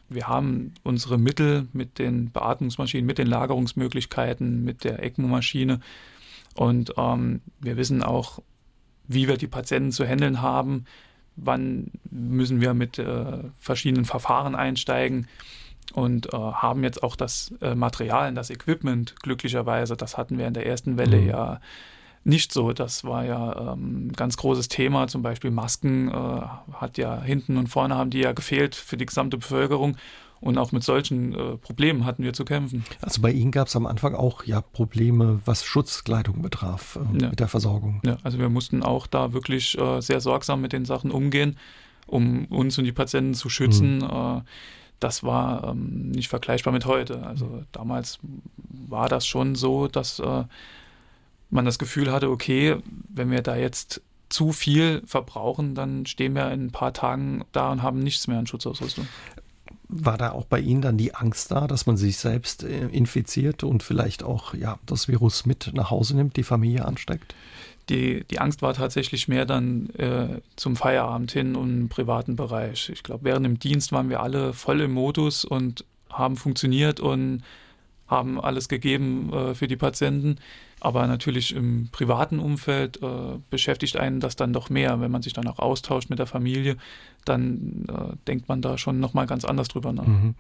Wir 0.09 0.27
haben 0.27 0.73
unsere 0.83 1.17
Mittel 1.17 1.67
mit 1.71 1.99
den 1.99 2.31
Beatmungsmaschinen, 2.31 3.05
mit 3.05 3.17
den 3.19 3.27
Lagerungsmöglichkeiten, 3.27 4.63
mit 4.63 4.83
der 4.83 5.01
ECMO-Maschine 5.03 5.79
und 6.55 6.93
ähm, 6.97 7.41
wir 7.59 7.77
wissen 7.77 8.03
auch, 8.03 8.39
wie 9.07 9.27
wir 9.27 9.37
die 9.37 9.47
Patienten 9.47 9.91
zu 9.91 10.05
handeln 10.05 10.41
haben, 10.41 10.85
wann 11.35 11.91
müssen 12.09 12.61
wir 12.61 12.73
mit 12.73 12.99
äh, 12.99 13.39
verschiedenen 13.59 14.05
Verfahren 14.05 14.55
einsteigen 14.55 15.27
und 15.93 16.33
äh, 16.33 16.37
haben 16.37 16.83
jetzt 16.83 17.03
auch 17.03 17.15
das 17.15 17.53
äh, 17.61 17.75
Material, 17.75 18.33
das 18.33 18.49
Equipment 18.49 19.15
glücklicherweise, 19.21 19.95
das 19.95 20.17
hatten 20.17 20.37
wir 20.37 20.47
in 20.47 20.53
der 20.53 20.65
ersten 20.65 20.97
Welle 20.97 21.17
mhm. 21.17 21.27
ja 21.29 21.59
nicht 22.23 22.51
so. 22.51 22.73
Das 22.73 23.03
war 23.03 23.25
ja 23.25 23.73
ähm, 23.73 24.07
ein 24.07 24.13
ganz 24.13 24.37
großes 24.37 24.69
Thema. 24.69 25.07
Zum 25.07 25.21
Beispiel 25.21 25.51
Masken 25.51 26.09
äh, 26.09 26.13
hat 26.73 26.97
ja 26.97 27.21
hinten 27.21 27.57
und 27.57 27.67
vorne 27.67 27.95
haben 27.95 28.09
die 28.09 28.19
ja 28.19 28.31
gefehlt 28.31 28.75
für 28.75 28.97
die 28.97 29.05
gesamte 29.05 29.37
Bevölkerung. 29.37 29.97
Und 30.39 30.57
auch 30.57 30.73
mit 30.73 30.83
solchen 30.83 31.33
äh, 31.33 31.57
Problemen 31.57 32.05
hatten 32.05 32.23
wir 32.23 32.33
zu 32.33 32.43
kämpfen. 32.43 32.83
Also 33.01 33.21
bei 33.21 33.31
Ihnen 33.31 33.51
gab 33.51 33.69
es 33.69 33.77
am 33.77 33.85
Anfang 33.85 34.13
auch 34.13 34.43
ja 34.43 34.59
Probleme, 34.59 35.39
was 35.45 35.63
Schutzkleidung 35.63 36.41
betraf, 36.41 36.97
äh, 36.97 37.21
ja. 37.21 37.29
mit 37.29 37.39
der 37.39 37.47
Versorgung. 37.47 38.01
Ja, 38.05 38.17
also 38.23 38.39
wir 38.39 38.49
mussten 38.49 38.83
auch 38.83 39.07
da 39.07 39.31
wirklich 39.31 39.77
äh, 39.77 40.01
sehr 40.01 40.19
sorgsam 40.19 40.59
mit 40.59 40.73
den 40.73 40.83
Sachen 40.83 41.11
umgehen, 41.11 41.55
um 42.07 42.43
uns 42.45 42.77
und 42.77 42.83
die 42.83 42.91
Patienten 42.91 43.35
zu 43.35 43.47
schützen. 43.47 43.99
Mhm 43.99 44.41
das 45.03 45.23
war 45.23 45.69
ähm, 45.69 46.11
nicht 46.11 46.29
vergleichbar 46.29 46.71
mit 46.71 46.85
heute. 46.85 47.25
Also 47.25 47.63
damals 47.71 48.19
war 48.87 49.09
das 49.09 49.27
schon 49.27 49.55
so, 49.55 49.87
dass 49.87 50.19
äh, 50.19 50.43
man 51.49 51.65
das 51.65 51.77
Gefühl 51.77 52.11
hatte, 52.11 52.29
okay, 52.29 52.77
wenn 53.09 53.29
wir 53.29 53.41
da 53.41 53.55
jetzt 53.55 54.01
zu 54.29 54.51
viel 54.51 55.03
verbrauchen, 55.05 55.75
dann 55.75 56.05
stehen 56.05 56.33
wir 56.33 56.51
in 56.51 56.67
ein 56.67 56.71
paar 56.71 56.93
Tagen 56.93 57.43
da 57.51 57.71
und 57.71 57.83
haben 57.83 57.99
nichts 57.99 58.27
mehr 58.27 58.39
an 58.39 58.47
Schutzausrüstung. 58.47 59.07
War 59.89 60.17
da 60.17 60.31
auch 60.31 60.45
bei 60.45 60.59
Ihnen 60.59 60.81
dann 60.81 60.97
die 60.97 61.13
Angst 61.13 61.51
da, 61.51 61.67
dass 61.67 61.85
man 61.85 61.97
sich 61.97 62.17
selbst 62.17 62.63
äh, 62.63 62.87
infiziert 62.87 63.63
und 63.63 63.83
vielleicht 63.83 64.23
auch 64.23 64.55
ja, 64.55 64.79
das 64.85 65.07
Virus 65.07 65.45
mit 65.45 65.71
nach 65.73 65.91
Hause 65.91 66.15
nimmt, 66.15 66.37
die 66.37 66.43
Familie 66.43 66.85
ansteckt? 66.85 67.35
Die, 67.89 68.23
die 68.25 68.39
Angst 68.39 68.61
war 68.61 68.73
tatsächlich 68.73 69.27
mehr 69.27 69.45
dann 69.45 69.89
äh, 69.97 70.41
zum 70.55 70.75
Feierabend 70.75 71.31
hin 71.31 71.55
und 71.55 71.81
im 71.81 71.89
privaten 71.89 72.35
Bereich. 72.35 72.89
Ich 72.89 73.03
glaube, 73.03 73.25
während 73.25 73.45
dem 73.45 73.59
Dienst 73.59 73.91
waren 73.91 74.09
wir 74.09 74.21
alle 74.21 74.53
voll 74.53 74.81
im 74.81 74.93
Modus 74.93 75.43
und 75.45 75.85
haben 76.09 76.37
funktioniert 76.37 76.99
und 76.99 77.43
haben 78.07 78.39
alles 78.39 78.69
gegeben 78.69 79.31
äh, 79.33 79.55
für 79.55 79.67
die 79.67 79.75
Patienten. 79.75 80.37
Aber 80.79 81.07
natürlich 81.07 81.55
im 81.55 81.89
privaten 81.91 82.39
Umfeld 82.39 83.01
äh, 83.01 83.39
beschäftigt 83.49 83.97
einen 83.97 84.19
das 84.19 84.35
dann 84.35 84.53
doch 84.53 84.69
mehr. 84.69 84.99
Wenn 84.99 85.11
man 85.11 85.21
sich 85.21 85.33
dann 85.33 85.47
auch 85.47 85.59
austauscht 85.59 86.09
mit 86.09 86.19
der 86.19 86.27
Familie, 86.27 86.77
dann 87.25 87.85
äh, 87.87 88.15
denkt 88.27 88.49
man 88.49 88.61
da 88.61 88.77
schon 88.77 88.99
nochmal 88.99 89.25
ganz 89.25 89.45
anders 89.45 89.69
drüber 89.69 89.93
nach. 89.93 90.05
Mhm. 90.05 90.35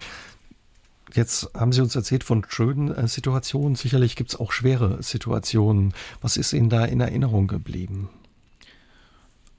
Jetzt 1.13 1.51
haben 1.53 1.71
Sie 1.71 1.81
uns 1.81 1.95
erzählt 1.95 2.23
von 2.23 2.43
schönen 2.47 2.93
äh, 2.93 3.07
Situationen. 3.07 3.75
Sicherlich 3.75 4.15
gibt 4.15 4.31
es 4.31 4.39
auch 4.39 4.51
schwere 4.51 5.01
Situationen. 5.03 5.93
Was 6.21 6.37
ist 6.37 6.53
Ihnen 6.53 6.69
da 6.69 6.85
in 6.85 6.99
Erinnerung 6.99 7.47
geblieben? 7.47 8.09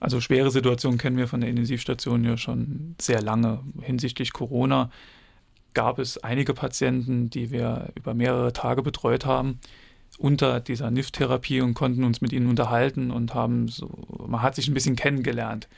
Also 0.00 0.20
schwere 0.20 0.50
Situationen 0.50 0.98
kennen 0.98 1.16
wir 1.16 1.28
von 1.28 1.40
der 1.40 1.48
Intensivstation 1.48 2.24
ja 2.24 2.36
schon 2.36 2.96
sehr 3.00 3.22
lange. 3.22 3.60
Hinsichtlich 3.80 4.32
Corona 4.32 4.90
gab 5.72 5.98
es 5.98 6.18
einige 6.18 6.54
Patienten, 6.54 7.30
die 7.30 7.50
wir 7.50 7.90
über 7.94 8.14
mehrere 8.14 8.52
Tage 8.52 8.82
betreut 8.82 9.24
haben, 9.24 9.60
unter 10.18 10.60
dieser 10.60 10.90
NIF-Therapie 10.90 11.60
und 11.60 11.74
konnten 11.74 12.04
uns 12.04 12.20
mit 12.20 12.32
ihnen 12.32 12.48
unterhalten 12.48 13.10
und 13.10 13.34
haben 13.34 13.68
so, 13.68 13.88
man 14.28 14.42
hat 14.42 14.56
sich 14.56 14.68
ein 14.68 14.74
bisschen 14.74 14.94
kennengelernt 14.94 15.68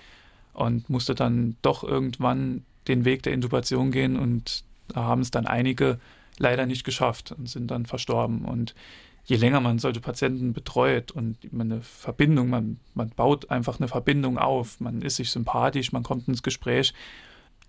und 0.52 0.90
musste 0.90 1.14
dann 1.14 1.56
doch 1.62 1.84
irgendwann 1.84 2.64
den 2.88 3.04
Weg 3.04 3.22
der 3.22 3.32
Intubation 3.32 3.90
gehen 3.90 4.16
und 4.16 4.64
da 4.88 5.04
haben 5.04 5.22
es 5.22 5.30
dann 5.30 5.46
einige 5.46 5.98
leider 6.38 6.66
nicht 6.66 6.84
geschafft 6.84 7.32
und 7.32 7.48
sind 7.48 7.70
dann 7.70 7.86
verstorben. 7.86 8.44
Und 8.44 8.74
je 9.24 9.36
länger 9.36 9.60
man 9.60 9.78
solche 9.78 10.00
Patienten 10.00 10.52
betreut 10.52 11.12
und 11.12 11.52
man 11.52 11.72
eine 11.72 11.82
Verbindung, 11.82 12.50
man, 12.50 12.78
man 12.94 13.10
baut 13.10 13.50
einfach 13.50 13.78
eine 13.78 13.88
Verbindung 13.88 14.38
auf, 14.38 14.80
man 14.80 15.02
ist 15.02 15.16
sich 15.16 15.30
sympathisch, 15.30 15.92
man 15.92 16.02
kommt 16.02 16.28
ins 16.28 16.42
Gespräch, 16.42 16.94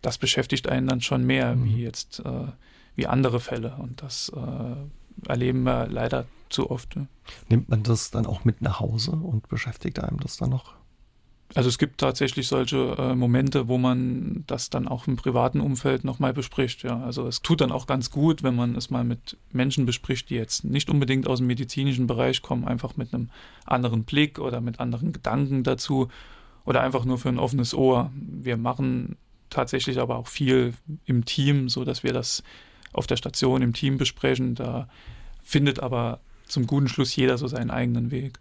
das 0.01 0.18
beschäftigt 0.18 0.68
einen 0.68 0.88
dann 0.88 1.01
schon 1.01 1.26
mehr 1.26 1.55
mhm. 1.55 1.65
wie 1.65 1.84
jetzt 1.84 2.20
äh, 2.20 2.47
wie 2.95 3.07
andere 3.07 3.39
Fälle. 3.39 3.76
Und 3.78 4.01
das 4.01 4.30
äh, 4.36 5.30
erleben 5.30 5.63
wir 5.63 5.88
leider 5.88 6.26
zu 6.49 6.70
oft. 6.70 6.95
Ne? 6.95 7.07
Nimmt 7.49 7.70
man 7.70 7.84
das 7.84 8.11
dann 8.11 8.26
auch 8.26 8.43
mit 8.43 8.61
nach 8.61 8.80
Hause 8.82 9.11
und 9.11 9.47
beschäftigt 9.47 9.99
einem 9.99 10.20
das 10.20 10.38
dann 10.38 10.49
noch? 10.49 10.74
Also 11.55 11.69
es 11.69 11.77
gibt 11.77 11.99
tatsächlich 11.99 12.47
solche 12.47 12.95
äh, 12.97 13.15
Momente, 13.15 13.67
wo 13.67 13.77
man 13.77 14.43
das 14.47 14.69
dann 14.69 14.87
auch 14.87 15.07
im 15.07 15.15
privaten 15.15 15.61
Umfeld 15.61 16.03
nochmal 16.03 16.33
bespricht. 16.33 16.83
Ja. 16.83 17.01
Also 17.01 17.25
es 17.25 17.41
tut 17.41 17.61
dann 17.61 17.71
auch 17.71 17.87
ganz 17.87 18.11
gut, 18.11 18.43
wenn 18.43 18.55
man 18.55 18.75
es 18.75 18.89
mal 18.89 19.03
mit 19.03 19.37
Menschen 19.51 19.85
bespricht, 19.85 20.29
die 20.29 20.35
jetzt 20.35 20.65
nicht 20.65 20.89
unbedingt 20.89 21.27
aus 21.27 21.39
dem 21.39 21.47
medizinischen 21.47 22.05
Bereich 22.05 22.41
kommen, 22.41 22.65
einfach 22.65 22.97
mit 22.97 23.13
einem 23.13 23.29
anderen 23.65 24.03
Blick 24.03 24.39
oder 24.39 24.59
mit 24.59 24.79
anderen 24.79 25.13
Gedanken 25.13 25.63
dazu 25.63 26.09
oder 26.65 26.81
einfach 26.81 27.05
nur 27.05 27.17
für 27.17 27.29
ein 27.29 27.39
offenes 27.39 27.73
Ohr. 27.73 28.11
Wir 28.15 28.57
machen 28.57 29.15
tatsächlich 29.49 29.99
aber 29.99 30.17
auch 30.17 30.27
viel 30.27 30.73
im 31.05 31.23
Team, 31.23 31.69
so 31.69 31.85
dass 31.85 32.03
wir 32.03 32.11
das 32.11 32.43
auf 32.91 33.07
der 33.07 33.15
Station 33.15 33.61
im 33.61 33.73
Team 33.73 33.97
besprechen. 33.97 34.55
Da 34.55 34.89
findet 35.41 35.79
aber 35.79 36.19
zum 36.45 36.67
guten 36.67 36.89
Schluss 36.89 37.15
jeder 37.15 37.37
so 37.37 37.47
seinen 37.47 37.71
eigenen 37.71 38.11
Weg 38.11 38.37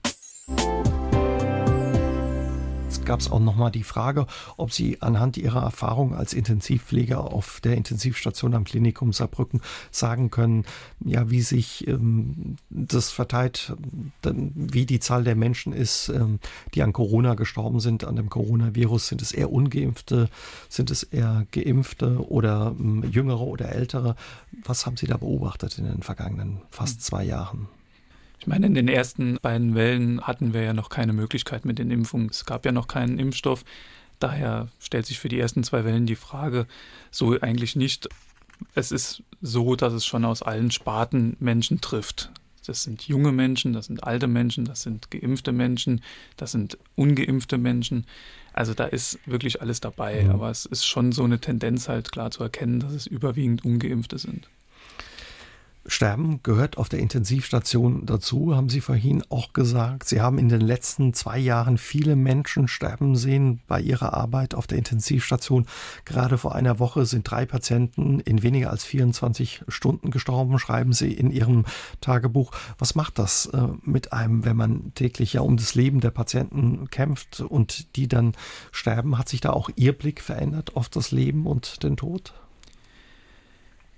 gab 3.07 3.20
es 3.20 3.30
auch 3.30 3.40
nochmal 3.40 3.70
die 3.70 3.84
Frage, 3.84 4.26
ob 4.57 4.72
Sie 4.72 5.00
anhand 5.00 5.38
Ihrer 5.38 5.62
Erfahrung 5.62 6.14
als 6.14 6.34
Intensivpfleger 6.34 7.32
auf 7.32 7.61
der 7.61 7.76
Intensivstation 7.76 8.54
am 8.54 8.64
Klinikum 8.64 9.12
Saarbrücken 9.12 9.62
sagen 9.90 10.30
können, 10.30 10.64
ja, 11.04 11.30
wie 11.30 11.40
sich 11.40 11.86
ähm, 11.86 12.57
das 12.68 13.12
verteilt, 13.12 13.74
wie 14.22 14.84
die 14.84 15.00
Zahl 15.00 15.24
der 15.24 15.36
Menschen 15.36 15.72
ist, 15.72 16.09
ähm, 16.09 16.40
die 16.74 16.82
an 16.82 16.92
Corona 16.92 17.34
gestorben 17.34 17.80
sind, 17.80 18.04
an 18.04 18.16
dem 18.16 18.28
Coronavirus. 18.28 19.09
Sind 19.09 19.22
es 19.22 19.32
eher 19.32 19.52
Ungeimpfte? 19.52 20.28
Sind 20.68 20.90
es 20.90 21.04
eher 21.04 21.46
Geimpfte 21.52 22.28
oder 22.28 22.74
ähm, 22.78 23.04
Jüngere 23.11 23.42
oder 23.42 23.70
Ältere? 23.70 24.16
Was 24.64 24.84
haben 24.84 24.96
Sie 24.96 25.07
da 25.07 25.16
beobachtet 25.16 25.78
in 25.78 25.84
den 25.84 26.02
vergangenen 26.02 26.61
fast 26.70 27.02
zwei 27.02 27.24
Jahren? 27.24 27.68
Ich 28.47 28.49
meine, 28.49 28.66
in 28.66 28.74
den 28.74 28.86
ersten 28.86 29.40
beiden 29.42 29.74
Wellen 29.74 30.20
hatten 30.20 30.55
wir 30.55 30.62
ja 30.62 30.72
noch 30.72 30.88
keine 30.88 31.12
Möglichkeit 31.12 31.64
mit 31.64 31.80
den 31.80 31.90
Impfungen. 31.90 32.28
Es 32.30 32.47
gab 32.47 32.64
ja 32.64 32.70
noch 32.70 32.86
keinen 32.86 33.18
Impfstoff. 33.18 33.64
Daher 34.20 34.68
stellt 34.78 35.05
sich 35.05 35.18
für 35.18 35.28
die 35.28 35.40
ersten 35.40 35.64
zwei 35.64 35.84
Wellen 35.84 36.07
die 36.07 36.14
Frage, 36.14 36.68
so 37.11 37.40
eigentlich 37.40 37.74
nicht. 37.74 38.09
Es 38.76 38.92
ist 38.92 39.24
so, 39.42 39.74
dass 39.74 39.92
es 39.92 40.07
schon 40.07 40.24
aus 40.24 40.42
allen 40.42 40.70
Sparten 40.70 41.36
Menschen 41.40 41.80
trifft. 41.80 42.30
Das 42.64 42.84
sind 42.84 43.09
junge 43.09 43.32
Menschen, 43.32 43.72
das 43.72 43.86
sind 43.86 44.05
alte 44.05 44.28
Menschen, 44.28 44.64
das 44.64 44.82
sind 44.82 45.11
geimpfte 45.11 45.51
Menschen, 45.51 46.01
das 46.36 46.53
sind 46.53 46.78
ungeimpfte 46.94 47.59
Menschen. 47.59 48.07
Also 48.53 48.74
da 48.74 48.84
ist 48.84 49.18
wirklich 49.26 49.61
alles 49.61 49.80
dabei. 49.80 50.22
Mhm. 50.22 50.30
Aber 50.30 50.51
es 50.53 50.66
ist 50.66 50.86
schon 50.86 51.11
so 51.11 51.24
eine 51.24 51.40
Tendenz 51.40 51.88
halt 51.88 52.12
klar 52.12 52.30
zu 52.30 52.44
erkennen, 52.44 52.78
dass 52.78 52.92
es 52.92 53.09
überwiegend 53.09 53.64
ungeimpfte 53.64 54.18
sind. 54.18 54.49
Sterben 55.89 56.41
gehört 56.43 56.78
auf 56.78 56.89
der 56.89 56.99
Intensivstation 56.99 58.07
dazu, 58.07 58.57
haben 58.57 58.68
Sie 58.68 58.80
vorhin 58.80 59.22
auch 59.28 59.53
gesagt. 59.53 60.09
Sie 60.09 60.20
haben 60.20 60.39
in 60.39 60.49
den 60.49 60.61
letzten 60.61 61.14
zwei 61.14 61.39
Jahren 61.39 61.78
viele 61.78 62.16
Menschen 62.16 62.66
sterben 62.66 63.16
sehen 63.16 63.61
bei 63.66 63.80
Ihrer 63.80 64.14
Arbeit 64.14 64.55
auf 64.55 64.66
der 64.66 64.78
Intensivstation. 64.78 65.66
Gerade 66.05 66.39
vor 66.39 66.55
einer 66.55 66.78
Woche 66.78 67.07
sind 67.07 67.30
drei 67.30 67.47
Patienten 67.47 68.20
in 68.20 68.43
weniger 68.43 68.70
als 68.70 68.84
24 68.84 69.64
Stunden 69.68 70.11
gestorben, 70.11 70.59
schreiben 70.59 70.93
Sie 70.93 71.12
in 71.12 71.30
Ihrem 71.30 71.64
Tagebuch. 72.01 72.51
Was 72.78 72.95
macht 72.95 73.18
das 73.18 73.47
äh, 73.47 73.68
mit 73.82 74.12
einem, 74.12 74.45
wenn 74.45 74.57
man 74.57 74.93
täglich 74.95 75.34
ja 75.34 75.43
um 75.43 75.57
das 75.57 75.74
Leben 75.74 76.01
der 76.01 76.11
Patienten 76.11 76.91
kämpft 76.91 77.41
und 77.41 77.97
die 77.97 78.09
dann 78.09 78.32
sterben? 78.72 79.18
Hat 79.18 79.28
sich 79.28 79.41
da 79.41 79.51
auch 79.51 79.70
Ihr 79.76 79.93
Blick 79.93 80.20
verändert 80.20 80.74
auf 80.76 80.89
das 80.89 81.12
Leben 81.12 81.47
und 81.47 81.82
den 81.82 81.97
Tod? 81.97 82.34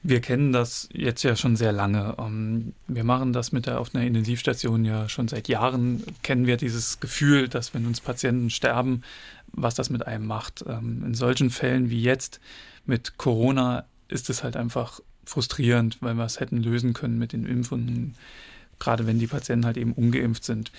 Wir 0.08 0.22
kennen 0.22 0.54
das 0.54 0.88
jetzt 0.90 1.22
ja 1.22 1.36
schon 1.36 1.54
sehr 1.54 1.70
lange. 1.70 2.14
Ähm, 2.18 2.72
wir 2.86 3.04
machen 3.04 3.34
das 3.34 3.52
mit 3.52 3.66
der 3.66 3.78
auf 3.78 3.94
einer 3.94 4.06
Intensivstation 4.06 4.86
ja 4.86 5.06
schon 5.06 5.28
seit 5.28 5.48
Jahren. 5.48 6.02
Kennen 6.22 6.46
wir 6.46 6.56
dieses 6.56 6.98
Gefühl, 6.98 7.46
dass 7.46 7.74
wenn 7.74 7.84
uns 7.84 8.00
Patienten 8.00 8.48
sterben, 8.48 9.02
was 9.52 9.74
das 9.74 9.90
mit 9.90 10.06
einem 10.06 10.26
macht. 10.26 10.64
Ähm, 10.66 11.04
in 11.04 11.12
solchen 11.12 11.50
Fällen 11.50 11.90
wie 11.90 12.00
jetzt 12.00 12.40
mit 12.86 13.18
Corona 13.18 13.84
ist 14.08 14.30
es 14.30 14.42
halt 14.42 14.56
einfach 14.56 15.00
frustrierend, 15.26 15.98
weil 16.00 16.14
wir 16.14 16.24
es 16.24 16.40
hätten 16.40 16.56
lösen 16.56 16.94
können 16.94 17.18
mit 17.18 17.34
den 17.34 17.44
Impfungen, 17.44 18.14
gerade 18.78 19.06
wenn 19.06 19.18
die 19.18 19.26
Patienten 19.26 19.66
halt 19.66 19.76
eben 19.76 19.92
ungeimpft 19.92 20.42
sind. 20.42 20.72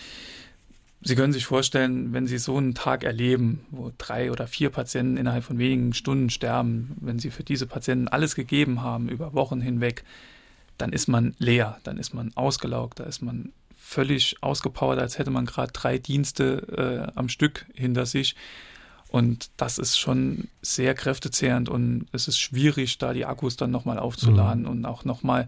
Sie 1.02 1.16
können 1.16 1.32
sich 1.32 1.46
vorstellen, 1.46 2.12
wenn 2.12 2.28
Sie 2.28 2.38
so 2.38 2.58
einen 2.58 2.76
Tag 2.76 3.04
erleben, 3.04 3.66
wo 3.72 3.92
drei 3.98 4.32
oder 4.32 4.48
vier 4.48 4.70
Patienten 4.70 5.16
innerhalb 5.16 5.46
von 5.46 5.58
wenigen 5.58 5.94
Stunden 5.94 6.30
sterben, 6.30 6.98
wenn 7.00 7.20
Sie 7.20 7.32
für 7.32 7.44
diese 7.44 7.68
Patienten 7.68 8.10
alles 8.10 8.36
gegeben 8.36 8.82
haben 8.82 9.08
über 9.08 9.34
Wochen 9.34 9.62
hinweg, 9.62 10.04
dann 10.78 10.92
ist 10.92 11.08
man 11.08 11.36
leer, 11.40 11.80
dann 11.84 11.98
ist 11.98 12.14
man 12.14 12.32
ausgelaugt, 12.36 13.00
da 13.00 13.06
ist 13.06 13.22
man 13.22 13.54
völlig 13.78 14.38
ausgepowert, 14.42 15.00
als 15.00 15.18
hätte 15.18 15.32
man 15.32 15.46
gerade 15.46 15.72
drei 15.72 15.98
Dienste 15.98 17.08
äh, 17.16 17.18
am 17.18 17.30
Stück 17.30 17.66
hinter 17.74 18.06
sich. 18.06 18.36
Und 19.08 19.50
das 19.58 19.80
ist 19.80 19.98
schon 19.98 20.50
sehr 20.62 20.94
kräftezehrend 20.94 21.70
und 21.70 22.06
es 22.12 22.28
ist 22.28 22.40
schwierig, 22.40 23.00
da 23.00 23.14
die 23.14 23.26
Akkus 23.26 23.58
dann 23.58 23.72
nochmal 23.72 23.98
aufzuladen 23.98 24.64
mhm. 24.64 24.70
und 24.70 24.86
auch 24.86 25.06
nochmal 25.06 25.48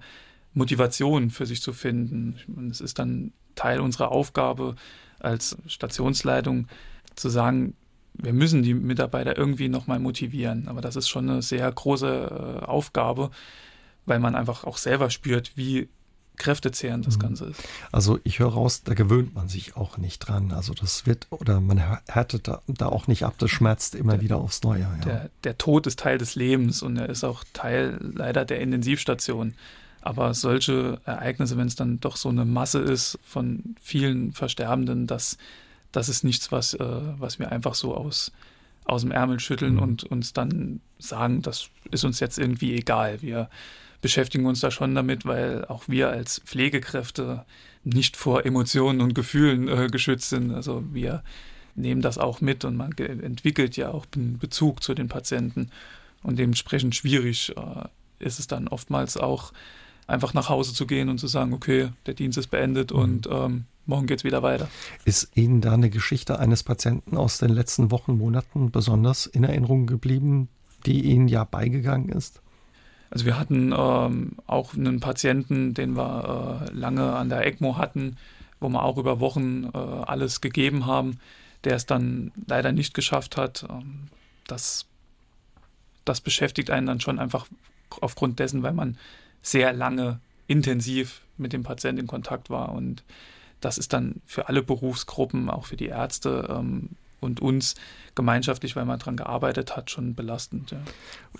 Motivation 0.53 1.29
für 1.29 1.45
sich 1.45 1.61
zu 1.61 1.71
finden. 1.71 2.69
Es 2.71 2.81
ist 2.81 2.97
dann 2.97 3.33
Teil 3.55 3.79
unserer 3.79 4.11
Aufgabe, 4.11 4.75
als 5.23 5.57
Stationsleitung 5.67 6.67
zu 7.15 7.29
sagen, 7.29 7.75
wir 8.13 8.33
müssen 8.33 8.63
die 8.63 8.73
Mitarbeiter 8.73 9.37
irgendwie 9.37 9.69
nochmal 9.69 9.99
motivieren. 9.99 10.67
Aber 10.67 10.81
das 10.81 10.95
ist 10.95 11.09
schon 11.09 11.29
eine 11.29 11.41
sehr 11.41 11.71
große 11.71 12.61
äh, 12.61 12.65
Aufgabe, 12.65 13.31
weil 14.05 14.19
man 14.19 14.35
einfach 14.35 14.63
auch 14.63 14.77
selber 14.77 15.09
spürt, 15.09 15.53
wie 15.55 15.89
kräftezehrend 16.37 17.05
das 17.05 17.17
mhm. 17.17 17.21
Ganze 17.21 17.45
ist. 17.45 17.61
Also 17.91 18.19
ich 18.23 18.39
höre 18.39 18.53
raus, 18.53 18.83
da 18.83 18.95
gewöhnt 18.95 19.35
man 19.35 19.47
sich 19.47 19.75
auch 19.75 19.97
nicht 19.97 20.19
dran. 20.19 20.51
Also 20.51 20.73
das 20.73 21.05
wird, 21.05 21.27
oder 21.29 21.61
man 21.61 21.77
härtet 21.77 22.47
da, 22.47 22.61
da 22.67 22.87
auch 22.87 23.07
nicht 23.07 23.23
ab, 23.25 23.35
das 23.37 23.51
schmerzt 23.51 23.93
immer 23.95 24.13
der, 24.13 24.21
wieder 24.21 24.37
aufs 24.37 24.63
Neue. 24.63 24.81
Ja. 24.81 24.95
Der, 25.05 25.29
der 25.43 25.57
Tod 25.57 25.85
ist 25.87 25.99
Teil 25.99 26.17
des 26.17 26.35
Lebens 26.35 26.81
und 26.81 26.97
er 26.97 27.09
ist 27.09 27.23
auch 27.23 27.43
Teil 27.53 27.99
leider 28.01 28.43
der 28.43 28.59
Intensivstation. 28.59 29.53
Aber 30.01 30.33
solche 30.33 30.99
Ereignisse, 31.05 31.57
wenn 31.57 31.67
es 31.67 31.75
dann 31.75 31.99
doch 31.99 32.15
so 32.15 32.29
eine 32.29 32.45
Masse 32.45 32.79
ist 32.79 33.19
von 33.23 33.75
vielen 33.81 34.33
Versterbenden, 34.33 35.05
das, 35.07 35.37
das 35.91 36.09
ist 36.09 36.23
nichts, 36.23 36.51
was, 36.51 36.73
äh, 36.73 37.01
was 37.17 37.37
wir 37.39 37.51
einfach 37.51 37.75
so 37.75 37.95
aus, 37.95 38.31
aus 38.85 39.01
dem 39.01 39.11
Ärmel 39.11 39.39
schütteln 39.39 39.75
mhm. 39.75 39.83
und 39.83 40.03
uns 40.03 40.33
dann 40.33 40.81
sagen, 40.97 41.41
das 41.43 41.69
ist 41.91 42.03
uns 42.03 42.19
jetzt 42.19 42.39
irgendwie 42.39 42.75
egal. 42.75 43.21
Wir 43.21 43.49
beschäftigen 44.01 44.47
uns 44.47 44.59
da 44.59 44.71
schon 44.71 44.95
damit, 44.95 45.25
weil 45.25 45.65
auch 45.65 45.83
wir 45.87 46.09
als 46.09 46.41
Pflegekräfte 46.45 47.45
nicht 47.83 48.17
vor 48.17 48.45
Emotionen 48.45 49.01
und 49.01 49.13
Gefühlen 49.13 49.67
äh, 49.67 49.87
geschützt 49.87 50.29
sind. 50.29 50.51
Also 50.51 50.83
wir 50.91 51.23
nehmen 51.75 52.01
das 52.01 52.17
auch 52.17 52.41
mit 52.41 52.65
und 52.65 52.75
man 52.75 52.91
entwickelt 52.97 53.77
ja 53.77 53.91
auch 53.91 54.05
einen 54.15 54.39
Bezug 54.39 54.83
zu 54.83 54.95
den 54.95 55.07
Patienten. 55.07 55.69
Und 56.23 56.37
dementsprechend 56.37 56.95
schwierig 56.95 57.55
äh, 57.55 57.87
ist 58.19 58.39
es 58.39 58.47
dann 58.47 58.67
oftmals 58.67 59.17
auch, 59.17 59.53
einfach 60.11 60.33
nach 60.33 60.49
Hause 60.49 60.73
zu 60.73 60.85
gehen 60.85 61.09
und 61.09 61.17
zu 61.17 61.27
sagen, 61.27 61.53
okay, 61.53 61.89
der 62.05 62.13
Dienst 62.13 62.37
ist 62.37 62.47
beendet 62.47 62.91
mhm. 62.91 62.99
und 62.99 63.29
ähm, 63.31 63.65
morgen 63.85 64.07
geht 64.07 64.19
es 64.19 64.23
wieder 64.23 64.43
weiter. 64.43 64.67
Ist 65.05 65.35
Ihnen 65.35 65.61
da 65.61 65.73
eine 65.73 65.89
Geschichte 65.89 66.39
eines 66.39 66.63
Patienten 66.63 67.17
aus 67.17 67.37
den 67.37 67.49
letzten 67.49 67.91
Wochen, 67.91 68.17
Monaten 68.17 68.71
besonders 68.71 69.25
in 69.25 69.43
Erinnerung 69.43 69.87
geblieben, 69.87 70.49
die 70.85 71.01
Ihnen 71.05 71.27
ja 71.27 71.43
beigegangen 71.43 72.09
ist? 72.09 72.41
Also 73.09 73.25
wir 73.25 73.37
hatten 73.37 73.73
ähm, 73.77 74.37
auch 74.47 74.73
einen 74.73 74.99
Patienten, 74.99 75.73
den 75.73 75.97
wir 75.97 76.67
äh, 76.69 76.73
lange 76.73 77.13
an 77.13 77.29
der 77.29 77.45
ECMO 77.45 77.77
hatten, 77.77 78.17
wo 78.59 78.69
wir 78.69 78.83
auch 78.83 78.97
über 78.97 79.19
Wochen 79.19 79.65
äh, 79.73 79.77
alles 79.77 80.39
gegeben 80.39 80.85
haben, 80.85 81.19
der 81.63 81.75
es 81.75 81.85
dann 81.85 82.31
leider 82.47 82.71
nicht 82.71 82.93
geschafft 82.93 83.35
hat. 83.35 83.65
Ähm, 83.69 84.07
das, 84.47 84.85
das 86.05 86.21
beschäftigt 86.21 86.69
einen 86.69 86.87
dann 86.87 87.01
schon 87.01 87.19
einfach 87.19 87.47
aufgrund 87.99 88.39
dessen, 88.39 88.63
weil 88.63 88.73
man 88.73 88.97
sehr 89.41 89.73
lange 89.73 90.19
intensiv 90.47 91.21
mit 91.37 91.53
dem 91.53 91.63
Patienten 91.63 92.01
in 92.01 92.07
Kontakt 92.07 92.49
war. 92.49 92.71
Und 92.71 93.03
das 93.59 93.77
ist 93.77 93.93
dann 93.93 94.21
für 94.25 94.47
alle 94.47 94.61
Berufsgruppen, 94.63 95.49
auch 95.49 95.65
für 95.65 95.77
die 95.77 95.87
Ärzte, 95.87 96.47
ähm, 96.49 96.89
und 97.21 97.39
uns 97.39 97.75
gemeinschaftlich, 98.15 98.75
weil 98.75 98.85
man 98.85 98.99
daran 98.99 99.15
gearbeitet 99.15 99.77
hat, 99.77 99.89
schon 99.89 100.15
belastend. 100.15 100.71
Ja. 100.71 100.79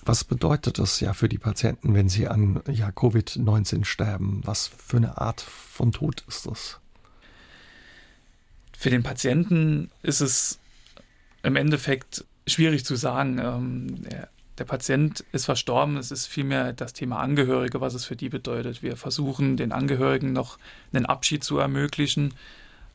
Was 0.05 0.23
bedeutet 0.23 0.79
das 0.79 0.99
ja 1.01 1.13
für 1.13 1.27
die 1.27 1.39
Patienten, 1.39 1.93
wenn 1.93 2.07
sie 2.07 2.27
an 2.27 2.61
ja, 2.67 2.89
Covid-19 2.89 3.83
sterben? 3.83 4.41
Was 4.45 4.67
für 4.67 4.97
eine 4.97 5.17
Art 5.17 5.41
von 5.41 5.91
Tod 5.91 6.23
ist 6.27 6.45
das? 6.45 6.79
Für 8.77 8.89
den 8.89 9.03
Patienten 9.03 9.91
ist 10.01 10.21
es 10.21 10.59
im 11.43 11.55
Endeffekt 11.55 12.25
schwierig 12.47 12.85
zu 12.85 12.95
sagen. 12.95 13.39
Ähm, 13.39 14.03
der, 14.61 14.65
Patient 14.65 15.25
ist 15.31 15.45
verstorben, 15.45 15.97
es 15.97 16.11
ist 16.11 16.27
vielmehr 16.27 16.71
das 16.73 16.93
Thema 16.93 17.19
Angehörige, 17.19 17.81
was 17.81 17.95
es 17.95 18.05
für 18.05 18.15
die 18.15 18.29
bedeutet. 18.29 18.83
Wir 18.83 18.95
versuchen 18.95 19.57
den 19.57 19.71
Angehörigen 19.71 20.33
noch 20.33 20.59
einen 20.93 21.07
Abschied 21.07 21.43
zu 21.43 21.57
ermöglichen 21.57 22.33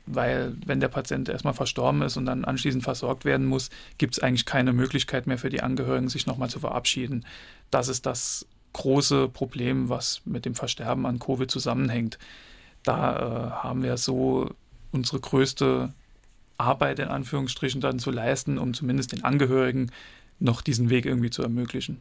weil 0.06 0.54
wenn 0.64 0.78
der 0.78 0.86
Patient 0.86 1.28
erstmal 1.28 1.54
verstorben 1.54 2.02
ist 2.02 2.16
und 2.16 2.26
dann 2.26 2.44
anschließend 2.44 2.84
versorgt 2.84 3.24
werden 3.24 3.44
muss, 3.44 3.70
gibt 3.98 4.14
es 4.14 4.22
eigentlich 4.22 4.46
keine 4.46 4.72
Möglichkeit 4.72 5.26
mehr 5.26 5.36
für 5.36 5.50
die 5.50 5.62
Angehörigen, 5.62 6.08
sich 6.08 6.26
nochmal 6.26 6.48
zu 6.48 6.60
verabschieden. 6.60 7.26
Das 7.72 7.88
ist 7.88 8.06
das 8.06 8.46
große 8.72 9.28
Problem, 9.28 9.88
was 9.88 10.22
mit 10.24 10.44
dem 10.44 10.54
Versterben 10.54 11.06
an 11.06 11.18
Covid 11.18 11.50
zusammenhängt. 11.50 12.18
Da 12.84 13.16
äh, 13.16 13.50
haben 13.64 13.82
wir 13.82 13.96
so 13.96 14.54
unsere 14.92 15.18
größte 15.18 15.92
Arbeit 16.56 17.00
in 17.00 17.08
Anführungsstrichen 17.08 17.80
dann 17.80 17.98
zu 17.98 18.12
leisten, 18.12 18.58
um 18.58 18.74
zumindest 18.74 19.10
den 19.10 19.24
Angehörigen 19.24 19.90
noch 20.38 20.62
diesen 20.62 20.90
Weg 20.90 21.06
irgendwie 21.06 21.30
zu 21.30 21.42
ermöglichen. 21.42 21.98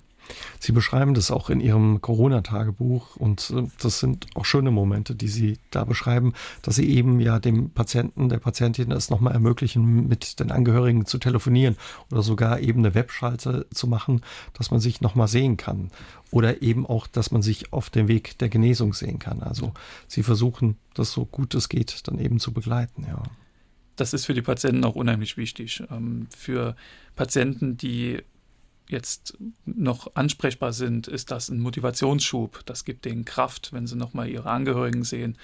Sie 0.60 0.72
beschreiben 0.72 1.14
das 1.14 1.32
auch 1.32 1.50
in 1.50 1.60
Ihrem 1.60 2.02
Corona-Tagebuch 2.02 3.16
und 3.16 3.52
äh, 3.56 3.64
das 3.80 4.00
sind 4.00 4.28
auch 4.36 4.46
schöne 4.46 4.72
Momente, 4.72 5.16
die 5.16 5.28
Sie 5.28 5.60
da 5.70 5.84
beschreiben, 5.84 6.34
dass 6.62 6.76
Sie 6.76 6.90
eben 6.90 7.20
ja 7.20 7.40
dem 7.40 7.70
Patienten, 7.70 8.30
der 8.30 8.40
Patientin 8.40 8.92
es 8.92 9.10
nochmal 9.10 9.34
ermöglichen, 9.34 10.08
mit 10.08 10.40
den 10.40 10.52
Angehörigen 10.52 11.06
zu 11.06 11.18
telefonieren 11.18 11.76
oder 12.12 12.22
sogar 12.22 12.60
eben 12.60 12.80
eine 12.80 12.96
Webschalte 12.96 13.68
zu 13.72 13.88
machen, 13.88 14.22
dass 14.54 14.72
man 14.72 14.80
sich 14.80 15.02
nochmal 15.02 15.28
sehen 15.28 15.58
kann 15.58 15.92
oder 16.32 16.62
eben 16.62 16.86
auch, 16.86 17.08
dass 17.08 17.32
man 17.32 17.42
sich 17.42 17.74
auf 17.74 17.90
dem 17.90 18.08
Weg 18.08 18.38
der 18.40 18.50
Genesung 18.50 18.94
sehen 18.94 19.20
kann. 19.20 19.44
Also 19.44 19.74
Sie 20.08 20.24
versuchen, 20.24 20.78
das 20.94 21.12
so 21.12 21.26
gut 21.26 21.54
es 21.56 21.70
geht, 21.70 22.08
dann 22.08 22.20
eben 22.20 22.40
zu 22.40 22.52
begleiten, 22.52 23.06
ja. 23.08 23.22
Das 23.96 24.14
ist 24.14 24.26
für 24.26 24.34
die 24.34 24.42
Patienten 24.42 24.84
auch 24.84 24.96
unheimlich 24.96 25.38
wichtig. 25.38 25.84
Ähm, 25.90 26.28
für 26.36 26.76
Patienten, 27.16 27.78
die 27.78 28.22
jetzt 28.88 29.38
noch 29.66 30.16
ansprechbar 30.16 30.74
sind, 30.74 31.08
ist 31.08 31.32
das 31.32 31.50
ein 31.50 31.60
Motivationsschub. 31.60 32.66
Das 32.66 32.86
gibt 32.86 33.06
denen 33.06 33.26
Kraft, 33.26 33.74
wenn 33.74 33.88
sie 33.88 33.96
nochmal 33.96 34.30
ihre 34.30 34.50
Angehörigen 34.50 35.04
sehen. 35.04 35.38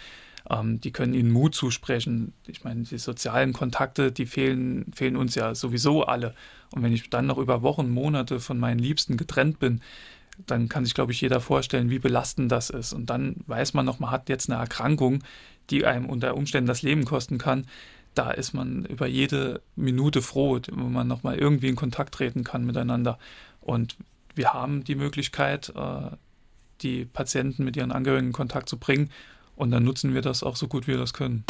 Ähm, 0.50 0.80
die 0.82 0.92
können 0.92 1.14
ihnen 1.14 1.32
Mut 1.32 1.56
zusprechen. 1.56 2.34
Ich 2.48 2.64
meine, 2.64 2.84
die 2.84 2.98
sozialen 2.98 3.54
Kontakte, 3.54 4.12
die 4.12 4.26
fehlen, 4.26 4.92
fehlen 4.94 5.16
uns 5.16 5.36
ja 5.36 5.56
sowieso 5.56 6.04
alle. 6.04 6.36
Und 6.72 6.84
wenn 6.84 6.94
ich 6.94 7.10
dann 7.10 7.28
noch 7.28 7.38
über 7.38 7.62
Wochen, 7.62 7.90
Monate 7.90 8.40
von 8.40 8.60
meinen 8.60 8.80
Liebsten 8.80 9.18
getrennt 9.18 9.60
bin, 9.60 9.82
dann 10.48 10.70
kann 10.70 10.86
sich, 10.86 10.94
glaube 10.94 11.12
ich, 11.12 11.22
jeder 11.22 11.42
vorstellen, 11.42 11.90
wie 11.90 12.00
belastend 12.00 12.52
das 12.52 12.70
ist. 12.70 12.94
Und 12.94 13.10
dann 13.10 13.38
weiß 13.48 13.74
man 13.74 13.86
noch, 13.86 14.00
man 14.00 14.12
hat 14.12 14.30
jetzt 14.30 14.50
eine 14.50 14.60
Erkrankung, 14.60 15.24
die 15.70 15.86
einem 15.86 16.08
unter 16.08 16.36
Umständen 16.36 16.68
das 16.68 16.82
Leben 16.82 17.06
kosten 17.06 17.38
kann 17.38 17.66
da 18.14 18.32
ist 18.32 18.54
man 18.54 18.86
über 18.86 19.08
jede 19.08 19.62
Minute 19.76 20.22
froh, 20.22 20.60
wo 20.72 20.84
man 20.84 21.08
nochmal 21.08 21.38
irgendwie 21.38 21.70
in 21.70 21.76
Kontakt 21.76 22.14
treten 22.14 22.44
kann 22.44 22.66
miteinander. 22.66 23.18
Und 23.62 23.96
wir 24.36 24.54
haben 24.54 24.84
die 24.84 24.96
Möglichkeit, 24.96 25.72
äh, 25.76 26.12
die 26.82 27.06
Patienten 27.06 27.64
mit 27.64 27.78
ihren 27.78 27.92
Angehörigen 27.92 28.28
in 28.28 28.34
Kontakt 28.34 28.70
zu 28.70 28.78
bringen. 28.78 29.10
Und 29.56 29.72
dann 29.72 29.84
nutzen 29.84 30.14
wir 30.14 30.22
das 30.22 30.44
auch 30.44 30.56
so 30.56 30.68
gut 30.68 30.88
wir 30.88 30.98
das 30.98 31.14
können. 31.14 31.44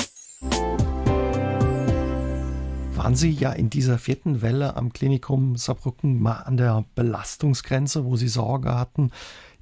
Waren 2.96 3.16
Sie 3.16 3.32
ja 3.32 3.52
in 3.52 3.70
dieser 3.70 3.98
vierten 3.98 4.42
Welle 4.42 4.76
am 4.76 4.94
Klinikum 4.94 5.56
Saarbrücken 5.56 6.22
mal 6.22 6.42
an 6.42 6.58
der 6.58 6.86
Belastungsgrenze, 6.94 8.06
wo 8.06 8.16
Sie 8.16 8.28
Sorge 8.28 8.76
hatten, 8.76 9.12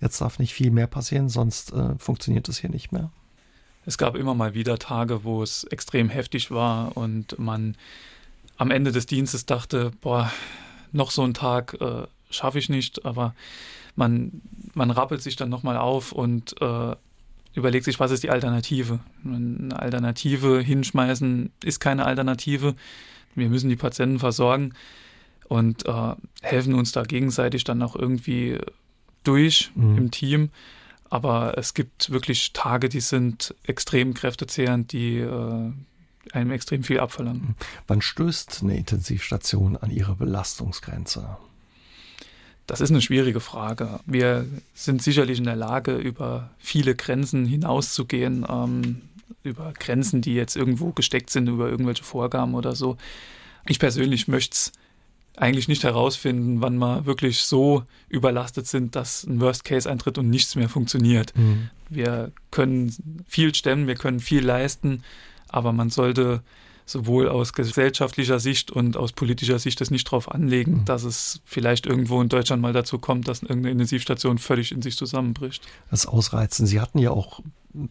jetzt 0.01 0.19
darf 0.19 0.39
nicht 0.39 0.53
viel 0.53 0.71
mehr 0.71 0.87
passieren, 0.87 1.29
sonst 1.29 1.71
äh, 1.71 1.97
funktioniert 1.97 2.49
es 2.49 2.57
hier 2.57 2.69
nicht 2.69 2.91
mehr? 2.91 3.11
Es 3.85 3.97
gab 3.97 4.15
immer 4.15 4.35
mal 4.35 4.53
wieder 4.53 4.77
Tage, 4.77 5.23
wo 5.23 5.41
es 5.41 5.63
extrem 5.65 6.09
heftig 6.09 6.51
war 6.51 6.95
und 6.97 7.37
man 7.39 7.75
am 8.57 8.71
Ende 8.71 8.91
des 8.91 9.05
Dienstes 9.05 9.45
dachte, 9.45 9.91
boah, 10.01 10.31
noch 10.91 11.11
so 11.11 11.23
einen 11.23 11.33
Tag 11.33 11.77
äh, 11.79 12.03
schaffe 12.29 12.59
ich 12.59 12.69
nicht, 12.69 13.05
aber 13.05 13.33
man, 13.95 14.41
man 14.73 14.91
rappelt 14.91 15.21
sich 15.21 15.35
dann 15.35 15.49
nochmal 15.49 15.77
auf 15.77 16.11
und 16.11 16.59
äh, 16.61 16.95
überlegt 17.53 17.85
sich, 17.85 17.99
was 17.99 18.11
ist 18.11 18.23
die 18.23 18.29
Alternative. 18.29 18.99
Eine 19.23 19.77
Alternative 19.77 20.59
hinschmeißen 20.61 21.51
ist 21.63 21.79
keine 21.79 22.05
Alternative. 22.05 22.75
Wir 23.35 23.49
müssen 23.49 23.69
die 23.69 23.75
Patienten 23.75 24.19
versorgen 24.19 24.73
und 25.47 25.85
äh, 25.85 26.15
helfen 26.41 26.75
uns 26.75 26.91
da 26.91 27.03
gegenseitig 27.03 27.63
dann 27.63 27.81
auch 27.81 27.95
irgendwie 27.95 28.57
durch 29.23 29.71
mhm. 29.75 29.97
im 29.97 30.11
Team. 30.11 30.49
Aber 31.09 31.57
es 31.57 31.73
gibt 31.73 32.11
wirklich 32.11 32.53
Tage, 32.53 32.89
die 32.89 33.01
sind 33.01 33.55
extrem 33.63 34.13
kräftezehrend, 34.13 34.91
die 34.91 35.17
äh, 35.17 35.71
einem 36.31 36.51
extrem 36.51 36.83
viel 36.83 36.99
abverlangen. 36.99 37.55
Wann 37.87 38.01
stößt 38.01 38.61
eine 38.63 38.77
Intensivstation 38.77 39.75
an 39.77 39.89
ihre 39.89 40.15
Belastungsgrenze? 40.15 41.37
Das 42.67 42.81
ist 42.81 42.91
eine 42.91 43.01
schwierige 43.01 43.39
Frage. 43.39 43.99
Wir 44.05 44.45
sind 44.75 45.01
sicherlich 45.01 45.39
in 45.39 45.45
der 45.45 45.55
Lage, 45.55 45.95
über 45.95 46.51
viele 46.59 46.93
Grenzen 46.93 47.45
hinauszugehen, 47.45 48.45
ähm, 48.47 49.01
über 49.41 49.73
Grenzen, 49.73 50.21
die 50.21 50.35
jetzt 50.35 50.55
irgendwo 50.55 50.91
gesteckt 50.91 51.31
sind, 51.31 51.47
über 51.47 51.69
irgendwelche 51.69 52.03
Vorgaben 52.03 52.53
oder 52.53 52.75
so. 52.75 52.97
Ich 53.65 53.79
persönlich 53.79 54.27
möchte 54.27 54.53
es 54.53 54.71
eigentlich 55.39 55.67
nicht 55.67 55.83
herausfinden, 55.83 56.61
wann 56.61 56.77
wir 56.77 57.05
wirklich 57.05 57.43
so 57.43 57.83
überlastet 58.09 58.67
sind, 58.67 58.95
dass 58.95 59.23
ein 59.23 59.39
Worst 59.39 59.63
Case 59.63 59.89
eintritt 59.89 60.17
und 60.17 60.29
nichts 60.29 60.55
mehr 60.55 60.69
funktioniert. 60.69 61.35
Mhm. 61.35 61.69
Wir 61.89 62.31
können 62.51 63.23
viel 63.27 63.55
stemmen, 63.55 63.87
wir 63.87 63.95
können 63.95 64.19
viel 64.19 64.45
leisten, 64.45 65.03
aber 65.47 65.71
man 65.71 65.89
sollte 65.89 66.41
sowohl 66.85 67.29
aus 67.29 67.53
gesellschaftlicher 67.53 68.39
Sicht 68.39 68.71
und 68.71 68.97
aus 68.97 69.11
politischer 69.11 69.59
Sicht 69.59 69.79
es 69.79 69.91
nicht 69.91 70.07
darauf 70.07 70.31
anlegen, 70.31 70.79
mhm. 70.79 70.85
dass 70.85 71.03
es 71.03 71.41
vielleicht 71.45 71.85
irgendwo 71.85 72.21
in 72.21 72.29
Deutschland 72.29 72.61
mal 72.61 72.73
dazu 72.73 72.97
kommt, 72.99 73.27
dass 73.27 73.41
irgendeine 73.41 73.71
Intensivstation 73.71 74.39
völlig 74.39 74.71
in 74.71 74.81
sich 74.81 74.97
zusammenbricht. 74.97 75.63
Das 75.91 76.05
Ausreizen. 76.05 76.65
Sie 76.65 76.81
hatten 76.81 76.99
ja 76.99 77.11
auch 77.11 77.41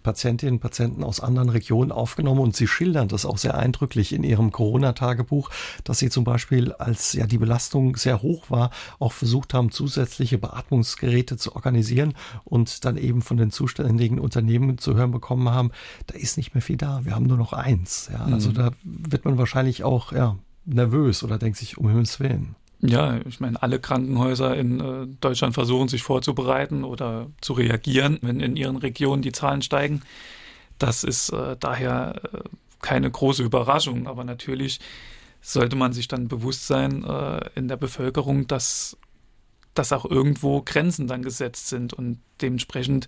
Patientinnen 0.02 0.56
und 0.56 0.60
Patienten 0.60 1.04
aus 1.04 1.20
anderen 1.20 1.48
Regionen 1.50 1.92
aufgenommen 1.92 2.40
und 2.40 2.56
sie 2.56 2.66
schildern 2.66 3.08
das 3.08 3.24
auch 3.24 3.38
sehr 3.38 3.56
eindrücklich 3.56 4.12
in 4.12 4.24
ihrem 4.24 4.50
Corona-Tagebuch, 4.50 5.50
dass 5.84 6.00
sie 6.00 6.10
zum 6.10 6.24
Beispiel, 6.24 6.72
als 6.72 7.12
ja 7.12 7.26
die 7.26 7.38
Belastung 7.38 7.96
sehr 7.96 8.22
hoch 8.22 8.50
war, 8.50 8.70
auch 8.98 9.12
versucht 9.12 9.54
haben, 9.54 9.70
zusätzliche 9.70 10.38
Beatmungsgeräte 10.38 11.36
zu 11.36 11.54
organisieren 11.54 12.14
und 12.44 12.84
dann 12.84 12.96
eben 12.96 13.22
von 13.22 13.36
den 13.36 13.50
zuständigen 13.50 14.18
Unternehmen 14.18 14.78
zu 14.78 14.96
hören 14.96 15.12
bekommen 15.12 15.48
haben, 15.50 15.70
da 16.06 16.14
ist 16.14 16.36
nicht 16.36 16.54
mehr 16.54 16.62
viel 16.62 16.76
da, 16.76 17.04
wir 17.04 17.14
haben 17.14 17.26
nur 17.26 17.38
noch 17.38 17.52
eins. 17.52 18.10
Ja, 18.12 18.24
also 18.24 18.50
mhm. 18.50 18.54
da 18.54 18.70
wird 18.82 19.24
man 19.24 19.38
wahrscheinlich 19.38 19.84
auch 19.84 20.12
ja, 20.12 20.36
nervös 20.64 21.22
oder 21.22 21.38
denkt 21.38 21.58
sich, 21.58 21.78
um 21.78 21.88
Himmels 21.88 22.18
Willen. 22.20 22.56
Ja, 22.80 23.18
ich 23.26 23.40
meine, 23.40 23.60
alle 23.60 23.80
Krankenhäuser 23.80 24.56
in 24.56 24.80
äh, 24.80 25.06
Deutschland 25.20 25.54
versuchen 25.54 25.88
sich 25.88 26.02
vorzubereiten 26.02 26.84
oder 26.84 27.28
zu 27.40 27.54
reagieren, 27.54 28.18
wenn 28.22 28.40
in 28.40 28.56
ihren 28.56 28.76
Regionen 28.76 29.22
die 29.22 29.32
Zahlen 29.32 29.62
steigen. 29.62 30.02
Das 30.78 31.02
ist 31.02 31.30
äh, 31.30 31.56
daher 31.58 32.22
äh, 32.32 32.38
keine 32.80 33.10
große 33.10 33.42
Überraschung, 33.42 34.06
aber 34.06 34.22
natürlich 34.22 34.78
sollte 35.40 35.74
man 35.74 35.92
sich 35.92 36.06
dann 36.08 36.28
bewusst 36.28 36.66
sein 36.66 37.04
in 37.54 37.68
der 37.68 37.76
Bevölkerung, 37.76 38.48
dass, 38.48 38.96
dass 39.72 39.92
auch 39.92 40.04
irgendwo 40.04 40.62
Grenzen 40.62 41.06
dann 41.06 41.22
gesetzt 41.22 41.68
sind 41.68 41.92
und 41.92 42.18
dementsprechend 42.40 43.06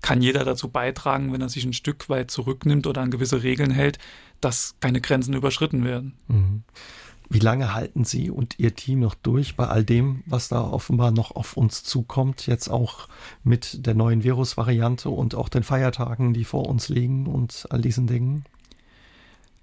kann 0.00 0.22
jeder 0.22 0.44
dazu 0.44 0.68
beitragen, 0.68 1.32
wenn 1.32 1.40
er 1.40 1.48
sich 1.48 1.64
ein 1.64 1.72
Stück 1.72 2.08
weit 2.08 2.30
zurücknimmt 2.30 2.86
oder 2.86 3.00
an 3.00 3.10
gewisse 3.10 3.42
Regeln 3.42 3.72
hält, 3.72 3.98
dass 4.40 4.76
keine 4.80 5.00
Grenzen 5.00 5.34
überschritten 5.34 5.84
werden. 5.84 6.14
Mhm. 6.28 6.62
Wie 7.28 7.40
lange 7.40 7.74
halten 7.74 8.04
Sie 8.04 8.30
und 8.30 8.58
Ihr 8.58 8.76
Team 8.76 9.00
noch 9.00 9.14
durch 9.14 9.56
bei 9.56 9.66
all 9.66 9.84
dem, 9.84 10.22
was 10.26 10.48
da 10.48 10.60
offenbar 10.62 11.10
noch 11.10 11.34
auf 11.34 11.56
uns 11.56 11.82
zukommt, 11.82 12.46
jetzt 12.46 12.68
auch 12.68 13.08
mit 13.42 13.84
der 13.84 13.94
neuen 13.94 14.22
Virusvariante 14.22 15.10
und 15.10 15.34
auch 15.34 15.48
den 15.48 15.64
Feiertagen, 15.64 16.34
die 16.34 16.44
vor 16.44 16.68
uns 16.68 16.88
liegen 16.88 17.26
und 17.26 17.66
all 17.70 17.80
diesen 17.80 18.06
Dingen? 18.06 18.44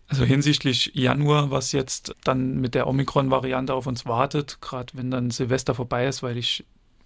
Also 0.09 0.25
hinsichtlich 0.25 0.91
Januar, 0.93 1.51
was 1.51 1.71
jetzt 1.71 2.15
dann 2.25 2.59
mit 2.59 2.75
der 2.75 2.85
Omikron-Variante 2.87 3.73
auf 3.73 3.87
uns 3.87 4.05
wartet, 4.05 4.59
gerade 4.59 4.93
wenn 4.95 5.09
dann 5.09 5.31
Silvester 5.31 5.73
vorbei 5.73 6.05
ist, 6.05 6.21
weil 6.21 6.37
ich, 6.37 6.65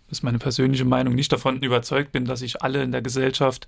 das 0.10 0.20
ist 0.20 0.24
meine 0.24 0.40
persönliche 0.40 0.86
Meinung, 0.86 1.14
nicht 1.14 1.32
davon 1.32 1.62
überzeugt 1.62 2.12
bin, 2.12 2.26
dass 2.26 2.40
sich 2.40 2.64
alle 2.64 2.82
in 2.82 2.92
der 2.92 3.04
Gesellschaft 3.04 3.68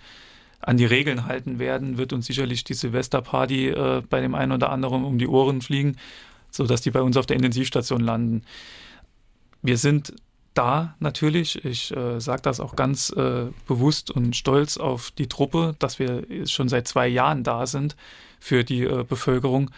an 0.60 0.78
die 0.78 0.86
Regeln 0.86 1.26
halten 1.26 1.60
werden, 1.60 1.98
wird 1.98 2.12
uns 2.12 2.26
sicherlich 2.26 2.64
die 2.64 2.74
Silvesterparty 2.74 3.70
äh, 3.70 4.02
bei 4.10 4.20
dem 4.20 4.36
einen 4.36 4.52
oder 4.52 4.72
anderen 4.72 5.06
um 5.06 5.20
die 5.20 5.28
Ohren 5.28 5.62
fliegen 5.62 5.96
sodass 6.52 6.82
die 6.82 6.92
bei 6.92 7.02
uns 7.02 7.18
auf 7.18 7.26
der 7.26 7.36
Intensivstation 7.36 8.02
landen. 8.02 8.44
Wir 9.62 9.78
sind 9.78 10.14
da 10.54 10.96
natürlich. 11.00 11.64
Ich 11.64 11.96
äh, 11.96 12.20
sage 12.20 12.42
das 12.42 12.60
auch 12.60 12.76
ganz 12.76 13.12
äh, 13.12 13.48
bewusst 13.68 14.12
und 14.12 14.36
stolz 14.36 14.78
auf 14.78 15.12
die 15.12 15.28
Truppe, 15.28 15.76
dass 15.80 16.00
wir 16.00 16.26
schon 16.48 16.70
seit 16.70 16.88
zwei 16.88 17.08
Jahren 17.08 17.44
da 17.44 17.66
sind 17.66 17.96
für 18.40 18.64
die 18.64 18.84
äh, 18.84 19.04
Bevölkerung. 19.08 19.72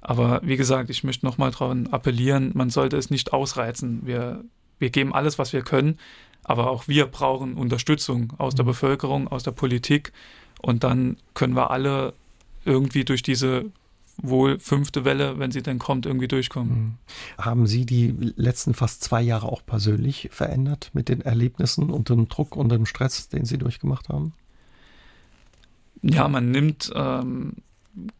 Aber 0.00 0.40
wie 0.44 0.56
gesagt, 0.56 0.90
ich 0.90 1.02
möchte 1.02 1.26
nochmal 1.26 1.50
daran 1.50 1.88
appellieren, 1.88 2.52
man 2.54 2.70
sollte 2.70 2.96
es 2.96 3.10
nicht 3.10 3.32
ausreizen. 3.32 4.02
Wir, 4.04 4.44
wir 4.78 4.90
geben 4.90 5.12
alles, 5.12 5.38
was 5.38 5.52
wir 5.52 5.62
können, 5.62 5.98
aber 6.44 6.70
auch 6.70 6.88
wir 6.88 7.06
brauchen 7.06 7.54
Unterstützung 7.54 8.32
aus 8.38 8.54
der 8.54 8.64
mhm. 8.64 8.68
Bevölkerung, 8.68 9.28
aus 9.28 9.42
der 9.42 9.52
Politik. 9.52 10.12
Und 10.62 10.84
dann 10.84 11.16
können 11.34 11.56
wir 11.56 11.70
alle 11.70 12.14
irgendwie 12.64 13.04
durch 13.04 13.22
diese 13.22 13.66
wohl 14.20 14.58
fünfte 14.58 15.04
Welle, 15.04 15.38
wenn 15.38 15.50
sie 15.50 15.62
denn 15.62 15.78
kommt, 15.78 16.06
irgendwie 16.06 16.28
durchkommen. 16.28 16.78
Mhm. 16.78 16.94
Haben 17.38 17.66
Sie 17.66 17.86
die 17.86 18.14
letzten 18.36 18.74
fast 18.74 19.02
zwei 19.02 19.22
Jahre 19.22 19.46
auch 19.46 19.64
persönlich 19.64 20.28
verändert 20.32 20.90
mit 20.92 21.08
den 21.08 21.20
Erlebnissen 21.20 21.90
und 21.90 22.08
dem 22.08 22.28
Druck 22.28 22.56
und 22.56 22.70
dem 22.70 22.86
Stress, 22.86 23.28
den 23.28 23.44
Sie 23.44 23.58
durchgemacht 23.58 24.08
haben? 24.08 24.32
Ja, 26.02 26.28
man 26.28 26.50
nimmt, 26.50 26.90
ähm, 26.94 27.54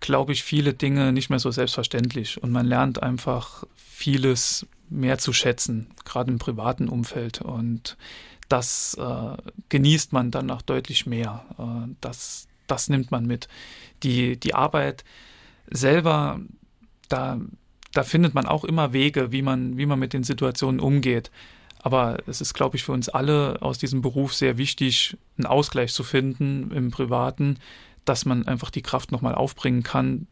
glaube 0.00 0.32
ich, 0.32 0.42
viele 0.42 0.74
Dinge 0.74 1.12
nicht 1.12 1.30
mehr 1.30 1.38
so 1.38 1.50
selbstverständlich 1.50 2.42
und 2.42 2.50
man 2.50 2.66
lernt 2.66 3.02
einfach 3.02 3.64
vieles 3.76 4.66
mehr 4.88 5.18
zu 5.18 5.32
schätzen, 5.32 5.88
gerade 6.04 6.30
im 6.30 6.38
privaten 6.38 6.88
Umfeld. 6.88 7.40
Und 7.40 7.96
das 8.48 8.96
äh, 8.98 9.36
genießt 9.68 10.12
man 10.12 10.30
dann 10.30 10.50
auch 10.50 10.62
deutlich 10.62 11.06
mehr. 11.06 11.44
Äh, 11.58 11.92
das, 12.00 12.48
das 12.66 12.88
nimmt 12.88 13.10
man 13.10 13.26
mit. 13.26 13.48
Die, 14.02 14.38
die 14.38 14.54
Arbeit 14.54 15.04
selber, 15.70 16.40
da, 17.08 17.40
da 17.92 18.02
findet 18.02 18.34
man 18.34 18.46
auch 18.46 18.64
immer 18.64 18.92
Wege, 18.92 19.32
wie 19.32 19.42
man, 19.42 19.76
wie 19.76 19.86
man 19.86 19.98
mit 19.98 20.12
den 20.12 20.24
Situationen 20.24 20.80
umgeht. 20.80 21.30
Aber 21.80 22.18
es 22.26 22.40
ist, 22.40 22.54
glaube 22.54 22.76
ich, 22.76 22.84
für 22.84 22.92
uns 22.92 23.08
alle 23.08 23.62
aus 23.62 23.78
diesem 23.78 24.02
Beruf 24.02 24.34
sehr 24.34 24.58
wichtig, 24.58 25.16
einen 25.36 25.46
Ausgleich 25.46 25.92
zu 25.92 26.02
finden 26.02 26.70
im 26.72 26.90
Privaten, 26.90 27.58
dass 28.04 28.24
man 28.24 28.46
einfach 28.46 28.70
die 28.70 28.82
Kraft 28.82 29.12
nochmal 29.12 29.34
aufbringen 29.34 29.82
kann, 29.82 30.26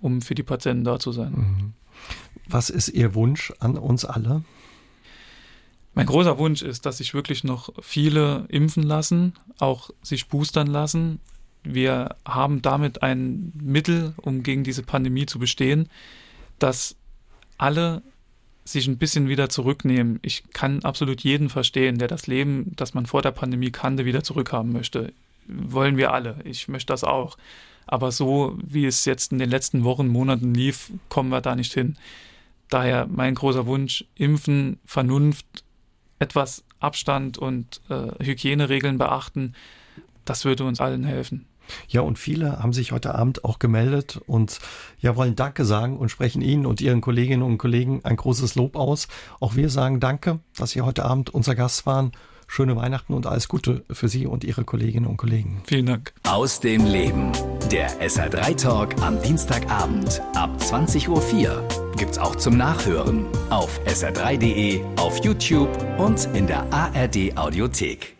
um 0.00 0.22
für 0.22 0.34
die 0.34 0.42
Patienten 0.42 0.84
da 0.84 0.98
zu 0.98 1.12
sein. 1.12 1.32
Mhm. 1.32 1.72
Was 2.46 2.70
ist 2.70 2.88
Ihr 2.90 3.14
Wunsch 3.14 3.52
an 3.58 3.76
uns 3.76 4.04
alle? 4.04 4.44
Mein 5.94 6.06
großer 6.06 6.38
Wunsch 6.38 6.62
ist, 6.62 6.86
dass 6.86 6.98
sich 6.98 7.14
wirklich 7.14 7.44
noch 7.44 7.70
viele 7.80 8.46
impfen 8.48 8.82
lassen, 8.82 9.34
auch 9.58 9.90
sich 10.02 10.28
boostern 10.28 10.66
lassen. 10.66 11.20
Wir 11.64 12.16
haben 12.26 12.62
damit 12.62 13.02
ein 13.02 13.52
Mittel, 13.60 14.14
um 14.16 14.42
gegen 14.42 14.64
diese 14.64 14.82
Pandemie 14.82 15.26
zu 15.26 15.38
bestehen, 15.38 15.88
dass 16.58 16.96
alle 17.58 18.02
sich 18.64 18.86
ein 18.86 18.98
bisschen 18.98 19.28
wieder 19.28 19.48
zurücknehmen. 19.48 20.18
Ich 20.22 20.44
kann 20.52 20.84
absolut 20.84 21.22
jeden 21.22 21.48
verstehen, 21.48 21.98
der 21.98 22.08
das 22.08 22.26
Leben, 22.26 22.72
das 22.76 22.94
man 22.94 23.06
vor 23.06 23.22
der 23.22 23.30
Pandemie 23.30 23.70
kannte, 23.70 24.04
wieder 24.04 24.22
zurückhaben 24.22 24.72
möchte. 24.72 25.12
Wollen 25.46 25.96
wir 25.96 26.12
alle. 26.12 26.38
Ich 26.44 26.68
möchte 26.68 26.92
das 26.92 27.04
auch. 27.04 27.36
Aber 27.86 28.12
so, 28.12 28.56
wie 28.62 28.86
es 28.86 29.04
jetzt 29.04 29.32
in 29.32 29.38
den 29.38 29.50
letzten 29.50 29.84
Wochen, 29.84 30.08
Monaten 30.08 30.54
lief, 30.54 30.90
kommen 31.10 31.28
wir 31.28 31.42
da 31.42 31.54
nicht 31.54 31.74
hin. 31.74 31.96
Daher 32.70 33.06
mein 33.10 33.34
großer 33.34 33.66
Wunsch, 33.66 34.06
impfen, 34.14 34.78
Vernunft, 34.86 35.46
etwas 36.18 36.64
Abstand 36.80 37.36
und 37.36 37.82
äh, 37.90 38.24
Hygieneregeln 38.24 38.96
beachten, 38.96 39.54
das 40.24 40.44
würde 40.46 40.64
uns 40.64 40.80
allen 40.80 41.04
helfen. 41.04 41.46
Ja, 41.88 42.02
und 42.02 42.18
viele 42.18 42.62
haben 42.62 42.72
sich 42.72 42.92
heute 42.92 43.14
Abend 43.14 43.44
auch 43.44 43.58
gemeldet 43.58 44.20
und 44.26 44.58
ja, 45.00 45.16
wollen 45.16 45.36
Danke 45.36 45.64
sagen 45.64 45.98
und 45.98 46.10
sprechen 46.10 46.42
Ihnen 46.42 46.66
und 46.66 46.80
Ihren 46.80 47.00
Kolleginnen 47.00 47.42
und 47.42 47.58
Kollegen 47.58 48.00
ein 48.04 48.16
großes 48.16 48.54
Lob 48.54 48.76
aus. 48.76 49.08
Auch 49.40 49.56
wir 49.56 49.70
sagen 49.70 50.00
Danke, 50.00 50.40
dass 50.56 50.70
Sie 50.70 50.82
heute 50.82 51.04
Abend 51.04 51.30
unser 51.30 51.54
Gast 51.54 51.86
waren. 51.86 52.12
Schöne 52.46 52.76
Weihnachten 52.76 53.14
und 53.14 53.26
alles 53.26 53.48
Gute 53.48 53.84
für 53.90 54.08
Sie 54.08 54.26
und 54.26 54.44
Ihre 54.44 54.64
Kolleginnen 54.64 55.06
und 55.06 55.16
Kollegen. 55.16 55.62
Vielen 55.66 55.86
Dank. 55.86 56.12
Aus 56.24 56.60
dem 56.60 56.84
Leben. 56.84 57.32
Der 57.72 57.88
SR3 58.00 58.56
Talk 58.56 59.02
am 59.02 59.20
Dienstagabend 59.22 60.20
ab 60.34 60.50
20.04 60.60 61.08
Uhr 61.08 61.68
gibt's 61.96 62.18
auch 62.18 62.36
zum 62.36 62.56
Nachhören 62.56 63.26
auf 63.50 63.80
sr3.de, 63.86 64.82
auf 64.96 65.24
YouTube 65.24 65.70
und 65.98 66.28
in 66.34 66.46
der 66.46 66.70
ARD 66.72 67.36
Audiothek. 67.36 68.14